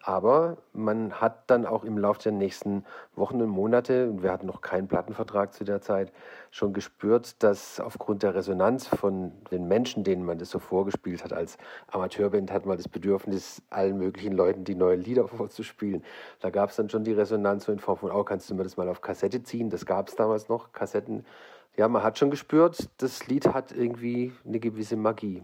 Aber 0.03 0.57
man 0.73 1.21
hat 1.21 1.51
dann 1.51 1.67
auch 1.67 1.85
im 1.85 1.99
Laufe 1.99 2.23
der 2.23 2.33
nächsten 2.33 2.85
Wochen 3.17 3.43
und 3.43 3.51
Monate, 3.51 4.09
und 4.09 4.23
wir 4.23 4.33
hatten 4.33 4.47
noch 4.47 4.63
keinen 4.63 4.89
Plattenvertrag 4.89 5.53
zu 5.53 5.63
der 5.63 5.83
Zeit, 5.83 6.11
schon 6.51 6.73
gespürt, 6.73 7.43
dass 7.43 7.81
aufgrund 7.81 8.23
der 8.23 8.35
Resonanz 8.35 8.87
von 8.87 9.33
den 9.51 9.69
Menschen, 9.69 10.03
denen 10.03 10.25
man 10.25 10.39
das 10.39 10.51
so 10.51 10.59
vorgespielt 10.59 11.23
hat, 11.23 11.35
als 11.35 11.59
Amateurband 11.89 12.51
hat 12.51 12.65
man 12.65 12.79
das 12.79 12.89
Bedürfnis, 12.89 13.63
allen 13.69 13.99
möglichen 13.99 14.33
Leuten 14.33 14.65
die 14.65 14.75
neuen 14.75 15.03
Lieder 15.03 15.29
vorzuspielen. 15.29 16.03
Da 16.41 16.49
gab 16.49 16.71
es 16.71 16.77
dann 16.77 16.89
schon 16.89 17.05
die 17.05 17.13
Resonanz 17.13 17.65
so 17.67 17.73
in 17.73 17.79
Form 17.79 17.99
von, 17.99 18.11
oh, 18.11 18.25
kannst 18.25 18.49
du 18.49 18.55
mir 18.55 18.63
das 18.63 18.79
mal 18.79 18.89
auf 18.89 19.03
Kassette 19.03 19.43
ziehen? 19.43 19.69
Das 19.69 19.85
gab 19.85 20.09
es 20.09 20.17
damals 20.17 20.49
noch, 20.49 20.73
Kassetten. 20.73 21.27
Ja, 21.77 21.89
man 21.89 22.03
hat 22.03 22.19
schon 22.19 22.31
gespürt, 22.31 22.89
das 22.99 23.27
Lied 23.27 23.49
hat 23.49 23.71
irgendwie 23.73 24.33
eine 24.47 24.61
gewisse 24.61 24.97
Magie. 24.97 25.43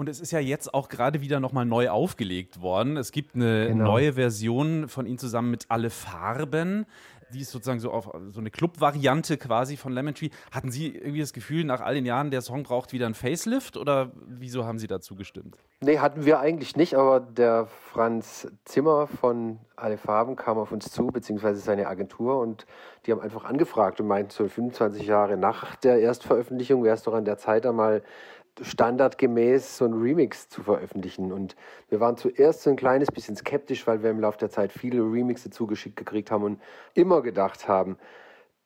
Und 0.00 0.08
es 0.08 0.18
ist 0.18 0.30
ja 0.30 0.38
jetzt 0.40 0.72
auch 0.72 0.88
gerade 0.88 1.20
wieder 1.20 1.40
nochmal 1.40 1.66
neu 1.66 1.90
aufgelegt 1.90 2.62
worden. 2.62 2.96
Es 2.96 3.12
gibt 3.12 3.34
eine 3.34 3.66
Genau. 3.68 3.84
neue 3.84 4.14
Version 4.14 4.88
von 4.88 5.04
Ihnen 5.04 5.18
zusammen 5.18 5.50
mit 5.50 5.66
Alle 5.68 5.90
Farben. 5.90 6.86
Die 7.34 7.40
ist 7.40 7.50
sozusagen 7.50 7.80
so 7.80 7.90
auf 7.92 8.10
so 8.28 8.40
eine 8.40 8.50
Club-Variante 8.50 9.36
quasi 9.36 9.76
von 9.76 9.92
Lemon 9.92 10.14
Tree. 10.14 10.30
Hatten 10.52 10.70
Sie 10.70 10.88
irgendwie 10.88 11.20
das 11.20 11.34
Gefühl, 11.34 11.64
nach 11.64 11.82
all 11.82 11.94
den 11.94 12.06
Jahren, 12.06 12.30
der 12.30 12.40
Song 12.40 12.62
braucht 12.62 12.94
wieder 12.94 13.04
ein 13.04 13.12
Facelift 13.12 13.76
oder 13.76 14.10
wieso 14.26 14.64
haben 14.64 14.78
Sie 14.78 14.86
dazu 14.86 15.16
gestimmt? 15.16 15.58
Nee, 15.82 15.98
hatten 15.98 16.24
wir 16.24 16.40
eigentlich 16.40 16.76
nicht, 16.76 16.94
aber 16.94 17.20
der 17.20 17.66
Franz 17.92 18.48
Zimmer 18.64 19.06
von 19.06 19.58
Alle 19.76 19.98
Farben 19.98 20.34
kam 20.34 20.56
auf 20.56 20.72
uns 20.72 20.90
zu, 20.90 21.08
beziehungsweise 21.08 21.60
seine 21.60 21.88
Agentur, 21.88 22.40
und 22.40 22.64
die 23.04 23.12
haben 23.12 23.20
einfach 23.20 23.44
angefragt 23.44 24.00
und 24.00 24.06
meinten, 24.06 24.30
so 24.30 24.48
25 24.48 25.06
Jahre 25.06 25.36
nach 25.36 25.76
der 25.76 26.00
Erstveröffentlichung 26.00 26.82
wäre 26.84 26.94
es 26.94 27.02
doch 27.02 27.12
an 27.14 27.26
der 27.26 27.36
Zeit, 27.36 27.66
einmal 27.66 28.02
standardgemäß 28.60 29.78
so 29.78 29.84
ein 29.84 29.94
Remix 29.94 30.48
zu 30.48 30.62
veröffentlichen. 30.62 31.32
Und 31.32 31.56
wir 31.88 32.00
waren 32.00 32.16
zuerst 32.16 32.62
so 32.62 32.70
ein 32.70 32.76
kleines 32.76 33.10
bisschen 33.10 33.36
skeptisch, 33.36 33.86
weil 33.86 34.02
wir 34.02 34.10
im 34.10 34.20
Laufe 34.20 34.38
der 34.38 34.50
Zeit 34.50 34.72
viele 34.72 35.00
Remixe 35.00 35.50
zugeschickt 35.50 35.96
gekriegt 35.96 36.30
haben 36.30 36.44
und 36.44 36.60
immer 36.94 37.22
gedacht 37.22 37.68
haben, 37.68 37.96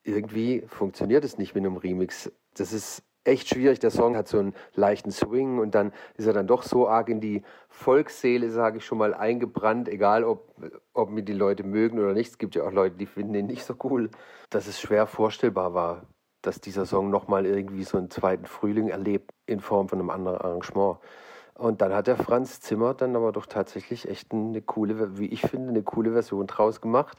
irgendwie 0.02 0.62
funktioniert 0.66 1.24
es 1.24 1.38
nicht 1.38 1.54
mit 1.54 1.64
einem 1.64 1.76
Remix. 1.76 2.30
Das 2.54 2.72
ist 2.72 3.02
echt 3.24 3.48
schwierig. 3.48 3.78
Der 3.80 3.90
Song 3.90 4.16
hat 4.16 4.28
so 4.28 4.38
einen 4.38 4.54
leichten 4.74 5.10
Swing 5.10 5.58
und 5.58 5.74
dann 5.74 5.92
ist 6.16 6.26
er 6.26 6.32
dann 6.32 6.46
doch 6.46 6.62
so 6.62 6.88
arg 6.88 7.08
in 7.08 7.20
die 7.20 7.42
Volksseele, 7.68 8.50
sage 8.50 8.78
ich 8.78 8.84
schon 8.84 8.98
mal, 8.98 9.14
eingebrannt, 9.14 9.88
egal 9.88 10.24
ob, 10.24 10.54
ob 10.92 11.10
mir 11.10 11.22
die 11.22 11.32
Leute 11.32 11.64
mögen 11.64 11.98
oder 11.98 12.12
nicht. 12.12 12.30
Es 12.30 12.38
gibt 12.38 12.54
ja 12.54 12.64
auch 12.64 12.72
Leute, 12.72 12.96
die 12.96 13.06
finden 13.06 13.34
ihn 13.34 13.46
nicht 13.46 13.64
so 13.64 13.74
cool, 13.84 14.10
dass 14.50 14.66
es 14.66 14.80
schwer 14.80 15.06
vorstellbar 15.06 15.74
war, 15.74 16.06
dass 16.46 16.60
dieser 16.60 16.86
Song 16.86 17.10
nochmal 17.10 17.46
irgendwie 17.46 17.84
so 17.84 17.98
einen 17.98 18.10
zweiten 18.10 18.46
Frühling 18.46 18.88
erlebt 18.88 19.30
in 19.46 19.60
Form 19.60 19.88
von 19.88 19.98
einem 19.98 20.10
anderen 20.10 20.38
Arrangement. 20.38 20.98
Und 21.54 21.80
dann 21.80 21.92
hat 21.94 22.06
der 22.06 22.16
Franz 22.16 22.60
Zimmer 22.60 22.94
dann 22.94 23.14
aber 23.16 23.32
doch 23.32 23.46
tatsächlich 23.46 24.08
echt 24.08 24.32
eine 24.32 24.60
coole, 24.60 25.18
wie 25.18 25.26
ich 25.26 25.42
finde, 25.42 25.70
eine 25.70 25.82
coole 25.82 26.12
Version 26.12 26.46
draus 26.46 26.80
gemacht, 26.80 27.18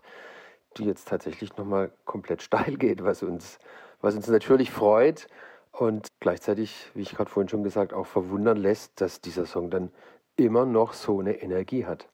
die 0.77 0.85
jetzt 0.85 1.07
tatsächlich 1.07 1.55
nochmal 1.57 1.91
komplett 2.05 2.41
steil 2.43 2.77
geht, 2.77 3.03
was 3.03 3.23
uns, 3.23 3.59
was 4.01 4.15
uns 4.15 4.27
natürlich 4.27 4.71
freut 4.71 5.27
und 5.71 6.07
gleichzeitig, 6.19 6.91
wie 6.93 7.01
ich 7.01 7.15
gerade 7.15 7.29
vorhin 7.29 7.49
schon 7.49 7.63
gesagt, 7.63 7.93
auch 7.93 8.05
verwundern 8.05 8.57
lässt, 8.57 9.01
dass 9.01 9.21
dieser 9.21 9.45
Song 9.45 9.69
dann 9.69 9.91
immer 10.37 10.65
noch 10.65 10.93
so 10.93 11.19
eine 11.19 11.41
Energie 11.41 11.85
hat. 11.85 12.07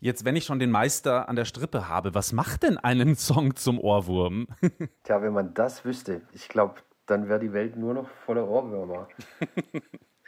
Jetzt, 0.00 0.24
wenn 0.24 0.36
ich 0.36 0.44
schon 0.44 0.58
den 0.58 0.70
Meister 0.70 1.28
an 1.28 1.36
der 1.36 1.44
Strippe 1.44 1.88
habe, 1.88 2.14
was 2.14 2.32
macht 2.32 2.62
denn 2.62 2.78
einen 2.78 3.14
Song 3.16 3.56
zum 3.56 3.78
Ohrwurm? 3.78 4.46
Tja, 5.04 5.22
wenn 5.22 5.32
man 5.32 5.54
das 5.54 5.84
wüsste, 5.84 6.22
ich 6.32 6.48
glaube, 6.48 6.74
dann 7.06 7.28
wäre 7.28 7.38
die 7.38 7.52
Welt 7.52 7.76
nur 7.76 7.94
noch 7.94 8.08
voller 8.24 8.48
Ohrwürmer. 8.48 9.08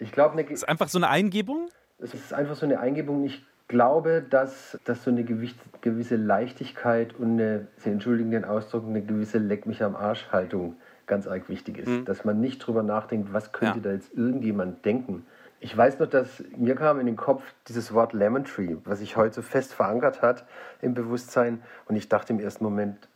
Ich 0.00 0.12
glaube, 0.12 0.34
eine, 0.34 0.42
ist 0.42 0.68
einfach 0.68 0.88
so 0.88 0.98
eine 0.98 1.08
Eingebung? 1.08 1.68
es 1.98 2.14
ist 2.14 2.32
einfach 2.32 2.54
so 2.54 2.64
eine 2.64 2.78
Eingebung. 2.78 3.24
Ich 3.24 3.44
glaube, 3.66 4.22
dass, 4.22 4.78
dass 4.84 5.02
so 5.02 5.10
eine 5.10 5.24
gewicht- 5.24 5.58
gewisse 5.80 6.14
Leichtigkeit 6.14 7.14
und 7.18 7.32
eine, 7.32 7.66
Sie 7.78 7.90
entschuldigen 7.90 8.30
den 8.30 8.44
Ausdruck, 8.44 8.84
eine 8.86 9.02
gewisse 9.02 9.38
Leck 9.38 9.66
mich 9.66 9.82
am 9.82 9.96
Arsch 9.96 10.28
Haltung 10.30 10.76
ganz 11.06 11.26
arg 11.26 11.48
wichtig 11.48 11.78
ist. 11.78 11.88
Mhm. 11.88 12.04
Dass 12.04 12.24
man 12.24 12.40
nicht 12.40 12.58
drüber 12.60 12.84
nachdenkt, 12.84 13.32
was 13.32 13.50
könnte 13.50 13.78
Ja. 13.78 13.82
da 13.86 13.90
jetzt 13.92 14.14
irgendjemand 14.14 14.84
denken. 14.84 15.26
Ich 15.60 15.76
weiß 15.76 15.98
noch, 15.98 16.06
dass 16.06 16.42
mir 16.56 16.76
kam 16.76 17.00
in 17.00 17.06
den 17.06 17.16
Kopf 17.16 17.42
dieses 17.66 17.92
Wort 17.92 18.12
Lemon 18.12 18.44
Tree, 18.44 18.76
was 18.84 19.00
sich 19.00 19.16
heute 19.16 19.34
so 19.34 19.42
fest 19.42 19.74
verankert 19.74 20.22
hat 20.22 20.46
im 20.80 20.94
Bewusstsein. 20.94 21.62
Und 21.86 21.96
ich 21.96 22.08
dachte 22.08 22.32
im 22.32 22.38
ersten 22.38 22.62
Moment, 22.62 23.08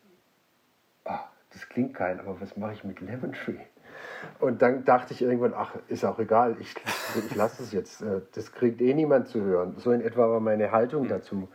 ah, 1.05 1.20
das 1.53 1.68
klingt 1.68 1.95
geil, 1.95 2.18
aber 2.20 2.40
was 2.40 2.57
mache 2.57 2.72
ich 2.72 2.82
mit 2.82 3.01
Lemon 3.01 3.32
Tree? 3.32 3.61
Und 4.40 4.61
dann 4.61 4.84
dachte 4.84 5.14
ich 5.14 5.22
irgendwann, 5.22 5.55
ach, 5.55 5.74
ist 5.86 6.05
auch 6.05 6.18
egal, 6.18 6.57
ich, 6.59 6.74
ich 7.16 7.34
lasse 7.36 7.62
es 7.62 7.72
jetzt. 7.72 8.03
Äh, 8.03 8.22
Das 8.34 8.53
kriegt 8.53 8.80
eh 8.80 8.95
niemand 8.95 9.28
zu 9.28 9.43
hören. 9.43 9.74
So 9.78 9.93
in 9.93 10.01
etwa 10.01 10.28
war 10.28 10.40
meine 10.40 10.72
Haltung 10.72 11.09
dazu. 11.09 11.49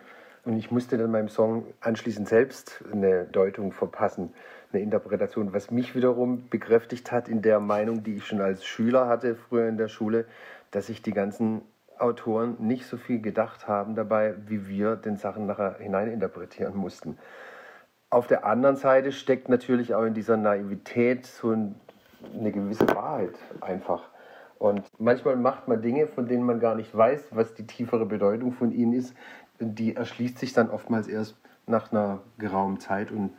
Und 0.46 0.58
ich 0.58 0.72
musste 0.72 0.98
dann 0.98 1.12
meinem 1.12 1.28
Song 1.28 1.66
anschließend 1.82 2.30
selbst 2.30 2.82
eine 2.94 3.26
Deutung 3.26 3.74
verpassen, 3.74 4.34
eine 4.72 4.82
Interpretation, 4.82 5.52
was 5.54 5.72
mich 5.72 5.94
wiederum 5.94 6.48
bekräftigt 6.50 7.12
hat 7.12 7.28
in 7.28 7.42
der 7.42 7.60
Meinung, 7.60 8.04
die 8.04 8.16
ich 8.16 8.26
schon 8.26 8.40
als 8.40 8.64
Schüler 8.66 9.08
hatte, 9.10 9.36
früher 9.36 9.68
in 9.68 9.78
der 9.78 9.90
Schule, 9.90 10.26
dass 10.72 10.88
sich 10.88 11.02
die 11.02 11.14
ganzen 11.14 11.62
Autoren 12.00 12.56
nicht 12.60 12.86
so 12.86 12.98
viel 12.98 13.22
gedacht 13.22 13.68
haben 13.68 13.96
dabei, 13.96 14.36
wie 14.48 14.68
wir 14.68 14.96
den 14.96 15.18
Sachen 15.18 15.46
nachher 15.46 15.78
hineininterpretieren 15.80 16.76
mussten. 16.76 17.18
Auf 18.10 18.28
der 18.28 18.46
anderen 18.46 18.76
Seite 18.76 19.12
steckt 19.12 19.50
natürlich 19.50 19.94
auch 19.94 20.04
in 20.04 20.14
dieser 20.14 20.38
Naivität 20.38 21.26
so 21.26 21.52
ein, 21.52 21.76
eine 22.34 22.52
gewisse 22.52 22.88
Wahrheit 22.96 23.36
einfach. 23.62 24.10
Und 24.60 24.84
manchmal 24.98 25.36
macht 25.36 25.68
man 25.68 25.82
Dinge, 25.82 26.08
von 26.08 26.28
denen 26.28 26.44
man 26.44 26.60
gar 26.60 26.76
nicht 26.76 26.96
weiß, 26.96 27.30
was 27.32 27.54
die 27.54 27.68
tiefere 27.68 28.06
Bedeutung 28.06 28.54
von 28.54 28.72
ihnen 28.72 28.94
ist. 28.94 29.14
Die 29.60 29.96
erschließt 29.96 30.38
sich 30.40 30.54
dann 30.54 30.70
oftmals 30.70 31.08
erst 31.08 31.36
nach 31.68 31.92
einer 31.92 32.22
geraumen 32.38 32.80
Zeit. 32.80 33.12
Und 33.12 33.34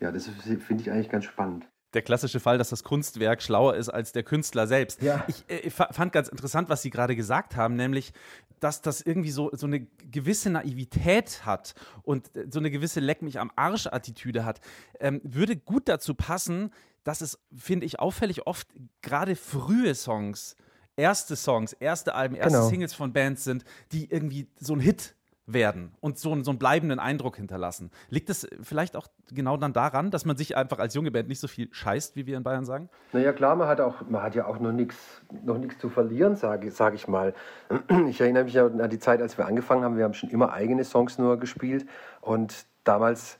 ja, 0.00 0.12
das 0.12 0.28
finde 0.28 0.82
ich 0.82 0.90
eigentlich 0.90 1.10
ganz 1.10 1.24
spannend. 1.24 1.66
Der 1.96 2.02
klassische 2.02 2.38
Fall, 2.38 2.58
dass 2.58 2.68
das 2.70 2.84
Kunstwerk 2.84 3.42
schlauer 3.42 3.74
ist 3.74 3.88
als 3.88 4.12
der 4.12 4.22
Künstler 4.22 4.68
selbst. 4.68 5.02
Ja. 5.02 5.24
Ich 5.26 5.42
äh, 5.48 5.70
fa- 5.70 5.92
fand 5.92 6.12
ganz 6.12 6.28
interessant, 6.28 6.68
was 6.68 6.82
Sie 6.82 6.90
gerade 6.90 7.16
gesagt 7.16 7.56
haben, 7.56 7.74
nämlich, 7.74 8.12
dass 8.60 8.82
das 8.82 9.00
irgendwie 9.00 9.30
so, 9.32 9.50
so 9.52 9.66
eine 9.66 9.80
gewisse 10.10 10.50
Naivität 10.50 11.44
hat 11.44 11.74
und 12.02 12.36
äh, 12.36 12.46
so 12.50 12.60
eine 12.60 12.70
gewisse 12.70 13.00
Leck 13.00 13.22
mich 13.22 13.40
am 13.40 13.50
Arsch-Attitüde 13.56 14.44
hat. 14.44 14.60
Ähm, 15.00 15.20
würde 15.24 15.56
gut 15.56 15.88
dazu 15.88 16.14
passen, 16.14 16.70
dass 17.02 17.20
es, 17.20 17.38
finde 17.56 17.86
ich, 17.86 17.98
auffällig 17.98 18.46
oft 18.46 18.68
gerade 19.02 19.34
frühe 19.36 19.94
Songs, 19.94 20.54
erste 20.96 21.34
Songs, 21.36 21.72
erste 21.72 22.14
Alben, 22.14 22.36
erste 22.36 22.58
Genau. 22.58 22.68
Singles 22.68 22.94
von 22.94 23.12
Bands 23.12 23.42
sind, 23.44 23.64
die 23.92 24.10
irgendwie 24.10 24.46
so 24.60 24.74
ein 24.74 24.80
Hit 24.80 25.15
werden 25.46 25.92
und 26.00 26.18
so, 26.18 26.42
so 26.42 26.50
einen 26.50 26.58
bleibenden 26.58 26.98
Eindruck 26.98 27.36
hinterlassen. 27.36 27.90
Liegt 28.10 28.30
es 28.30 28.48
vielleicht 28.62 28.96
auch 28.96 29.06
genau 29.32 29.56
dann 29.56 29.72
daran, 29.72 30.10
dass 30.10 30.24
man 30.24 30.36
sich 30.36 30.56
einfach 30.56 30.78
als 30.78 30.94
junge 30.94 31.10
Band 31.12 31.28
nicht 31.28 31.40
so 31.40 31.46
viel 31.46 31.68
scheißt, 31.70 32.16
wie 32.16 32.26
wir 32.26 32.36
in 32.36 32.42
Bayern 32.42 32.64
sagen? 32.64 32.88
Naja, 33.12 33.32
klar, 33.32 33.54
man 33.54 33.68
hat, 33.68 33.80
auch, 33.80 34.02
man 34.08 34.22
hat 34.22 34.34
ja 34.34 34.46
auch 34.46 34.58
noch 34.58 34.72
nichts 34.72 34.96
noch 35.44 35.58
zu 35.78 35.88
verlieren, 35.88 36.34
sage 36.36 36.70
sag 36.70 36.94
ich 36.94 37.08
mal. 37.08 37.34
Ich 38.08 38.20
erinnere 38.20 38.44
mich 38.44 38.58
an 38.58 38.90
die 38.90 38.98
Zeit, 38.98 39.20
als 39.20 39.36
wir 39.38 39.46
angefangen 39.46 39.84
haben. 39.84 39.96
Wir 39.96 40.04
haben 40.04 40.14
schon 40.14 40.30
immer 40.30 40.52
eigene 40.52 40.84
Songs 40.84 41.18
nur 41.18 41.38
gespielt. 41.38 41.86
Und 42.20 42.66
damals 42.84 43.38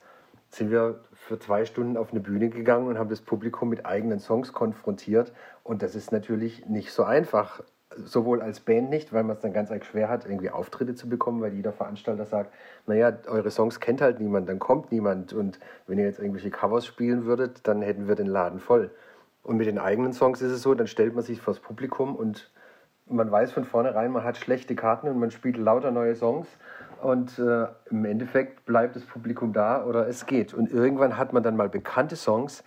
sind 0.50 0.70
wir 0.70 1.00
für 1.12 1.38
zwei 1.38 1.64
Stunden 1.64 1.96
auf 1.96 2.10
eine 2.10 2.20
Bühne 2.20 2.48
gegangen 2.48 2.86
und 2.86 2.98
haben 2.98 3.10
das 3.10 3.20
Publikum 3.20 3.68
mit 3.68 3.86
eigenen 3.86 4.20
Songs 4.20 4.52
konfrontiert. 4.52 5.32
Und 5.62 5.82
das 5.82 5.94
ist 5.94 6.12
natürlich 6.12 6.66
nicht 6.66 6.92
so 6.92 7.04
einfach. 7.04 7.62
Sowohl 8.04 8.42
als 8.42 8.60
Band 8.60 8.90
nicht, 8.90 9.12
weil 9.12 9.22
man 9.22 9.36
es 9.36 9.42
dann 9.42 9.52
ganz 9.52 9.70
arg 9.70 9.84
schwer 9.84 10.08
hat, 10.08 10.26
irgendwie 10.26 10.50
Auftritte 10.50 10.94
zu 10.94 11.08
bekommen, 11.08 11.40
weil 11.40 11.54
jeder 11.54 11.72
Veranstalter 11.72 12.26
sagt, 12.26 12.52
naja, 12.86 13.12
eure 13.26 13.50
Songs 13.50 13.80
kennt 13.80 14.00
halt 14.00 14.20
niemand, 14.20 14.48
dann 14.48 14.58
kommt 14.58 14.92
niemand. 14.92 15.32
Und 15.32 15.58
wenn 15.86 15.98
ihr 15.98 16.04
jetzt 16.04 16.18
irgendwelche 16.18 16.50
Covers 16.50 16.86
spielen 16.86 17.24
würdet, 17.24 17.66
dann 17.66 17.82
hätten 17.82 18.08
wir 18.08 18.14
den 18.14 18.26
Laden 18.26 18.60
voll. 18.60 18.90
Und 19.42 19.56
mit 19.56 19.66
den 19.66 19.78
eigenen 19.78 20.12
Songs 20.12 20.42
ist 20.42 20.52
es 20.52 20.62
so, 20.62 20.74
dann 20.74 20.86
stellt 20.88 21.14
man 21.14 21.22
sich 21.22 21.40
vors 21.40 21.60
Publikum 21.60 22.16
und 22.16 22.50
man 23.08 23.30
weiß 23.30 23.52
von 23.52 23.64
vornherein, 23.64 24.10
man 24.10 24.24
hat 24.24 24.36
schlechte 24.36 24.74
Karten 24.74 25.08
und 25.08 25.18
man 25.18 25.30
spielt 25.30 25.56
lauter 25.56 25.90
neue 25.90 26.16
Songs 26.16 26.48
und 27.00 27.38
äh, 27.38 27.66
im 27.90 28.04
Endeffekt 28.04 28.64
bleibt 28.64 28.96
das 28.96 29.04
Publikum 29.04 29.52
da 29.52 29.84
oder 29.84 30.08
es 30.08 30.26
geht. 30.26 30.54
Und 30.54 30.72
irgendwann 30.72 31.16
hat 31.16 31.32
man 31.32 31.42
dann 31.42 31.56
mal 31.56 31.68
bekannte 31.68 32.16
Songs, 32.16 32.64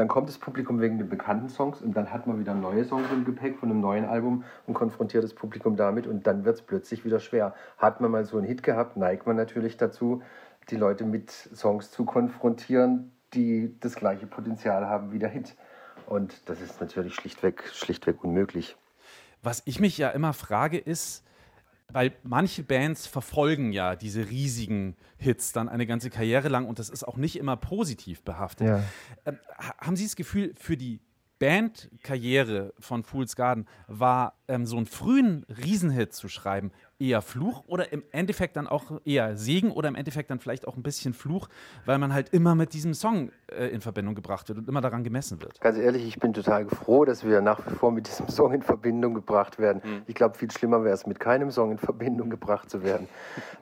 dann 0.00 0.08
kommt 0.08 0.30
das 0.30 0.38
Publikum 0.38 0.80
wegen 0.80 0.96
den 0.96 1.10
bekannten 1.10 1.50
Songs 1.50 1.82
und 1.82 1.94
dann 1.94 2.10
hat 2.10 2.26
man 2.26 2.40
wieder 2.40 2.54
neue 2.54 2.86
Songs 2.86 3.06
im 3.12 3.26
Gepäck 3.26 3.58
von 3.58 3.70
einem 3.70 3.82
neuen 3.82 4.06
Album 4.06 4.44
und 4.66 4.72
konfrontiert 4.72 5.22
das 5.22 5.34
Publikum 5.34 5.76
damit 5.76 6.06
und 6.06 6.26
dann 6.26 6.46
wird 6.46 6.56
es 6.56 6.62
plötzlich 6.62 7.04
wieder 7.04 7.20
schwer. 7.20 7.54
Hat 7.76 8.00
man 8.00 8.10
mal 8.10 8.24
so 8.24 8.38
einen 8.38 8.46
Hit 8.46 8.62
gehabt, 8.62 8.96
neigt 8.96 9.26
man 9.26 9.36
natürlich 9.36 9.76
dazu, 9.76 10.22
die 10.70 10.76
Leute 10.76 11.04
mit 11.04 11.30
Songs 11.30 11.90
zu 11.90 12.06
konfrontieren, 12.06 13.12
die 13.34 13.76
das 13.80 13.94
gleiche 13.94 14.26
Potenzial 14.26 14.86
haben 14.86 15.12
wie 15.12 15.18
der 15.18 15.28
Hit. 15.28 15.54
Und 16.06 16.48
das 16.48 16.62
ist 16.62 16.80
natürlich 16.80 17.14
schlichtweg, 17.14 17.68
schlichtweg 17.70 18.24
unmöglich. 18.24 18.78
Was 19.42 19.60
ich 19.66 19.80
mich 19.80 19.98
ja 19.98 20.08
immer 20.08 20.32
frage, 20.32 20.78
ist, 20.78 21.26
weil 21.92 22.12
manche 22.22 22.62
Bands 22.62 23.06
verfolgen 23.06 23.72
ja 23.72 23.96
diese 23.96 24.28
riesigen 24.30 24.96
Hits 25.18 25.52
dann 25.52 25.68
eine 25.68 25.86
ganze 25.86 26.10
Karriere 26.10 26.48
lang 26.48 26.66
und 26.66 26.78
das 26.78 26.88
ist 26.90 27.04
auch 27.06 27.16
nicht 27.16 27.36
immer 27.36 27.56
positiv 27.56 28.22
behaftet. 28.22 28.66
Ja. 28.68 28.82
Ähm, 29.26 29.38
ha- 29.58 29.74
haben 29.78 29.96
Sie 29.96 30.04
das 30.04 30.16
Gefühl, 30.16 30.52
für 30.56 30.76
die 30.76 31.00
Bandkarriere 31.38 32.74
von 32.78 33.02
Fool's 33.02 33.34
Garden 33.36 33.66
war 33.86 34.34
ähm, 34.48 34.66
so 34.66 34.76
einen 34.76 34.86
frühen 34.86 35.44
Riesenhit 35.44 36.12
zu 36.12 36.28
schreiben 36.28 36.70
eher 37.00 37.22
Fluch 37.22 37.64
oder 37.66 37.92
im 37.92 38.02
Endeffekt 38.12 38.56
dann 38.56 38.66
auch 38.66 39.00
eher 39.04 39.36
Segen 39.36 39.70
oder 39.72 39.88
im 39.88 39.94
Endeffekt 39.94 40.30
dann 40.30 40.38
vielleicht 40.38 40.68
auch 40.68 40.76
ein 40.76 40.82
bisschen 40.82 41.14
Fluch, 41.14 41.48
weil 41.86 41.98
man 41.98 42.12
halt 42.12 42.28
immer 42.30 42.54
mit 42.54 42.72
diesem 42.72 42.94
Song 42.94 43.30
äh, 43.48 43.68
in 43.68 43.80
Verbindung 43.80 44.14
gebracht 44.14 44.48
wird 44.48 44.58
und 44.58 44.68
immer 44.68 44.80
daran 44.80 45.04
gemessen 45.04 45.40
wird? 45.40 45.60
Ganz 45.60 45.78
ehrlich, 45.78 46.06
ich 46.06 46.18
bin 46.18 46.32
total 46.32 46.68
froh, 46.68 47.04
dass 47.04 47.24
wir 47.24 47.40
nach 47.40 47.66
wie 47.66 47.74
vor 47.74 47.90
mit 47.90 48.06
diesem 48.06 48.28
Song 48.28 48.52
in 48.52 48.62
Verbindung 48.62 49.14
gebracht 49.14 49.58
werden. 49.58 49.82
Ich 50.06 50.14
glaube, 50.14 50.36
viel 50.36 50.50
schlimmer 50.50 50.84
wäre 50.84 50.94
es, 50.94 51.06
mit 51.06 51.18
keinem 51.18 51.50
Song 51.50 51.72
in 51.72 51.78
Verbindung 51.78 52.30
gebracht 52.30 52.70
zu 52.70 52.82
werden. 52.82 53.08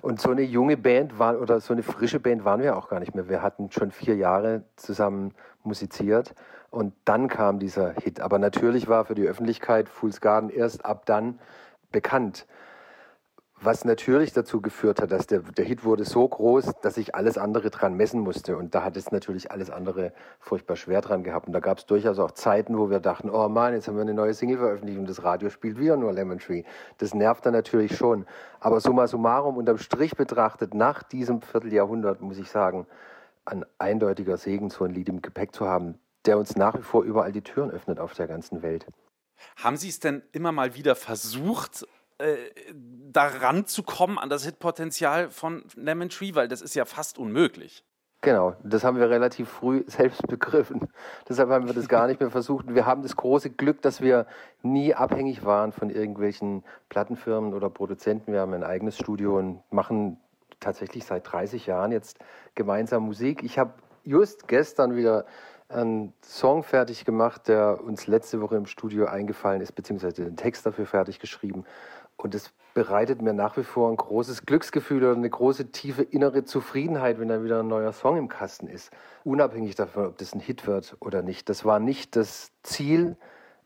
Und 0.02 0.20
so 0.20 0.30
eine 0.30 0.42
junge 0.42 0.76
Band 0.76 1.18
war, 1.18 1.40
oder 1.40 1.60
so 1.60 1.72
eine 1.72 1.82
frische 1.82 2.20
Band 2.20 2.44
waren 2.44 2.60
wir 2.60 2.76
auch 2.76 2.88
gar 2.88 3.00
nicht 3.00 3.14
mehr. 3.14 3.28
Wir 3.28 3.42
hatten 3.42 3.70
schon 3.70 3.90
vier 3.90 4.16
Jahre 4.16 4.64
zusammen 4.76 5.34
musiziert 5.62 6.34
und 6.70 6.94
dann 7.04 7.28
kam 7.28 7.58
dieser 7.58 7.92
Hit. 7.92 8.20
Aber 8.20 8.38
natürlich 8.38 8.88
war 8.88 9.04
für 9.04 9.14
die 9.14 9.26
Öffentlichkeit 9.26 9.88
Fool's 9.88 10.20
Garden 10.20 10.50
erst 10.50 10.84
ab 10.84 11.06
dann 11.06 11.38
bekannt. 11.92 12.46
Was 13.60 13.84
natürlich 13.84 14.32
dazu 14.32 14.60
geführt 14.60 15.02
hat, 15.02 15.10
dass 15.10 15.26
der, 15.26 15.40
der 15.40 15.64
Hit 15.64 15.84
wurde 15.84 16.04
so 16.04 16.28
groß, 16.28 16.74
dass 16.80 16.96
ich 16.96 17.16
alles 17.16 17.36
andere 17.38 17.70
dran 17.70 17.94
messen 17.94 18.20
musste. 18.20 18.56
Und 18.56 18.72
da 18.72 18.84
hat 18.84 18.96
es 18.96 19.10
natürlich 19.10 19.50
alles 19.50 19.68
andere 19.68 20.12
furchtbar 20.38 20.76
schwer 20.76 21.00
dran 21.00 21.24
gehabt. 21.24 21.48
Und 21.48 21.54
da 21.54 21.60
gab 21.60 21.78
es 21.78 21.86
durchaus 21.86 22.20
auch 22.20 22.30
Zeiten, 22.30 22.78
wo 22.78 22.88
wir 22.88 23.00
dachten, 23.00 23.28
oh 23.30 23.48
Mann, 23.48 23.74
jetzt 23.74 23.88
haben 23.88 23.96
wir 23.96 24.02
eine 24.02 24.14
neue 24.14 24.32
Single 24.32 24.58
veröffentlicht 24.58 24.98
und 24.98 25.08
das 25.08 25.24
Radio 25.24 25.50
spielt 25.50 25.76
wieder 25.76 25.96
nur 25.96 26.12
Lemon 26.12 26.38
Tree. 26.38 26.62
Das 26.98 27.14
nervt 27.14 27.46
dann 27.46 27.52
natürlich 27.52 27.96
schon. 27.96 28.26
Aber 28.60 28.80
summa 28.80 29.08
summarum, 29.08 29.56
unterm 29.56 29.78
Strich 29.78 30.14
betrachtet, 30.16 30.72
nach 30.74 31.02
diesem 31.02 31.42
Vierteljahrhundert, 31.42 32.20
muss 32.20 32.38
ich 32.38 32.50
sagen, 32.50 32.86
ein 33.44 33.64
eindeutiger 33.78 34.36
Segen, 34.36 34.70
so 34.70 34.84
ein 34.84 34.92
Lied 34.92 35.08
im 35.08 35.20
Gepäck 35.20 35.52
zu 35.52 35.66
haben, 35.66 35.98
der 36.26 36.38
uns 36.38 36.54
nach 36.54 36.78
wie 36.78 36.82
vor 36.82 37.02
überall 37.02 37.32
die 37.32 37.42
Türen 37.42 37.72
öffnet 37.72 37.98
auf 37.98 38.14
der 38.14 38.28
ganzen 38.28 38.62
Welt. 38.62 38.86
Haben 39.56 39.76
Sie 39.76 39.88
es 39.88 39.98
denn 40.00 40.22
immer 40.32 40.52
mal 40.52 40.74
wieder 40.74 40.94
versucht, 40.94 41.86
äh, 42.18 42.36
daran 43.10 43.66
zu 43.66 43.82
kommen 43.82 44.18
an 44.18 44.28
das 44.28 44.44
Hitpotenzial 44.44 45.30
von 45.30 45.64
Lemon 45.76 46.08
Tree? 46.08 46.34
Weil 46.34 46.48
das 46.48 46.62
ist 46.62 46.74
ja 46.74 46.84
fast 46.84 47.18
unmöglich. 47.18 47.84
Genau, 48.20 48.56
das 48.64 48.82
haben 48.82 48.98
wir 48.98 49.08
relativ 49.10 49.48
früh 49.48 49.84
selbst 49.86 50.26
begriffen. 50.26 50.88
Deshalb 51.28 51.50
haben 51.50 51.66
wir 51.66 51.74
das 51.74 51.88
gar 51.88 52.08
nicht 52.08 52.20
mehr 52.20 52.30
versucht. 52.30 52.74
Wir 52.74 52.84
haben 52.84 53.02
das 53.02 53.16
große 53.16 53.50
Glück, 53.50 53.80
dass 53.82 54.00
wir 54.00 54.26
nie 54.62 54.94
abhängig 54.94 55.44
waren 55.44 55.72
von 55.72 55.90
irgendwelchen 55.90 56.64
Plattenfirmen 56.88 57.54
oder 57.54 57.70
Produzenten. 57.70 58.32
Wir 58.32 58.40
haben 58.40 58.54
ein 58.54 58.64
eigenes 58.64 58.98
Studio 58.98 59.38
und 59.38 59.62
machen 59.70 60.18
tatsächlich 60.58 61.04
seit 61.04 61.30
30 61.30 61.66
Jahren 61.66 61.92
jetzt 61.92 62.18
gemeinsam 62.56 63.04
Musik. 63.04 63.44
Ich 63.44 63.58
habe 63.58 63.74
just 64.02 64.48
gestern 64.48 64.96
wieder 64.96 65.24
einen 65.68 66.14
Song 66.22 66.62
fertig 66.62 67.04
gemacht, 67.04 67.46
der 67.46 67.84
uns 67.84 68.06
letzte 68.06 68.40
Woche 68.40 68.56
im 68.56 68.66
Studio 68.66 69.06
eingefallen 69.06 69.60
ist, 69.60 69.72
beziehungsweise 69.72 70.24
den 70.24 70.36
Text 70.36 70.64
dafür 70.64 70.86
fertig 70.86 71.20
geschrieben. 71.20 71.64
Und 72.18 72.34
es 72.34 72.52
bereitet 72.74 73.22
mir 73.22 73.32
nach 73.32 73.56
wie 73.56 73.62
vor 73.62 73.90
ein 73.90 73.96
großes 73.96 74.44
Glücksgefühl 74.44 74.98
oder 74.98 75.16
eine 75.16 75.30
große 75.30 75.70
tiefe 75.70 76.02
innere 76.02 76.44
Zufriedenheit, 76.44 77.18
wenn 77.18 77.28
da 77.28 77.42
wieder 77.42 77.60
ein 77.60 77.68
neuer 77.68 77.92
Song 77.92 78.16
im 78.16 78.28
Kasten 78.28 78.66
ist. 78.66 78.92
Unabhängig 79.24 79.74
davon, 79.76 80.06
ob 80.06 80.18
das 80.18 80.34
ein 80.34 80.40
Hit 80.40 80.66
wird 80.66 80.96
oder 81.00 81.22
nicht. 81.22 81.48
Das 81.48 81.64
war 81.64 81.80
nicht 81.80 82.16
das 82.16 82.52
Ziel, 82.62 83.16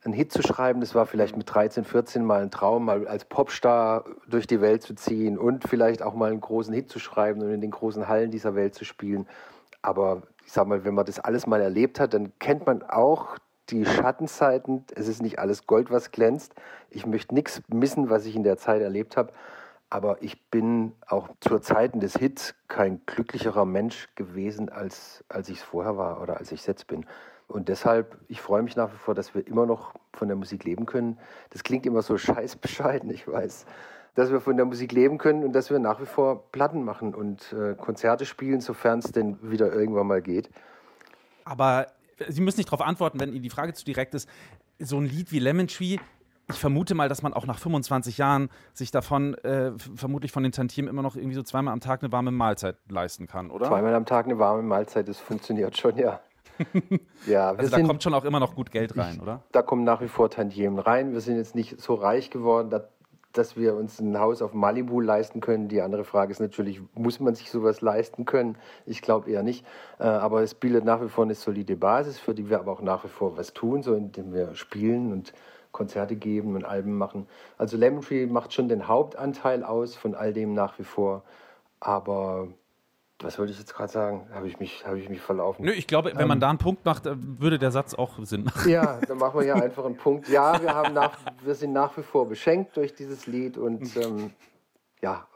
einen 0.05 0.15
Hit 0.15 0.33
zu 0.33 0.43
schreiben. 0.43 0.81
Das 0.81 0.95
war 0.95 1.07
vielleicht 1.07 1.37
mit 1.37 1.53
13, 1.53 1.85
14 1.85 2.25
mal 2.25 2.43
ein 2.43 2.51
Traum, 2.51 2.85
mal 2.85 3.07
als 3.07 3.25
Popstar 3.25 4.05
durch 4.29 4.47
die 4.47 4.61
Welt 4.61 4.83
zu 4.83 4.95
ziehen 4.95 5.39
und 5.39 5.67
vielleicht 5.67 6.03
auch 6.03 6.15
mal 6.15 6.31
einen 6.31 6.41
großen 6.41 6.75
Hit 6.75 6.91
zu 6.91 6.99
schreiben 6.99 7.41
und 7.43 7.51
in 7.51 7.61
den 7.61 7.71
großen 7.71 8.07
Hallen 8.07 8.31
dieser 8.31 8.55
Welt 8.55 8.75
zu 8.75 8.85
spielen. 8.85 9.27
Aber 9.81 10.23
ich 10.45 10.53
sag 10.53 10.67
mal, 10.67 10.85
wenn 10.85 10.95
man 10.95 11.07
das 11.07 11.21
alles 11.21 11.47
mal 11.47 11.61
erlebt 11.61 12.01
hat, 12.01 12.15
dann 12.15 12.33
kennt 12.39 12.67
man 12.67 12.83
auch 12.83 13.37
die 13.73 13.87
Schattenzeiten. 13.87 14.85
Es 14.95 15.09
ist 15.09 15.23
nicht 15.23 15.39
alles 15.39 15.67
Gold, 15.67 15.91
was 15.91 16.11
glänzt. 16.11 16.55
Ich 16.91 17.07
möchte 17.07 17.35
nichts 17.35 17.63
missen, 17.69 18.11
was 18.11 18.27
ich 18.27 18.37
in 18.37 18.43
der 18.43 18.59
Zeit 18.59 18.83
erlebt 18.83 19.17
habe. 19.17 19.33
Aber 19.91 20.23
ich 20.23 20.43
bin 20.51 20.93
auch 21.07 21.29
zur 21.41 21.61
Zeiten 21.61 22.01
des 22.01 22.17
Hits 22.17 22.55
kein 22.69 23.01
glücklicherer 23.07 23.65
Mensch 23.65 24.09
gewesen, 24.15 24.69
als, 24.69 25.25
als 25.29 25.49
ich 25.49 25.59
es 25.59 25.63
vorher 25.63 25.97
war 25.97 26.23
oder 26.23 26.39
als 26.39 26.53
ich 26.53 26.61
es 26.61 26.67
jetzt 26.67 26.87
bin. 26.87 27.05
Und 27.49 27.69
deshalb, 27.69 28.17
ich 28.29 28.41
freue 28.41 28.63
mich 28.63 28.77
nach 28.77 28.91
wie 28.93 28.97
vor, 28.97 29.15
dass 29.15 29.35
wir 29.35 29.47
immer 29.47 29.67
noch 29.67 29.93
von 30.15 30.29
der 30.29 30.37
Musik 30.37 30.65
leben 30.65 30.87
können. 30.87 31.19
Das 31.51 31.63
klingt 31.63 31.85
immer 31.85 32.01
so 32.01 32.17
scheiß 32.17 32.57
bescheiden, 32.57 33.11
ich 33.11 33.29
weiß. 33.29 33.67
Dass 34.15 34.31
wir 34.31 34.41
von 34.41 34.57
der 34.57 34.67
Musik 34.67 34.93
leben 34.93 35.19
können 35.19 35.45
und 35.45 35.53
dass 35.53 35.71
wir 35.71 35.79
nach 35.79 36.01
wie 36.01 36.07
vor 36.07 36.51
Platten 36.53 36.85
machen 36.85 37.15
und 37.15 37.53
äh, 37.53 37.75
Konzerte 37.75 38.25
spielen, 38.25 38.61
sofern 38.61 39.01
es 39.01 39.13
denn 39.13 39.39
wieder 39.43 39.73
irgendwann 39.73 40.07
mal 40.07 40.23
geht. 40.23 40.51
Aber 41.45 41.87
Sie 42.29 42.41
müssen 42.41 42.59
nicht 42.59 42.69
darauf 42.69 42.87
antworten, 42.87 43.21
wenn 43.21 43.33
Ihnen 43.33 43.43
die 43.43 43.51
Frage 43.51 43.73
zu 43.75 43.85
direkt 43.85 44.15
ist. 44.15 44.29
So 44.79 44.99
ein 44.99 45.07
Lied 45.07 45.33
wie 45.33 45.39
Lemon 45.39 45.69
Tree, 45.69 45.99
ich 46.49 46.57
vermute 46.59 46.95
mal, 46.95 47.09
dass 47.09 47.23
man 47.23 47.33
auch 47.33 47.47
nach 47.47 47.59
25 47.59 48.19
Jahren 48.19 48.51
sich 48.75 48.91
davon, 48.91 49.35
äh, 49.35 49.73
vermutlich 49.95 50.33
von 50.33 50.43
den 50.43 50.53
Tantiemen, 50.53 50.89
immer 50.89 51.03
noch 51.03 51.17
irgendwie 51.17 51.35
so 51.35 51.43
zweimal 51.43 51.73
am 51.73 51.81
Tag 51.81 52.03
eine 52.03 52.13
warme 52.13 52.31
Mahlzeit 52.31 52.77
leisten 52.89 53.27
kann, 53.27 53.51
oder? 53.51 53.67
Zweimal 53.67 53.95
am 53.95 54.07
Tag 54.07 54.27
eine 54.27 54.39
warme 54.39 54.63
Mahlzeit, 54.63 55.09
das 55.09 55.19
funktioniert 55.19 55.77
schon, 55.77 55.97
ja. 55.97 56.21
ja, 57.27 57.53
wir 57.53 57.59
Also 57.59 57.71
da 57.71 57.77
sind, 57.77 57.87
kommt 57.87 58.03
schon 58.03 58.15
auch 58.15 58.25
immer 58.25 58.41
noch 58.41 58.55
gut 58.55 58.71
Geld 58.71 58.97
rein, 58.97 59.21
oder? 59.21 59.43
da 59.53 59.63
kommen 59.63 59.85
nach 59.85 60.01
wie 60.01 60.09
vor 60.09 60.31
Tantiemen 60.31 60.79
rein. 60.79 61.13
Wir 61.13 61.21
sind 61.21 61.37
jetzt 61.37 61.55
nicht 61.55 61.81
so 61.81 61.95
reich 61.95 62.31
geworden, 62.31 62.71
dass, 63.33 63.57
wir 63.57 63.75
uns 63.75 64.01
ein 64.01 64.19
Haus 64.19 64.43
auf 64.43 64.55
Malibu 64.55 65.01
leisten 65.01 65.41
können. 65.41 65.69
Die 65.69 65.81
andere 65.81 66.05
Frage 66.05 66.33
ist 66.33 66.41
natürlich, 66.41 66.81
muss 66.95 67.21
man 67.21 67.35
sich 67.35 67.51
sowas 67.51 67.81
leisten 67.81 68.25
können? 68.25 68.57
Ich 68.87 69.03
glaube 69.03 69.31
eher 69.31 69.43
nicht. 69.43 69.65
Äh, 69.99 70.05
aber 70.05 70.43
es 70.43 70.55
bildet 70.55 70.85
nach 70.85 71.03
wie 71.03 71.09
vor 71.09 71.25
eine 71.25 71.35
solide 71.35 71.77
Basis, 71.77 72.19
für 72.19 72.35
die 72.35 72.49
wir 72.49 72.59
aber 72.61 72.73
auch 72.73 72.83
nach 72.83 73.05
wie 73.05 73.09
vor 73.09 73.37
was 73.37 73.53
tun, 73.53 73.83
so 73.83 73.95
indem 73.95 74.33
wir 74.33 74.55
spielen 74.55 75.13
und 75.13 75.33
Konzerte 75.73 76.17
geben 76.17 76.55
und 76.55 76.65
Alben 76.65 76.97
machen. 76.97 77.27
Also 77.59 77.77
Lemon 77.77 78.03
Tree 78.03 78.27
macht 78.27 78.53
schon 78.53 78.69
den 78.69 78.89
Hauptanteil 78.89 79.65
aus 79.65 79.97
von 79.97 80.15
all 80.15 80.33
dem 80.33 80.55
nach 80.55 80.79
wie 80.79 80.85
vor. 80.85 81.25
Aber 81.81 82.49
was 83.23 83.39
wollte 83.39 83.53
ich 83.53 83.59
jetzt 83.59 83.75
gerade 83.75 83.93
sagen? 83.93 84.27
Habe 84.35 84.49
ich 84.49 84.59
mich, 84.59 84.87
habe 84.87 84.99
ich 84.99 85.09
mich 85.09 85.21
verlaufen? 85.21 85.65
Nö, 85.65 85.73
ich 85.73 85.87
glaube, 85.87 86.13
wenn 86.15 86.29
man 86.29 86.41
da 86.41 86.49
einen 86.51 86.59
Punkt 86.59 86.85
macht, 86.85 87.07
äh, 87.07 87.15
würde 87.17 87.59
der 87.59 87.71
Satz 87.71 87.95
auch 87.95 88.19
Sinn 88.25 88.45
machen. 88.45 88.71
Ja, 88.71 88.99
dann 89.07 89.19
machen 89.19 89.41
wir 89.41 89.47
ja 89.47 89.55
einfach 89.55 89.85
einen 89.85 89.97
Punkt. 89.97 90.29
Ja, 90.29 90.61
wir, 90.61 90.75
haben 90.75 90.95
nach, 90.95 91.17
wir 91.43 91.55
sind 91.55 91.73
nach 91.73 91.97
wie 91.97 92.03
vor 92.03 92.29
beschenkt 92.29 92.77
durch 92.77 92.95
dieses 92.95 93.27
Lied 93.27 93.57
und 93.59 93.97
ähm, 93.97 94.31
ja, 95.01 95.27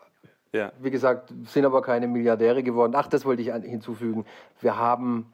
Ja. 0.53 0.73
wie 0.81 0.91
gesagt, 0.91 1.33
sind 1.47 1.65
aber 1.65 1.83
keine 1.83 2.09
Milliardäre 2.09 2.63
geworden. 2.63 2.93
Ach, 2.97 3.09
das 3.09 3.25
wollte 3.25 3.43
ich 3.43 3.49
hinzufügen. 3.53 4.25
Wir 4.61 4.77
haben, 4.79 5.33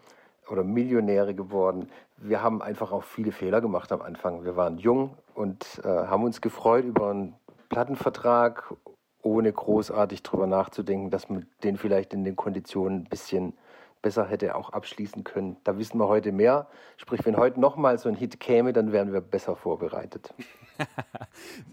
oder 0.49 0.65
Millionäre 0.65 1.35
geworden, 1.35 1.89
wir 2.17 2.43
haben 2.43 2.63
einfach 2.63 2.93
auch 2.93 3.03
viele 3.03 3.33
Fehler 3.33 3.61
gemacht 3.61 3.91
am 3.93 4.01
Anfang. 4.01 4.45
Wir 4.45 4.57
waren 4.57 4.79
jung 4.79 5.17
und 5.35 5.81
äh, 5.85 5.89
haben 5.89 6.23
uns 6.25 6.41
gefreut 6.41 6.85
über 6.85 7.11
einen 7.11 7.35
Plattenvertrag, 7.69 8.75
ohne 9.23 9.53
großartig 9.53 10.23
drüber 10.23 10.47
nachzudenken, 10.47 11.11
dass 11.11 11.29
man 11.29 11.47
den 11.63 11.77
vielleicht 11.77 12.13
in 12.13 12.25
den 12.25 12.37
Konditionen 12.37 13.01
ein 13.03 13.05
bisschen 13.05 13.55
besser 14.03 14.27
hätte 14.27 14.57
auch 14.57 14.71
abschließen 14.71 15.23
können. 15.25 15.57
Da 15.65 15.79
wissen 15.79 15.99
wir 15.99 16.09
heute 16.09 16.33
mehr. 16.33 16.67
Sprich, 16.97 17.25
wenn 17.25 17.37
heute 17.37 17.61
nochmal 17.61 17.99
so 17.99 18.09
ein 18.09 18.17
Hit 18.17 18.41
käme, 18.41 18.73
dann 18.73 18.93
wären 18.93 19.13
wir 19.13 19.21
besser 19.21 19.55
vorbereitet. 19.55 20.35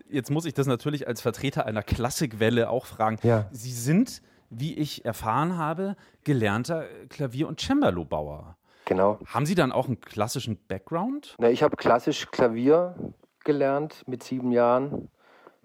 Jetzt 0.09 0.29
muss 0.29 0.45
ich 0.45 0.53
das 0.53 0.67
natürlich 0.67 1.07
als 1.07 1.21
Vertreter 1.21 1.65
einer 1.65 1.81
Klassikwelle 1.81 2.69
auch 2.69 2.85
fragen. 2.85 3.17
Ja. 3.23 3.47
Sie 3.51 3.71
sind, 3.71 4.21
wie 4.51 4.77
ich 4.77 5.03
erfahren 5.05 5.57
habe, 5.57 5.95
gelernter 6.23 6.85
Klavier- 7.09 7.47
und 7.47 7.59
Cembalo-Bauer. 7.59 8.55
Genau. 8.85 9.19
Haben 9.25 9.45
Sie 9.45 9.55
dann 9.55 9.71
auch 9.71 9.87
einen 9.87 9.99
klassischen 9.99 10.57
Background? 10.67 11.35
Na, 11.39 11.49
ich 11.49 11.63
habe 11.63 11.75
klassisch 11.75 12.29
Klavier 12.31 12.95
gelernt 13.43 14.03
mit 14.07 14.23
sieben 14.23 14.51
Jahren, 14.51 15.09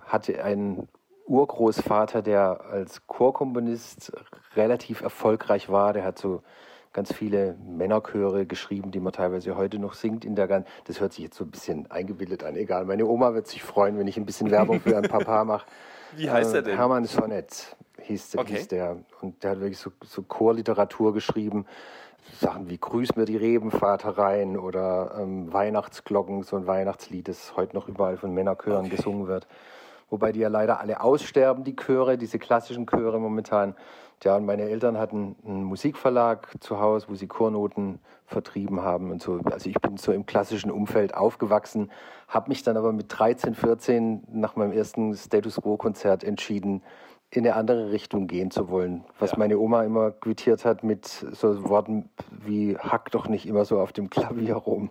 hatte 0.01 0.43
einen 0.43 0.89
Urgroßvater, 1.27 2.22
der 2.22 2.61
als 2.70 3.07
Chorkomponist 3.07 4.12
relativ 4.57 5.01
erfolgreich 5.01 5.68
war. 5.70 5.93
Der 5.93 6.05
hat 6.05 6.18
so 6.18 6.43
ganz 6.93 7.12
viele 7.12 7.57
Männerchöre 7.66 8.47
geschrieben, 8.47 8.91
die 8.91 9.01
man 9.01 9.12
teilweise 9.12 9.57
heute 9.57 9.79
noch 9.79 9.95
singt. 9.95 10.25
In 10.25 10.37
der 10.37 10.47
gan 10.47 10.64
das 10.85 11.01
hört 11.01 11.12
sich 11.12 11.25
jetzt 11.25 11.37
so 11.37 11.45
ein 11.45 11.51
bisschen 11.51 11.91
eingebildet 11.91 12.45
an. 12.45 12.57
Egal, 12.57 12.85
meine 12.85 13.07
Oma 13.07 13.35
wird 13.35 13.49
sich 13.49 13.62
freuen, 13.62 13.99
wenn 13.99 14.07
ich 14.07 14.16
ein 14.16 14.27
bisschen 14.27 14.51
Werbung 14.51 14.81
für 14.81 14.97
einen 14.97 15.09
Papa 15.09 15.45
mache. 15.45 15.66
Wie 16.14 16.31
heißt 16.31 16.55
er 16.55 16.62
denn? 16.62 16.77
Hermann 16.77 17.05
Sonnet 17.07 17.77
hieß, 18.01 18.37
Okay. 18.37 18.55
hieß 18.57 18.68
der. 18.68 18.99
Und 19.20 19.43
der 19.43 19.53
hat 19.53 19.61
wirklich 19.61 19.79
so, 19.79 19.91
so 20.05 20.22
Chorliteratur 20.22 21.12
geschrieben. 21.12 21.66
Sachen 22.41 22.70
wie 22.70 22.79
Grüß 22.79 23.16
mir 23.16 23.25
die 23.27 23.37
Reben, 23.37 23.70
Vater 23.70 24.16
rein 24.16 24.57
oder 24.57 25.16
ähm, 25.20 25.53
Weihnachtsglocken, 25.53 26.43
so 26.43 26.57
ein 26.57 26.66
Weihnachtslied, 26.66 27.29
das 27.29 27.55
heute 27.57 27.77
noch 27.77 27.87
überall 27.89 28.16
von 28.16 28.33
Männerchören 28.33 28.89
gesungen 28.89 29.27
wird. 29.27 29.47
Wobei 30.11 30.33
die 30.33 30.41
ja 30.41 30.49
leider 30.49 30.81
alle 30.81 31.01
aussterben, 31.01 31.65
die 31.65 31.77
Chöre, 31.77 32.19
diese 32.19 32.39
klassischen 32.39 32.87
Chöre 32.87 33.19
momentan. 33.19 33.75
Ja, 34.23 34.37
und 34.37 34.47
meine 34.47 34.63
Eltern 34.63 34.97
hatten 34.97 35.37
einen 35.45 35.65
Musikverlag 35.65 36.49
zu 36.61 36.81
Hause, 36.81 37.09
wo 37.11 37.15
sie 37.15 37.27
Chornoten 37.27 37.99
vertrieben 38.27 38.81
haben 38.81 39.11
und 39.11 39.21
so. 39.21 39.41
Also 39.45 39.69
ich 39.69 39.79
bin 39.81 39.99
so 39.99 40.13
im 40.13 40.25
klassischen 40.25 40.71
Umfeld 40.71 41.15
aufgewachsen, 41.15 41.91
habe 42.29 42.49
mich 42.49 42.63
dann 42.63 42.77
aber 42.77 42.93
mit 42.93 43.07
13, 43.09 43.55
14 43.55 44.25
nach 44.33 44.57
meinem 44.57 44.73
ersten 44.73 45.15
Status 45.15 45.57
Quo-Konzert 45.61 46.25
entschieden, 46.25 46.83
in 47.31 47.45
eine 47.45 47.57
andere 47.57 47.91
Richtung 47.91 48.27
gehen 48.27 48.51
zu 48.51 48.71
wollen. 48.71 49.05
Was 49.19 49.37
meine 49.37 49.59
Oma 49.59 49.83
immer 49.83 50.13
quittiert 50.13 50.65
hat 50.65 50.85
mit 50.85 51.07
so 51.07 51.69
Worten 51.69 52.09
wie 52.31 52.79
hack 52.79 53.11
doch 53.11 53.29
nicht 53.29 53.47
immer 53.47 53.65
so 53.65 53.81
auf 53.81 53.93
dem 53.93 54.09
Klavier 54.09 54.55
rum. 54.55 54.91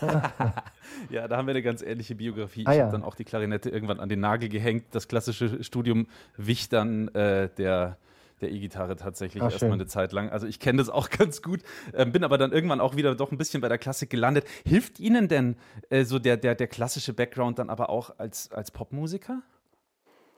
Ja, 1.10 1.28
da 1.28 1.36
haben 1.36 1.46
wir 1.46 1.52
eine 1.52 1.62
ganz 1.62 1.82
ähnliche 1.82 2.14
Biografie. 2.14 2.64
Ah, 2.66 2.72
ich 2.72 2.78
ja. 2.78 2.84
habe 2.84 2.92
dann 2.92 3.04
auch 3.04 3.14
die 3.14 3.24
Klarinette 3.24 3.70
irgendwann 3.70 4.00
an 4.00 4.08
den 4.08 4.20
Nagel 4.20 4.48
gehängt. 4.48 4.86
Das 4.92 5.08
klassische 5.08 5.62
Studium 5.62 6.06
wich 6.36 6.68
dann 6.68 7.08
äh, 7.08 7.48
der 7.56 7.98
der 8.40 8.50
E-Gitarre 8.50 8.96
tatsächlich 8.96 9.42
Ah, 9.42 9.46
erstmal 9.46 9.70
schön. 9.70 9.80
eine 9.80 9.86
Zeit 9.86 10.12
lang. 10.12 10.28
Also 10.30 10.46
ich 10.46 10.58
kenne 10.60 10.78
das 10.78 10.90
auch 10.90 11.08
ganz 11.18 11.40
gut, 11.40 11.60
ähm, 11.94 12.12
bin 12.12 12.24
aber 12.24 12.36
dann 12.36 12.52
irgendwann 12.52 12.80
auch 12.80 12.96
wieder 12.96 13.14
doch 13.14 13.32
ein 13.32 13.38
bisschen 13.38 13.60
bei 13.60 13.68
der 13.68 13.78
Klassik 13.78 14.10
gelandet. 14.10 14.44
Hilft 14.66 15.00
Ihnen 15.00 15.28
denn 15.28 15.56
äh, 15.88 16.04
so 16.04 16.18
der, 16.18 16.36
der, 16.36 16.54
der 16.54 16.66
klassische 16.66 17.12
Background 17.14 17.58
dann 17.58 17.70
aber 17.70 17.90
auch 17.90 18.18
als, 18.18 18.50
als 18.52 18.70
Popmusiker? 18.70 19.42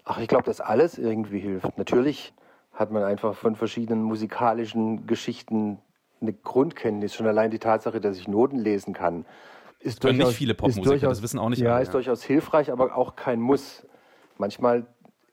Ach, 0.04 0.18
ich 0.18 0.28
glaube, 0.28 0.44
dass 0.44 0.60
alles 0.60 0.98
irgendwie 0.98 1.40
hilft. 1.40 1.76
Natürlich 1.78 2.32
hat 2.72 2.90
man 2.92 3.02
einfach 3.02 3.34
von 3.34 3.56
verschiedenen 3.56 4.02
musikalischen 4.02 5.06
Geschichten 5.06 5.78
eine 6.20 6.32
Grundkenntnis. 6.32 7.14
Schon 7.14 7.26
allein 7.26 7.50
die 7.50 7.58
Tatsache, 7.58 8.00
dass 8.00 8.18
ich 8.18 8.28
Noten 8.28 8.58
lesen 8.58 8.94
kann, 8.94 9.24
ist 9.86 10.00
Können 10.00 10.12
nicht 10.14 10.22
durchaus, 10.24 10.36
viele 10.36 10.52
ist 10.52 10.58
Popmusiker, 10.58 10.88
durchaus- 10.90 11.08
das 11.18 11.22
wissen 11.22 11.38
auch 11.38 11.48
nicht 11.48 11.60
Ja, 11.60 11.74
alle, 11.74 11.82
ist 11.82 11.88
ja. 11.88 11.92
durchaus 11.92 12.22
hilfreich, 12.24 12.70
aber 12.70 12.96
auch 12.96 13.16
kein 13.16 13.40
Muss. 13.40 13.86
Manchmal 14.38 14.86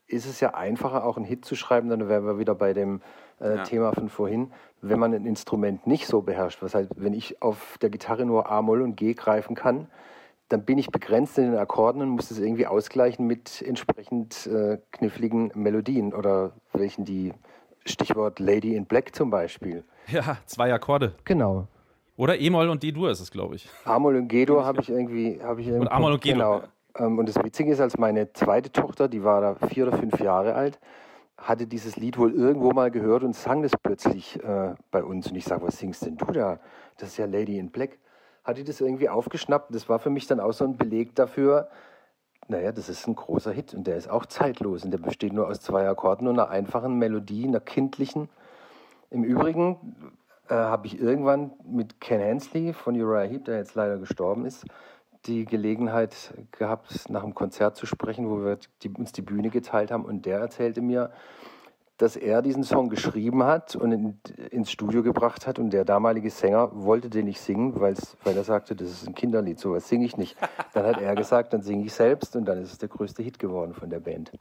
ist 0.06 0.26
es 0.26 0.40
ja 0.40 0.54
einfacher, 0.54 1.04
auch 1.04 1.16
einen 1.16 1.26
Hit 1.26 1.44
zu 1.44 1.54
schreiben, 1.56 1.88
dann 1.88 2.08
wären 2.08 2.24
wir 2.26 2.38
wieder 2.38 2.54
bei 2.54 2.72
dem 2.72 3.00
äh, 3.40 3.56
Ja. 3.56 3.62
Thema 3.64 3.92
von 3.92 4.08
vorhin, 4.08 4.52
wenn 4.80 4.98
man 4.98 5.12
ein 5.12 5.26
Instrument 5.26 5.86
nicht 5.86 6.06
so 6.06 6.22
beherrscht. 6.22 6.62
Was 6.62 6.74
heißt, 6.74 6.90
wenn 6.96 7.12
ich 7.14 7.42
auf 7.42 7.78
der 7.82 7.90
Gitarre 7.90 8.24
nur 8.24 8.48
A, 8.50 8.62
Moll 8.62 8.80
und 8.82 8.96
G 8.96 9.14
greifen 9.14 9.56
kann, 9.56 9.88
dann 10.50 10.64
bin 10.64 10.78
ich 10.78 10.90
begrenzt 10.90 11.36
in 11.38 11.44
den 11.50 11.56
Akkorden 11.56 12.00
und 12.02 12.10
muss 12.10 12.28
das 12.28 12.38
irgendwie 12.38 12.66
ausgleichen 12.66 13.26
mit 13.26 13.60
entsprechend 13.62 14.46
äh, 14.46 14.78
kniffligen 14.92 15.50
Melodien 15.54 16.14
oder 16.14 16.52
welchen 16.74 17.04
die 17.04 17.32
Stichwort 17.86 18.38
Lady 18.38 18.76
in 18.76 18.84
Black 18.86 19.14
zum 19.14 19.30
Beispiel. 19.30 19.84
Ja, 20.08 20.36
zwei 20.46 20.72
Akkorde. 20.72 21.14
Genau. 21.24 21.66
Oder 22.16 22.38
E-Moll 22.38 22.68
und 22.68 22.82
D-Dur 22.82 23.10
ist 23.10 23.20
es, 23.20 23.30
glaube 23.30 23.56
ich. 23.56 23.68
Amol 23.84 24.16
und 24.16 24.28
Gedo 24.28 24.64
habe 24.64 24.80
ich 24.80 24.88
irgendwie, 24.88 25.40
habe 25.42 25.60
ich 25.60 25.68
irgendwie. 25.68 25.90
Amol 25.90 26.12
und 26.12 26.22
Gedo, 26.22 26.34
Genau. 26.34 26.62
Ähm, 26.96 27.18
Und 27.18 27.28
das 27.28 27.42
Witzige 27.42 27.72
ist, 27.72 27.80
als 27.80 27.98
meine 27.98 28.32
zweite 28.32 28.70
Tochter, 28.70 29.08
die 29.08 29.24
war 29.24 29.40
da 29.40 29.66
vier 29.66 29.88
oder 29.88 29.98
fünf 29.98 30.20
Jahre 30.20 30.54
alt, 30.54 30.78
hatte 31.36 31.66
dieses 31.66 31.96
Lied 31.96 32.16
wohl 32.16 32.32
irgendwo 32.32 32.70
mal 32.70 32.90
gehört 32.90 33.24
und 33.24 33.34
sang 33.34 33.62
das 33.62 33.72
plötzlich 33.82 34.40
äh, 34.44 34.74
bei 34.92 35.02
uns. 35.02 35.28
Und 35.28 35.36
ich 35.36 35.44
sage, 35.44 35.66
was 35.66 35.78
singst 35.78 36.06
denn 36.06 36.16
du 36.16 36.26
da? 36.26 36.60
Das 36.98 37.08
ist 37.08 37.16
ja 37.16 37.26
Lady 37.26 37.58
in 37.58 37.70
Black. 37.70 37.98
Hat 38.44 38.58
die 38.58 38.64
das 38.64 38.80
irgendwie 38.80 39.08
aufgeschnappt? 39.08 39.74
Das 39.74 39.88
war 39.88 39.98
für 39.98 40.10
mich 40.10 40.28
dann 40.28 40.38
auch 40.38 40.52
so 40.52 40.64
ein 40.64 40.76
Beleg 40.76 41.14
dafür, 41.16 41.68
naja, 42.46 42.72
das 42.72 42.88
ist 42.88 43.08
ein 43.08 43.14
großer 43.14 43.52
Hit 43.52 43.74
und 43.74 43.86
der 43.86 43.96
ist 43.96 44.08
auch 44.08 44.26
zeitlos 44.26 44.84
und 44.84 44.90
der 44.90 44.98
besteht 44.98 45.32
nur 45.32 45.48
aus 45.48 45.60
zwei 45.60 45.88
Akkorden 45.88 46.28
und 46.28 46.38
einer 46.38 46.50
einfachen 46.50 46.98
Melodie, 46.98 47.46
einer 47.48 47.60
kindlichen. 47.60 48.28
Im 49.10 49.24
Übrigen 49.24 49.76
äh, 50.48 50.54
habe 50.54 50.86
ich 50.86 51.00
irgendwann 51.00 51.52
mit 51.64 52.00
Ken 52.00 52.20
Hensley 52.20 52.72
von 52.72 53.00
Uriah 53.00 53.28
Heep, 53.28 53.46
der 53.46 53.58
jetzt 53.58 53.74
leider 53.74 53.98
gestorben 53.98 54.44
ist, 54.44 54.64
die 55.26 55.44
Gelegenheit 55.44 56.34
gehabt, 56.52 57.08
nach 57.08 57.22
einem 57.22 57.34
Konzert 57.34 57.76
zu 57.76 57.86
sprechen, 57.86 58.28
wo 58.28 58.44
wir 58.44 58.58
die, 58.82 58.90
uns 58.90 59.12
die 59.12 59.22
Bühne 59.22 59.50
geteilt 59.50 59.90
haben. 59.90 60.04
Und 60.04 60.26
der 60.26 60.38
erzählte 60.38 60.82
mir, 60.82 61.10
dass 61.96 62.16
er 62.16 62.42
diesen 62.42 62.64
Song 62.64 62.88
geschrieben 62.88 63.44
hat 63.44 63.76
und 63.76 63.92
in, 63.92 64.20
ins 64.50 64.70
Studio 64.70 65.02
gebracht 65.02 65.46
hat. 65.46 65.58
Und 65.58 65.70
der 65.70 65.84
damalige 65.84 66.28
Sänger 66.28 66.70
wollte 66.74 67.08
den 67.08 67.26
nicht 67.26 67.40
singen, 67.40 67.80
weil 67.80 67.96
er 68.24 68.44
sagte, 68.44 68.74
das 68.74 68.90
ist 68.90 69.06
ein 69.06 69.14
Kinderlied, 69.14 69.58
sowas 69.58 69.88
singe 69.88 70.04
ich 70.04 70.16
nicht. 70.16 70.36
Dann 70.72 70.84
hat 70.84 71.00
er 71.00 71.14
gesagt, 71.14 71.52
dann 71.52 71.62
singe 71.62 71.84
ich 71.86 71.92
selbst. 71.94 72.36
Und 72.36 72.46
dann 72.46 72.60
ist 72.60 72.72
es 72.72 72.78
der 72.78 72.88
größte 72.88 73.22
Hit 73.22 73.38
geworden 73.38 73.74
von 73.74 73.88
der 73.88 74.00
Band. 74.00 74.32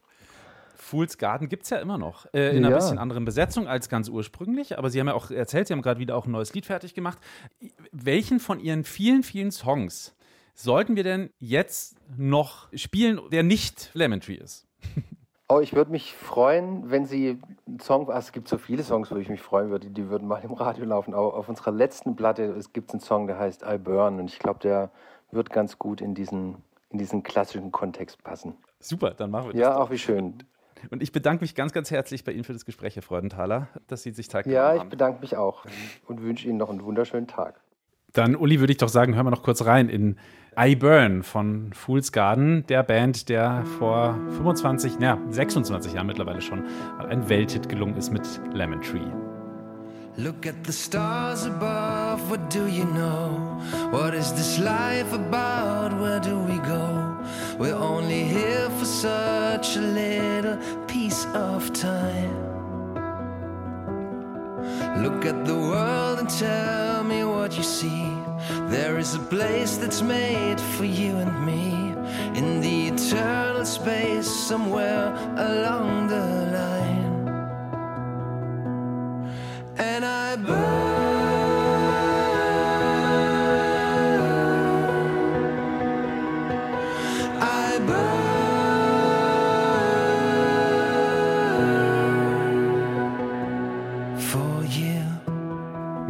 Fool's 0.94 1.18
Garden 1.18 1.50
gibt 1.50 1.64
es 1.64 1.72
ja 1.72 1.78
immer 1.78 1.98
noch. 1.98 2.28
Äh, 2.36 2.52
in 2.52 2.58
einer 2.58 2.70
Ja. 2.70 2.76
bisschen 2.76 3.00
anderen 3.00 3.26
Besetzung 3.26 3.68
als 3.68 3.90
ganz 3.90 4.10
ursprünglich. 4.10 4.78
Aber 4.78 4.92
Sie 4.92 5.00
haben 5.00 5.08
ja 5.08 5.16
auch 5.16 5.32
erzählt, 5.32 5.68
Sie 5.68 5.74
haben 5.74 5.82
gerade 5.82 6.00
wieder 6.00 6.16
auch 6.16 6.28
ein 6.28 6.32
neues 6.32 6.54
Lied 6.54 6.68
fertig 6.68 6.94
gemacht. 6.94 7.18
Welchen 7.92 8.40
von 8.40 8.60
Ihren 8.60 8.84
vielen, 8.84 9.24
vielen 9.24 9.52
Songs 9.52 10.16
sollten 10.54 10.96
wir 10.96 11.04
denn 11.04 11.32
jetzt 11.40 11.96
noch 12.16 12.72
spielen, 12.76 13.20
der 13.32 13.42
nicht 13.42 13.90
Lemon 13.96 14.22
Tree 14.22 14.36
ist? 14.36 14.68
Oh, 15.50 15.60
ich 15.62 15.74
würde 15.74 15.90
mich 15.90 16.14
freuen, 16.14 16.92
wenn 16.92 17.06
Sie 17.08 17.40
einen 17.68 17.80
Song, 17.80 18.08
ach, 18.12 18.20
es 18.20 18.32
gibt 18.32 18.48
so 18.48 18.60
viele 18.60 18.84
Songs, 18.84 19.10
wo 19.10 19.16
ich 19.16 19.30
mich 19.30 19.42
freuen 19.42 19.72
würde, 19.72 19.90
die 19.90 20.10
würden 20.10 20.28
mal 20.28 20.44
im 20.44 20.54
Radio 20.54 20.86
laufen. 20.86 21.16
Aber 21.16 21.34
auf 21.34 21.50
unserer 21.50 21.72
letzten 21.72 22.16
Platte 22.16 22.44
es 22.44 22.72
gibt 22.72 22.92
einen 22.92 23.02
Song, 23.02 23.26
der 23.26 23.40
heißt 23.40 23.64
I 23.68 23.80
Burn 23.80 24.20
und 24.20 24.30
ich 24.30 24.38
glaube, 24.38 24.60
der 24.60 24.92
wird 25.32 25.50
ganz 25.50 25.80
gut 25.80 26.02
in 26.02 26.14
diesen, 26.14 26.58
in 26.92 27.00
diesen 27.00 27.24
klassischen 27.24 27.72
Kontext 27.72 28.24
passen. 28.24 28.56
Super, 28.80 29.12
dann 29.12 29.32
machen 29.32 29.48
wir 29.48 29.54
das. 29.54 29.62
Ja, 29.62 29.74
doch. 29.74 29.82
auch 29.82 29.92
wie 29.92 29.98
schön. 29.98 30.38
Und 30.90 31.02
ich 31.02 31.12
bedanke 31.12 31.44
mich 31.44 31.56
ganz, 31.56 31.74
ganz 31.74 31.92
herzlich 31.92 32.24
bei 32.24 32.32
Ihnen 32.32 32.44
für 32.44 32.54
das 32.54 32.66
Gespräch, 32.66 32.96
Herr 32.96 33.04
Freudenthaler, 33.04 33.68
dass 33.88 34.04
Sie 34.04 34.12
sich 34.12 34.30
genommen 34.30 34.52
Ja, 34.52 34.76
ich 34.76 34.84
bedanke 34.84 35.22
mich 35.22 35.38
auch 35.38 35.66
und 36.08 36.22
wünsche 36.22 36.48
Ihnen 36.48 36.58
noch 36.58 36.70
einen 36.70 36.84
wunderschönen 36.84 37.28
Tag. 37.28 37.62
Dann, 38.14 38.36
Uli, 38.36 38.60
würde 38.60 38.72
ich 38.72 38.78
doch 38.78 38.90
sagen, 38.90 39.16
hören 39.16 39.26
wir 39.26 39.32
noch 39.32 39.42
kurz 39.42 39.66
rein 39.66 39.90
in 39.90 40.18
I 40.58 40.76
Burn 40.76 41.24
von 41.24 41.74
Fool's 41.74 42.12
Garden, 42.12 42.64
der 42.68 42.84
Band, 42.84 43.28
der 43.28 43.66
vor 43.80 44.20
25, 44.38 45.00
naja, 45.00 45.18
26 45.30 45.94
Jahren 45.94 46.06
mittlerweile 46.06 46.42
schon 46.42 46.64
mal 46.98 47.08
ein 47.08 47.28
Welthit 47.28 47.70
gelungen 47.70 47.98
ist 47.98 48.12
mit 48.12 48.22
Lemon 48.54 48.82
Tree. 48.82 49.00
Look 50.16 50.46
at 50.46 50.54
the 50.64 50.72
stars 50.72 51.48
above, 51.48 52.30
what 52.30 52.54
do 52.54 52.68
you 52.68 52.86
know? 52.86 53.60
What 53.90 54.14
is 54.14 54.32
this 54.32 54.60
life 54.60 55.12
about? 55.12 56.00
Where 56.00 56.22
do 56.22 56.38
we 56.46 56.60
go? 56.60 56.93
We're 57.60 57.76
only 57.76 58.24
here 58.24 58.70
for 58.80 58.86
such 58.86 59.78
a 59.78 59.82
little 59.82 60.58
piece 60.88 61.26
of 61.34 61.72
time. 61.72 62.34
Look 65.04 65.26
at 65.26 65.46
the 65.46 65.56
world 65.56 66.20
and 66.20 66.30
tell 66.30 67.04
me 67.04 67.24
what 67.24 67.56
you 67.56 67.64
see. 67.64 68.10
There 68.70 68.98
is 68.98 69.16
a 69.16 69.20
place 69.20 69.78
that's 69.78 70.02
made 70.02 70.60
for 70.60 70.86
you 70.86 71.18
and 71.18 71.46
me 71.46 71.94
in 72.38 72.60
the 72.62 72.88
eternal 72.88 73.66
space 73.66 74.28
somewhere 74.28 75.14
along 75.38 76.08
the 76.08 76.26
line. 76.58 76.83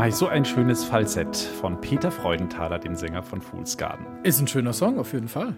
Ich 0.06 0.16
so 0.16 0.28
ein 0.28 0.44
schönes 0.44 0.84
Falsett 0.84 1.34
von 1.38 1.80
Peter 1.80 2.12
Freudenthaler, 2.12 2.78
dem 2.78 2.94
Sänger 2.94 3.24
von 3.24 3.42
Fool's 3.42 3.78
Garden. 3.78 4.06
Ist 4.24 4.38
ein 4.38 4.50
schöner 4.50 4.74
Song, 4.74 5.00
auf 5.00 5.14
jeden 5.14 5.30
Fall. 5.30 5.56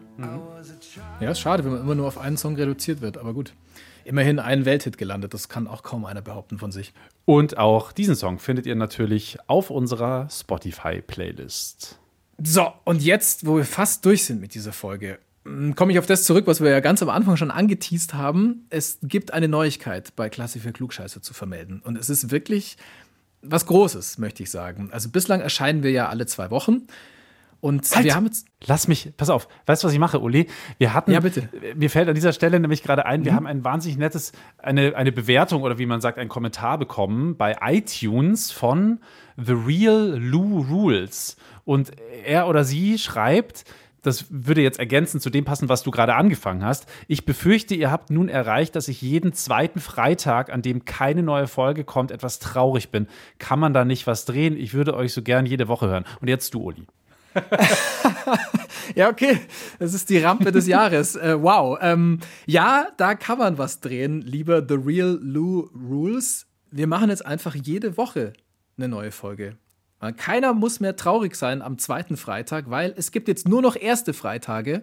Ja, 1.19 1.31
ist 1.31 1.39
schade, 1.39 1.65
wenn 1.65 1.71
man 1.71 1.81
immer 1.81 1.95
nur 1.95 2.07
auf 2.07 2.19
einen 2.19 2.37
Song 2.37 2.55
reduziert 2.55 3.01
wird, 3.01 3.17
aber 3.17 3.33
gut. 3.33 3.53
Immerhin 4.03 4.37
ein 4.37 4.65
Welthit 4.65 4.99
gelandet, 4.99 5.33
das 5.33 5.49
kann 5.49 5.67
auch 5.67 5.81
kaum 5.81 6.05
einer 6.05 6.21
behaupten 6.21 6.59
von 6.59 6.71
sich. 6.71 6.93
Und 7.25 7.57
auch 7.57 7.91
diesen 7.91 8.15
Song 8.15 8.37
findet 8.37 8.67
ihr 8.67 8.75
natürlich 8.75 9.39
auf 9.47 9.71
unserer 9.71 10.29
Spotify-Playlist. 10.29 11.97
So, 12.43 12.71
und 12.83 13.01
jetzt, 13.01 13.47
wo 13.47 13.57
wir 13.57 13.65
fast 13.65 14.05
durch 14.05 14.25
sind 14.25 14.41
mit 14.41 14.53
dieser 14.53 14.73
Folge, 14.73 15.17
m, 15.43 15.73
komme 15.75 15.91
ich 15.91 15.97
auf 15.97 16.05
das 16.05 16.23
zurück, 16.23 16.45
was 16.45 16.61
wir 16.61 16.69
ja 16.69 16.81
ganz 16.81 17.01
am 17.01 17.09
Anfang 17.09 17.35
schon 17.35 17.49
angeteased 17.49 18.13
haben. 18.13 18.67
Es 18.69 18.99
gibt 19.01 19.33
eine 19.33 19.47
Neuigkeit 19.47 20.15
bei 20.15 20.29
Klassik 20.29 20.61
für 20.61 20.71
Klugscheiße 20.71 21.21
zu 21.21 21.33
vermelden. 21.33 21.81
Und 21.83 21.97
es 21.97 22.11
ist 22.11 22.29
wirklich 22.29 22.77
was 23.49 23.65
Großes, 23.65 24.17
möchte 24.17 24.43
ich 24.43 24.51
sagen. 24.51 24.89
Also 24.91 25.09
bislang 25.09 25.41
erscheinen 25.41 25.83
wir 25.83 25.91
ja 25.91 26.09
alle 26.09 26.25
zwei 26.25 26.49
Wochen. 26.51 26.87
Und 27.61 27.83
Halt! 27.95 28.05
wir 28.05 28.13
haben 28.15 28.25
jetzt. 28.25 28.45
Lass 28.67 28.87
mich, 28.87 29.13
pass 29.17 29.29
auf, 29.29 29.47
weißt 29.65 29.83
du, 29.83 29.87
was 29.87 29.93
ich 29.93 29.99
mache, 29.99 30.19
Uli? 30.19 30.47
Wir 30.77 30.93
hatten, 30.93 31.11
Ja, 31.11 31.19
bitte. 31.19 31.49
mir 31.75 31.89
fällt 31.89 32.07
an 32.09 32.15
dieser 32.15 32.33
Stelle 32.33 32.59
nämlich 32.59 32.83
gerade 32.83 33.05
ein, 33.05 33.25
wir 33.25 33.33
haben 33.33 33.47
ein 33.47 33.63
wahnsinnig 33.63 33.97
nettes, 33.97 34.33
eine, 34.57 34.95
eine 34.95 35.11
Bewertung 35.11 35.63
oder 35.63 35.79
wie 35.79 35.85
man 35.85 36.01
sagt, 36.01 36.17
einen 36.19 36.29
Kommentar 36.29 36.77
bekommen 36.77 37.37
bei 37.37 37.55
iTunes 37.61 38.51
von 38.51 38.99
The 39.37 39.53
Real 39.53 40.15
Lou 40.19 40.61
Rules. 40.61 41.37
Und 41.63 41.91
er 42.23 42.47
oder 42.47 42.63
sie 42.63 42.99
schreibt, 42.99 43.63
das 44.05 44.25
würde 44.29 44.61
jetzt 44.61 44.79
ergänzend 44.79 45.23
zu 45.23 45.29
dem 45.29 45.45
passen, 45.45 45.69
was 45.69 45.83
du 45.83 45.91
gerade 45.91 46.15
angefangen 46.15 46.63
hast. 46.63 46.85
Ich 47.07 47.25
befürchte, 47.25 47.75
ihr 47.75 47.91
habt 47.91 48.09
nun 48.09 48.29
erreicht, 48.29 48.75
dass 48.75 48.87
ich 48.87 49.01
jeden 49.01 49.33
zweiten 49.33 49.79
Freitag, 49.79 50.51
an 50.51 50.61
dem 50.61 50.85
keine 50.85 51.23
neue 51.23 51.47
Folge 51.47 51.83
kommt, 51.83 52.11
etwas 52.11 52.39
traurig 52.39 52.89
bin. 52.89 53.07
Kann 53.39 53.59
man 53.59 53.73
da 53.73 53.85
nicht 53.85 54.07
was 54.07 54.25
drehen? 54.25 54.57
Ich 54.57 54.73
würde 54.73 54.95
euch 54.95 55.13
so 55.13 55.21
gern 55.21 55.45
jede 55.45 55.67
Woche 55.67 55.87
hören. 55.87 56.05
Und 56.21 56.27
jetzt 56.27 56.53
du, 56.53 56.61
Uli. 56.61 56.85
Ja, 58.93 59.09
okay. 59.09 59.39
Das 59.79 59.93
ist 59.93 60.09
die 60.09 60.19
Rampe 60.19 60.51
des 60.51 60.67
Jahres. 60.67 61.15
Äh, 61.15 61.41
wow. 61.41 61.77
Ähm, 61.81 62.19
ja, 62.45 62.87
da 62.97 63.15
kann 63.15 63.39
man 63.39 63.57
was 63.57 63.79
drehen, 63.79 64.21
lieber 64.21 64.63
The 64.67 64.75
Real 64.75 65.17
Lou 65.21 65.69
Rules. 65.73 66.45
Wir 66.71 66.87
machen 66.87 67.09
jetzt 67.09 67.25
einfach 67.25 67.55
jede 67.55 67.97
Woche 67.97 68.33
eine 68.77 68.87
neue 68.87 69.11
Folge. 69.11 69.57
Äh, 70.09 70.13
Keiner 70.13 70.53
muss 70.53 70.79
mehr 70.79 70.95
traurig 70.95 71.35
sein 71.35 71.61
am 71.61 71.77
zweiten 71.77 72.17
Freitag, 72.17 72.69
weil 72.69 72.93
es 72.97 73.11
gibt 73.11 73.27
jetzt 73.27 73.47
nur 73.47 73.61
noch 73.61 73.75
erste 73.75 74.13
Freitage. 74.13 74.81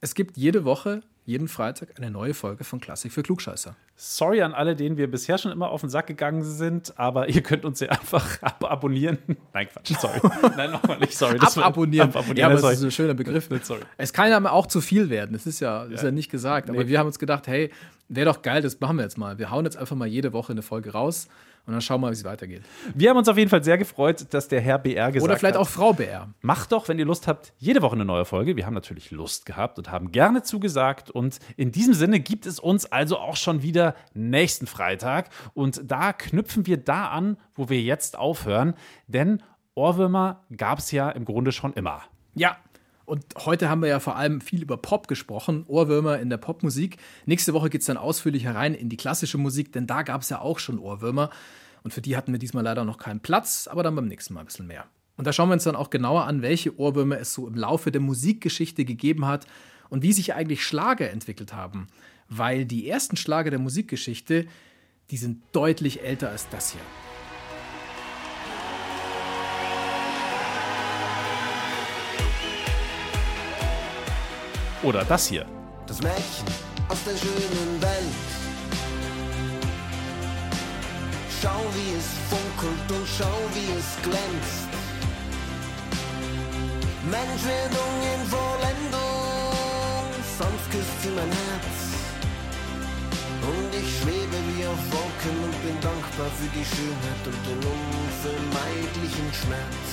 Es 0.00 0.14
gibt 0.14 0.36
jede 0.36 0.64
Woche, 0.64 1.02
jeden 1.24 1.46
Freitag 1.46 1.90
eine 1.96 2.10
neue 2.10 2.34
Folge 2.34 2.64
von 2.64 2.80
Klassik 2.80 3.12
für 3.12 3.22
Klugscheißer. 3.22 3.76
Sorry 3.94 4.42
an 4.42 4.52
alle, 4.54 4.74
denen 4.74 4.96
wir 4.96 5.08
bisher 5.08 5.38
schon 5.38 5.52
immer 5.52 5.70
auf 5.70 5.82
den 5.82 5.90
Sack 5.90 6.08
gegangen 6.08 6.42
sind, 6.42 6.98
aber 6.98 7.28
ihr 7.28 7.42
könnt 7.42 7.64
uns 7.64 7.78
ja 7.78 7.90
einfach 7.90 8.42
ab 8.42 8.64
abonnieren. 8.68 9.18
Nein, 9.54 9.68
Quatsch, 9.68 9.94
sorry. 10.00 10.20
Nein, 10.56 10.72
nochmal 10.72 10.98
nicht, 10.98 11.16
sorry. 11.16 11.38
Das 11.38 11.56
Ababonnieren. 11.56 12.08
Ababonnieren, 12.08 12.36
ja, 12.38 12.46
aber 12.46 12.60
das 12.60 12.72
ist 12.78 12.82
ein 12.82 12.90
schöner 12.90 13.14
Begriff. 13.14 13.48
Sorry. 13.62 13.82
Es 13.96 14.12
kann 14.12 14.30
ja 14.30 14.50
auch 14.50 14.66
zu 14.66 14.80
viel 14.80 15.08
werden. 15.10 15.32
Das 15.34 15.46
ist 15.46 15.60
ja, 15.60 15.84
ist 15.84 16.02
ja. 16.02 16.10
nicht 16.10 16.30
gesagt. 16.30 16.68
Aber 16.68 16.82
Nee. 16.82 16.88
wir 16.88 16.98
haben 16.98 17.06
uns 17.06 17.20
gedacht, 17.20 17.46
hey, 17.46 17.70
wäre 18.08 18.26
doch 18.32 18.42
geil, 18.42 18.60
das 18.60 18.80
machen 18.80 18.96
wir 18.96 19.04
jetzt 19.04 19.18
mal. 19.18 19.38
Wir 19.38 19.50
hauen 19.52 19.64
jetzt 19.64 19.76
einfach 19.76 19.94
mal 19.94 20.08
jede 20.08 20.32
Woche 20.32 20.50
eine 20.52 20.62
Folge 20.62 20.90
raus 20.90 21.28
und 21.64 21.74
dann 21.74 21.80
schauen 21.80 22.00
wir 22.00 22.06
mal, 22.06 22.10
wie 22.10 22.16
es 22.16 22.24
weitergeht. 22.24 22.62
Wir 22.92 23.10
haben 23.10 23.16
uns 23.16 23.28
auf 23.28 23.38
jeden 23.38 23.48
Fall 23.48 23.62
sehr 23.62 23.78
gefreut, 23.78 24.26
dass 24.30 24.48
der 24.48 24.60
Herr 24.60 24.78
BR 24.78 25.12
gesagt 25.12 25.24
Oder 25.24 25.38
vielleicht 25.38 25.54
hat, 25.54 25.62
auch 25.62 25.68
Frau 25.68 25.92
BR. 25.92 26.28
Macht 26.40 26.72
doch, 26.72 26.88
wenn 26.88 26.98
ihr 26.98 27.04
Lust 27.04 27.28
habt, 27.28 27.52
jede 27.58 27.82
Woche 27.82 27.94
eine 27.94 28.04
neue 28.04 28.24
Folge. 28.24 28.56
Wir 28.56 28.66
haben 28.66 28.74
natürlich 28.74 29.12
Lust 29.12 29.46
gehabt 29.46 29.78
und 29.78 29.90
haben 29.90 30.10
gerne 30.10 30.42
zugesagt. 30.42 31.10
Und 31.10 31.38
in 31.56 31.70
diesem 31.70 31.94
Sinne 31.94 32.18
gibt 32.18 32.46
es 32.46 32.58
uns 32.58 32.86
also 32.86 33.18
auch 33.18 33.36
schon 33.36 33.62
wieder 33.62 33.94
nächsten 34.12 34.66
Freitag. 34.66 35.30
Und 35.54 35.82
da 35.84 36.12
knüpfen 36.12 36.66
wir 36.66 36.78
da 36.78 37.08
an, 37.08 37.36
wo 37.54 37.68
wir 37.68 37.80
jetzt 37.80 38.18
aufhören. 38.18 38.74
Denn 39.06 39.40
Ohrwürmer 39.74 40.44
gab 40.56 40.80
es 40.80 40.90
ja 40.90 41.10
im 41.10 41.24
Grunde 41.24 41.52
schon 41.52 41.72
immer. 41.74 42.02
Ja. 42.34 42.56
Und 43.12 43.26
heute 43.44 43.68
haben 43.68 43.82
wir 43.82 43.90
ja 43.90 44.00
vor 44.00 44.16
allem 44.16 44.40
viel 44.40 44.62
über 44.62 44.78
Pop 44.78 45.06
gesprochen, 45.06 45.66
Ohrwürmer 45.68 46.18
in 46.18 46.30
der 46.30 46.38
Popmusik. 46.38 46.96
Nächste 47.26 47.52
Woche 47.52 47.68
geht 47.68 47.82
es 47.82 47.86
dann 47.86 47.98
ausführlich 47.98 48.44
herein 48.44 48.72
in 48.72 48.88
die 48.88 48.96
klassische 48.96 49.36
Musik, 49.36 49.70
denn 49.70 49.86
da 49.86 50.00
gab 50.00 50.22
es 50.22 50.30
ja 50.30 50.40
auch 50.40 50.58
schon 50.58 50.78
Ohrwürmer. 50.78 51.28
Und 51.82 51.92
für 51.92 52.00
die 52.00 52.16
hatten 52.16 52.32
wir 52.32 52.38
diesmal 52.38 52.64
leider 52.64 52.86
noch 52.86 52.96
keinen 52.96 53.20
Platz, 53.20 53.68
aber 53.70 53.82
dann 53.82 53.94
beim 53.94 54.08
nächsten 54.08 54.32
Mal 54.32 54.40
ein 54.40 54.46
bisschen 54.46 54.66
mehr. 54.66 54.86
Und 55.18 55.26
da 55.26 55.34
schauen 55.34 55.50
wir 55.50 55.52
uns 55.52 55.64
dann 55.64 55.76
auch 55.76 55.90
genauer 55.90 56.24
an, 56.24 56.40
welche 56.40 56.78
Ohrwürmer 56.78 57.18
es 57.18 57.34
so 57.34 57.46
im 57.46 57.54
Laufe 57.54 57.92
der 57.92 58.00
Musikgeschichte 58.00 58.86
gegeben 58.86 59.26
hat 59.26 59.46
und 59.90 60.02
wie 60.02 60.14
sich 60.14 60.32
eigentlich 60.32 60.64
Schlager 60.64 61.10
entwickelt 61.10 61.52
haben. 61.52 61.88
Weil 62.30 62.64
die 62.64 62.88
ersten 62.88 63.18
Schlager 63.18 63.50
der 63.50 63.58
Musikgeschichte, 63.58 64.46
die 65.10 65.18
sind 65.18 65.42
deutlich 65.52 66.02
älter 66.02 66.30
als 66.30 66.48
das 66.48 66.72
hier. 66.72 67.11
Oder 74.82 75.04
das 75.04 75.28
hier. 75.28 75.46
Das 75.86 76.02
Mädchen 76.02 76.46
aus 76.88 76.98
der 77.04 77.16
schönen 77.16 77.80
Welt. 77.80 78.30
Schau, 81.40 81.62
wie 81.74 81.94
es 81.98 82.08
funkelt 82.30 82.90
und 82.90 83.06
schau, 83.06 83.38
wie 83.54 83.70
es 83.78 84.02
glänzt. 84.02 84.70
Menschwerdung 87.04 87.94
in 88.14 88.22
Vollendung, 88.26 90.06
sonst 90.38 90.70
küsst 90.70 91.02
sie 91.02 91.10
mein 91.10 91.30
Herz. 91.30 91.78
Und 93.42 93.70
ich 93.74 93.88
schwebe 94.00 94.38
wie 94.50 94.66
auf 94.66 94.82
Wolken 94.90 95.36
und 95.44 95.56
bin 95.62 95.78
dankbar 95.80 96.30
für 96.38 96.50
die 96.58 96.66
Schönheit 96.66 97.22
und 97.26 97.40
den 97.46 97.58
unvermeidlichen 97.58 99.28
Schmerz. 99.30 99.86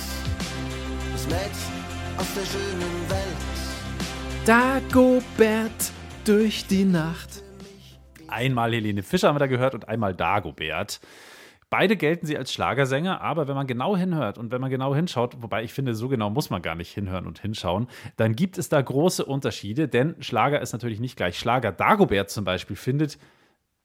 Das 1.12 1.26
Mädchen 1.26 1.78
aus 2.16 2.30
der 2.34 2.46
schönen 2.46 3.10
Welt. 3.10 3.69
Dagobert 4.46 5.92
durch 6.24 6.66
die 6.66 6.84
Nacht. 6.84 7.42
Einmal 8.26 8.72
Helene 8.72 9.02
Fischer 9.02 9.28
haben 9.28 9.34
wir 9.34 9.40
da 9.40 9.46
gehört 9.46 9.74
und 9.74 9.86
einmal 9.86 10.14
Dagobert. 10.14 11.00
Beide 11.68 11.98
gelten 11.98 12.24
sie 12.24 12.38
als 12.38 12.50
Schlagersänger, 12.50 13.20
aber 13.20 13.48
wenn 13.48 13.54
man 13.54 13.66
genau 13.66 13.98
hinhört 13.98 14.38
und 14.38 14.50
wenn 14.50 14.62
man 14.62 14.70
genau 14.70 14.94
hinschaut, 14.94 15.42
wobei 15.42 15.62
ich 15.62 15.74
finde, 15.74 15.94
so 15.94 16.08
genau 16.08 16.30
muss 16.30 16.48
man 16.48 16.62
gar 16.62 16.74
nicht 16.74 16.90
hinhören 16.90 17.26
und 17.26 17.38
hinschauen, 17.38 17.86
dann 18.16 18.34
gibt 18.34 18.56
es 18.56 18.70
da 18.70 18.80
große 18.80 19.26
Unterschiede, 19.26 19.88
denn 19.88 20.16
Schlager 20.20 20.62
ist 20.62 20.72
natürlich 20.72 21.00
nicht 21.00 21.16
gleich 21.16 21.38
Schlager. 21.38 21.70
Dagobert 21.70 22.30
zum 22.30 22.46
Beispiel 22.46 22.76
findet, 22.76 23.18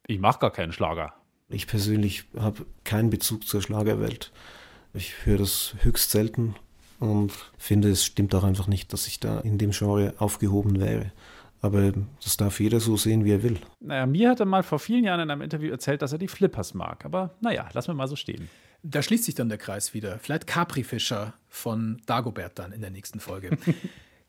ich 0.08 0.20
mache 0.20 0.40
gar 0.40 0.52
keinen 0.52 0.72
Schlager. 0.72 1.14
Ich 1.50 1.68
persönlich 1.68 2.24
habe 2.40 2.66
keinen 2.86 3.10
Bezug 3.10 3.46
zur 3.46 3.62
Schlagerwelt. 3.62 4.32
Ich 4.94 5.26
höre 5.26 5.40
das 5.40 5.76
höchst 5.82 6.12
selten 6.12 6.56
und 7.00 7.32
finde, 7.58 7.90
es 7.90 8.06
stimmt 8.06 8.34
auch 8.36 8.44
einfach 8.44 8.68
nicht, 8.68 8.94
dass 8.94 9.08
ich 9.08 9.20
da 9.20 9.40
in 9.40 9.58
dem 9.58 9.72
Genre 9.72 10.14
aufgehoben 10.18 10.80
wäre. 10.80 11.12
Aber 11.62 11.94
das 12.24 12.38
darf 12.38 12.60
jeder 12.60 12.80
so 12.80 12.96
sehen, 12.96 13.26
wie 13.26 13.32
er 13.32 13.42
will. 13.42 13.58
Naja, 13.80 14.06
mir 14.06 14.30
hat 14.30 14.40
er 14.40 14.46
mal 14.46 14.62
vor 14.62 14.78
vielen 14.78 15.04
Jahren 15.04 15.22
in 15.22 15.32
einem 15.32 15.42
Interview 15.42 15.72
erzählt, 15.72 16.02
dass 16.02 16.12
er 16.12 16.20
die 16.20 16.28
Flippers 16.28 16.74
mag. 16.74 17.06
Aber 17.06 17.34
naja, 17.42 17.68
lassen 17.74 17.88
wir 17.90 17.96
mal 17.96 18.08
so 18.08 18.16
stehen. 18.16 18.50
Da 18.84 19.02
schließt 19.02 19.24
sich 19.24 19.34
dann 19.34 19.50
der 19.50 19.58
Kreis 19.58 19.96
wieder. 19.96 20.20
Vielleicht 20.20 20.46
Capri-Fischer 20.46 21.34
von 21.50 22.02
Dagobert 22.06 22.60
dann 22.60 22.72
in 22.72 22.82
der 22.82 22.92
nächsten 22.92 23.20
Folge. 23.20 23.58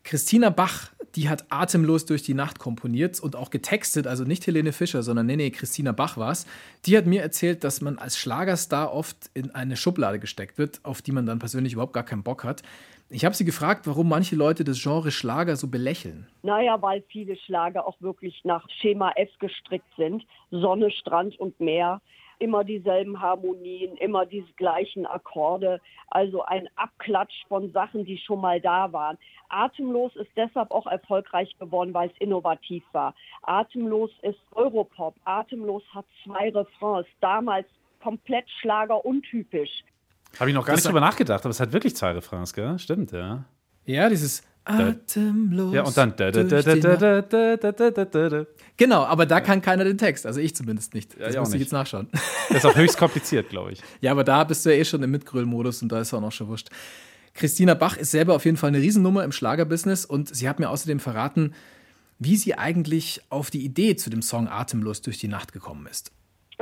Christina 0.07 0.50
Bach, 0.50 0.92
die 1.16 1.28
hat 1.28 1.46
atemlos 1.48 2.07
durch 2.07 2.22
die 2.22 2.32
Nacht 2.32 2.61
komponiert 2.61 3.18
und 3.18 3.34
auch 3.34 3.50
getextet, 3.50 4.07
also 4.07 4.22
nicht 4.22 4.46
Helene 4.46 4.72
Fischer, 4.72 5.02
sondern 5.02 5.26
nee, 5.26 5.34
nee, 5.34 5.50
Christina 5.50 5.90
Bach 5.90 6.16
war 6.16 6.30
es. 6.30 6.46
Die 6.84 6.96
hat 6.96 7.07
mir 7.07 7.22
erzählt, 7.22 7.64
dass 7.64 7.80
man 7.80 7.98
als 7.98 8.16
Schlagerstar 8.16 8.92
oft 8.92 9.16
in 9.34 9.52
eine 9.57 9.76
Schublade 9.76 10.20
gesteckt 10.20 10.59
wird, 10.59 10.78
auf 10.84 11.02
die 11.02 11.11
man 11.11 11.26
dann 11.26 11.40
persönlich 11.40 11.72
überhaupt 11.72 11.92
gar 11.92 12.04
keinen 12.04 12.22
Bock 12.22 12.44
hat. 12.44 12.62
Ich 13.11 13.24
habe 13.24 13.34
sie 13.34 13.44
gefragt, 13.44 13.88
warum 13.88 14.09
manche 14.09 14.36
Leute 14.36 14.62
das 14.62 14.80
Genre 14.80 15.11
Schlager 15.11 15.57
so 15.57 15.66
belächeln. 15.66 16.28
Naja, 16.44 16.80
weil 16.80 17.02
viele 17.09 17.34
Schlager 17.36 17.84
auch 17.84 18.00
wirklich 18.00 18.42
nach 18.44 18.64
Schema 18.80 19.11
F 19.16 19.30
gestrickt 19.40 19.92
sind. 19.96 20.24
Sonne, 20.52 20.92
Strand 20.92 21.36
und 21.40 21.59
Meer. 21.59 22.00
Immer 22.39 22.64
dieselben 22.64 23.20
Harmonien, 23.20 23.97
immer 23.97 24.26
die 24.26 24.45
gleichen 24.57 25.07
Akkorde. 25.07 25.80
Also 26.09 26.43
ein 26.45 26.68
Abklatsch 26.76 27.45
von 27.49 27.72
Sachen, 27.72 28.05
die 28.05 28.18
schon 28.18 28.41
mal 28.41 28.61
da 28.61 28.93
waren. 28.93 29.16
Atemlos 29.49 30.14
ist 30.16 30.30
deshalb 30.37 30.70
auch 30.70 30.87
erfolgreich 30.87 31.57
geworden, 31.59 31.95
weil 31.95 32.11
es 32.11 32.16
innovativ 32.18 32.84
war. 32.93 33.14
Atemlos 33.43 34.11
ist 34.22 34.39
Europop. 34.53 35.14
Atemlos 35.24 35.82
hat 35.95 36.05
zwei 36.24 36.51
Refrains. 36.51 37.07
Damals 37.20 37.66
komplett 38.03 38.49
Schlager 38.61 39.05
untypisch. 39.05 39.82
Habe 40.39 40.51
ich 40.51 40.55
noch 40.55 40.64
gar 40.66 40.74
Das- 40.74 40.84
nicht 40.84 40.89
drüber 40.89 41.01
nachgedacht, 41.01 41.41
aber 41.45 41.51
es 41.51 41.61
hat 41.61 41.72
wirklich 41.72 41.97
zwei 41.97 42.11
Refrains, 42.12 42.53
gell? 42.53 42.78
Stimmt, 42.78 43.12
ja. 43.12 43.45
Ja, 43.87 44.09
dieses 44.09 44.43
Atemlos. 44.67 45.75
Ja, 45.75 45.85
und 45.85 45.97
dann. 45.97 46.14
Genau, 48.77 49.05
aber 49.05 49.25
da 49.27 49.41
kann 49.41 49.62
keiner 49.62 49.85
den 49.85 49.97
Text. 49.97 50.27
Also 50.27 50.41
ich 50.41 50.57
zumindest 50.57 50.93
nicht. 50.93 51.19
Das 51.19 51.37
muss 51.37 51.55
ich 51.55 51.61
jetzt 51.61 51.73
nachschauen. 51.73 52.09
Das 52.49 52.59
ist 52.59 52.67
auch 52.67 52.77
höchst 52.77 52.97
kompliziert, 52.97 53.49
glaube 53.49 53.73
ich. 53.73 53.83
Ja, 54.01 54.12
aber 54.12 54.25
da 54.25 54.45
bist 54.45 54.64
du 54.64 54.71
ja 54.71 54.77
eh 54.77 54.85
schon 54.85 55.03
im 55.03 55.11
Mitgröl-Modus 55.11 55.83
und 55.83 55.91
da 55.91 56.01
ist 56.01 56.14
auch 56.14 56.21
noch 56.21 56.33
schon 56.33 56.49
wurscht. 56.49 56.69
Christina 57.35 57.75
Bach 57.75 57.97
ist 57.97 58.12
selber 58.12 58.35
auf 58.35 58.45
jeden 58.45 58.57
Fall 58.57 58.69
eine 58.69 58.79
Riesennummer 58.79 59.25
im 59.25 59.33
Schlagerbusiness 59.33 60.05
und 60.05 60.35
sie 60.35 60.49
hat 60.49 60.59
mir 60.59 60.71
außerdem 60.71 61.01
verraten, 61.01 61.55
wie 62.19 62.37
sie 62.37 62.55
eigentlich 62.55 63.21
auf 63.29 63.51
die 63.51 63.64
Idee 63.64 63.97
zu 63.97 64.11
dem 64.11 64.23
Song 64.23 64.49
Atemlos 64.49 65.03
durch 65.03 65.19
die 65.19 65.29
Nacht 65.29 65.53
gekommen 65.53 65.87
ist. 65.87 66.12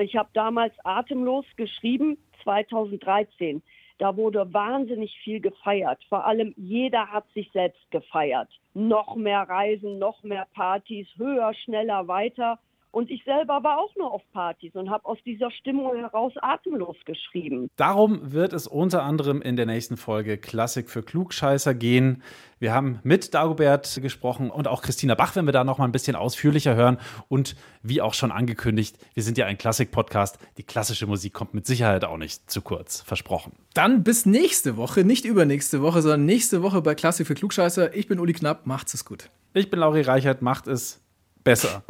Ich 0.00 0.16
habe 0.16 0.28
damals 0.34 0.74
Atemlos 0.84 1.44
geschrieben, 1.56 2.16
2013. 2.42 3.62
Da 3.98 4.16
wurde 4.16 4.52
wahnsinnig 4.52 5.16
viel 5.22 5.40
gefeiert. 5.40 6.02
Vor 6.08 6.26
allem 6.26 6.52
jeder 6.56 7.12
hat 7.12 7.24
sich 7.32 7.50
selbst 7.52 7.90
gefeiert. 7.90 8.48
Noch 8.74 9.14
mehr 9.14 9.42
Reisen, 9.42 9.98
noch 9.98 10.22
mehr 10.24 10.46
Partys, 10.52 11.06
höher, 11.16 11.54
schneller, 11.54 12.08
weiter. 12.08 12.58
Und 12.94 13.10
ich 13.10 13.24
selber 13.24 13.64
war 13.64 13.78
auch 13.78 13.90
nur 13.96 14.12
auf 14.12 14.22
Partys 14.32 14.72
und 14.76 14.88
habe 14.88 15.04
aus 15.04 15.18
dieser 15.26 15.50
Stimmung 15.50 15.96
heraus 15.96 16.32
atemlos 16.40 16.96
geschrieben. 17.04 17.68
Darum 17.74 18.32
wird 18.32 18.52
es 18.52 18.68
unter 18.68 19.02
anderem 19.02 19.42
in 19.42 19.56
der 19.56 19.66
nächsten 19.66 19.96
Folge 19.96 20.38
Klassik 20.38 20.88
für 20.88 21.02
Klugscheißer 21.02 21.74
gehen. 21.74 22.22
Wir 22.60 22.72
haben 22.72 23.00
mit 23.02 23.34
Dagobert 23.34 23.98
gesprochen 24.00 24.48
und 24.48 24.68
auch 24.68 24.80
Christina 24.80 25.16
Bach, 25.16 25.34
wenn 25.34 25.44
wir 25.44 25.50
da 25.50 25.64
noch 25.64 25.78
mal 25.78 25.86
ein 25.86 25.92
bisschen 25.92 26.14
ausführlicher 26.14 26.76
hören. 26.76 26.98
Und 27.28 27.56
wie 27.82 28.00
auch 28.00 28.14
schon 28.14 28.30
angekündigt, 28.30 28.96
wir 29.14 29.24
sind 29.24 29.38
ja 29.38 29.46
ein 29.46 29.58
Klassik-Podcast. 29.58 30.38
Die 30.56 30.62
klassische 30.62 31.08
Musik 31.08 31.32
kommt 31.32 31.52
mit 31.52 31.66
Sicherheit 31.66 32.04
auch 32.04 32.16
nicht 32.16 32.48
zu 32.48 32.62
kurz. 32.62 33.00
Versprochen. 33.00 33.54
Dann 33.74 34.04
bis 34.04 34.24
nächste 34.24 34.76
Woche, 34.76 35.02
nicht 35.02 35.24
übernächste 35.24 35.82
Woche, 35.82 36.00
sondern 36.00 36.26
nächste 36.26 36.62
Woche 36.62 36.80
bei 36.80 36.94
Klassik 36.94 37.26
für 37.26 37.34
Klugscheißer. 37.34 37.96
Ich 37.96 38.06
bin 38.06 38.20
Uli 38.20 38.34
Knapp, 38.34 38.66
macht's 38.66 38.94
es 38.94 39.04
gut. 39.04 39.30
Ich 39.52 39.68
bin 39.68 39.80
Lauri 39.80 40.02
Reichert, 40.02 40.42
macht 40.42 40.68
es 40.68 41.03
besser. 41.44 41.82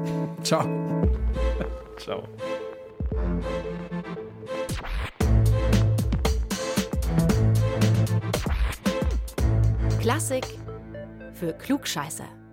Ciao. 0.43 0.67
Ciao. 1.97 2.29
Klassik 10.01 10.45
für 11.33 11.55
Klugscheißer. 11.55 12.44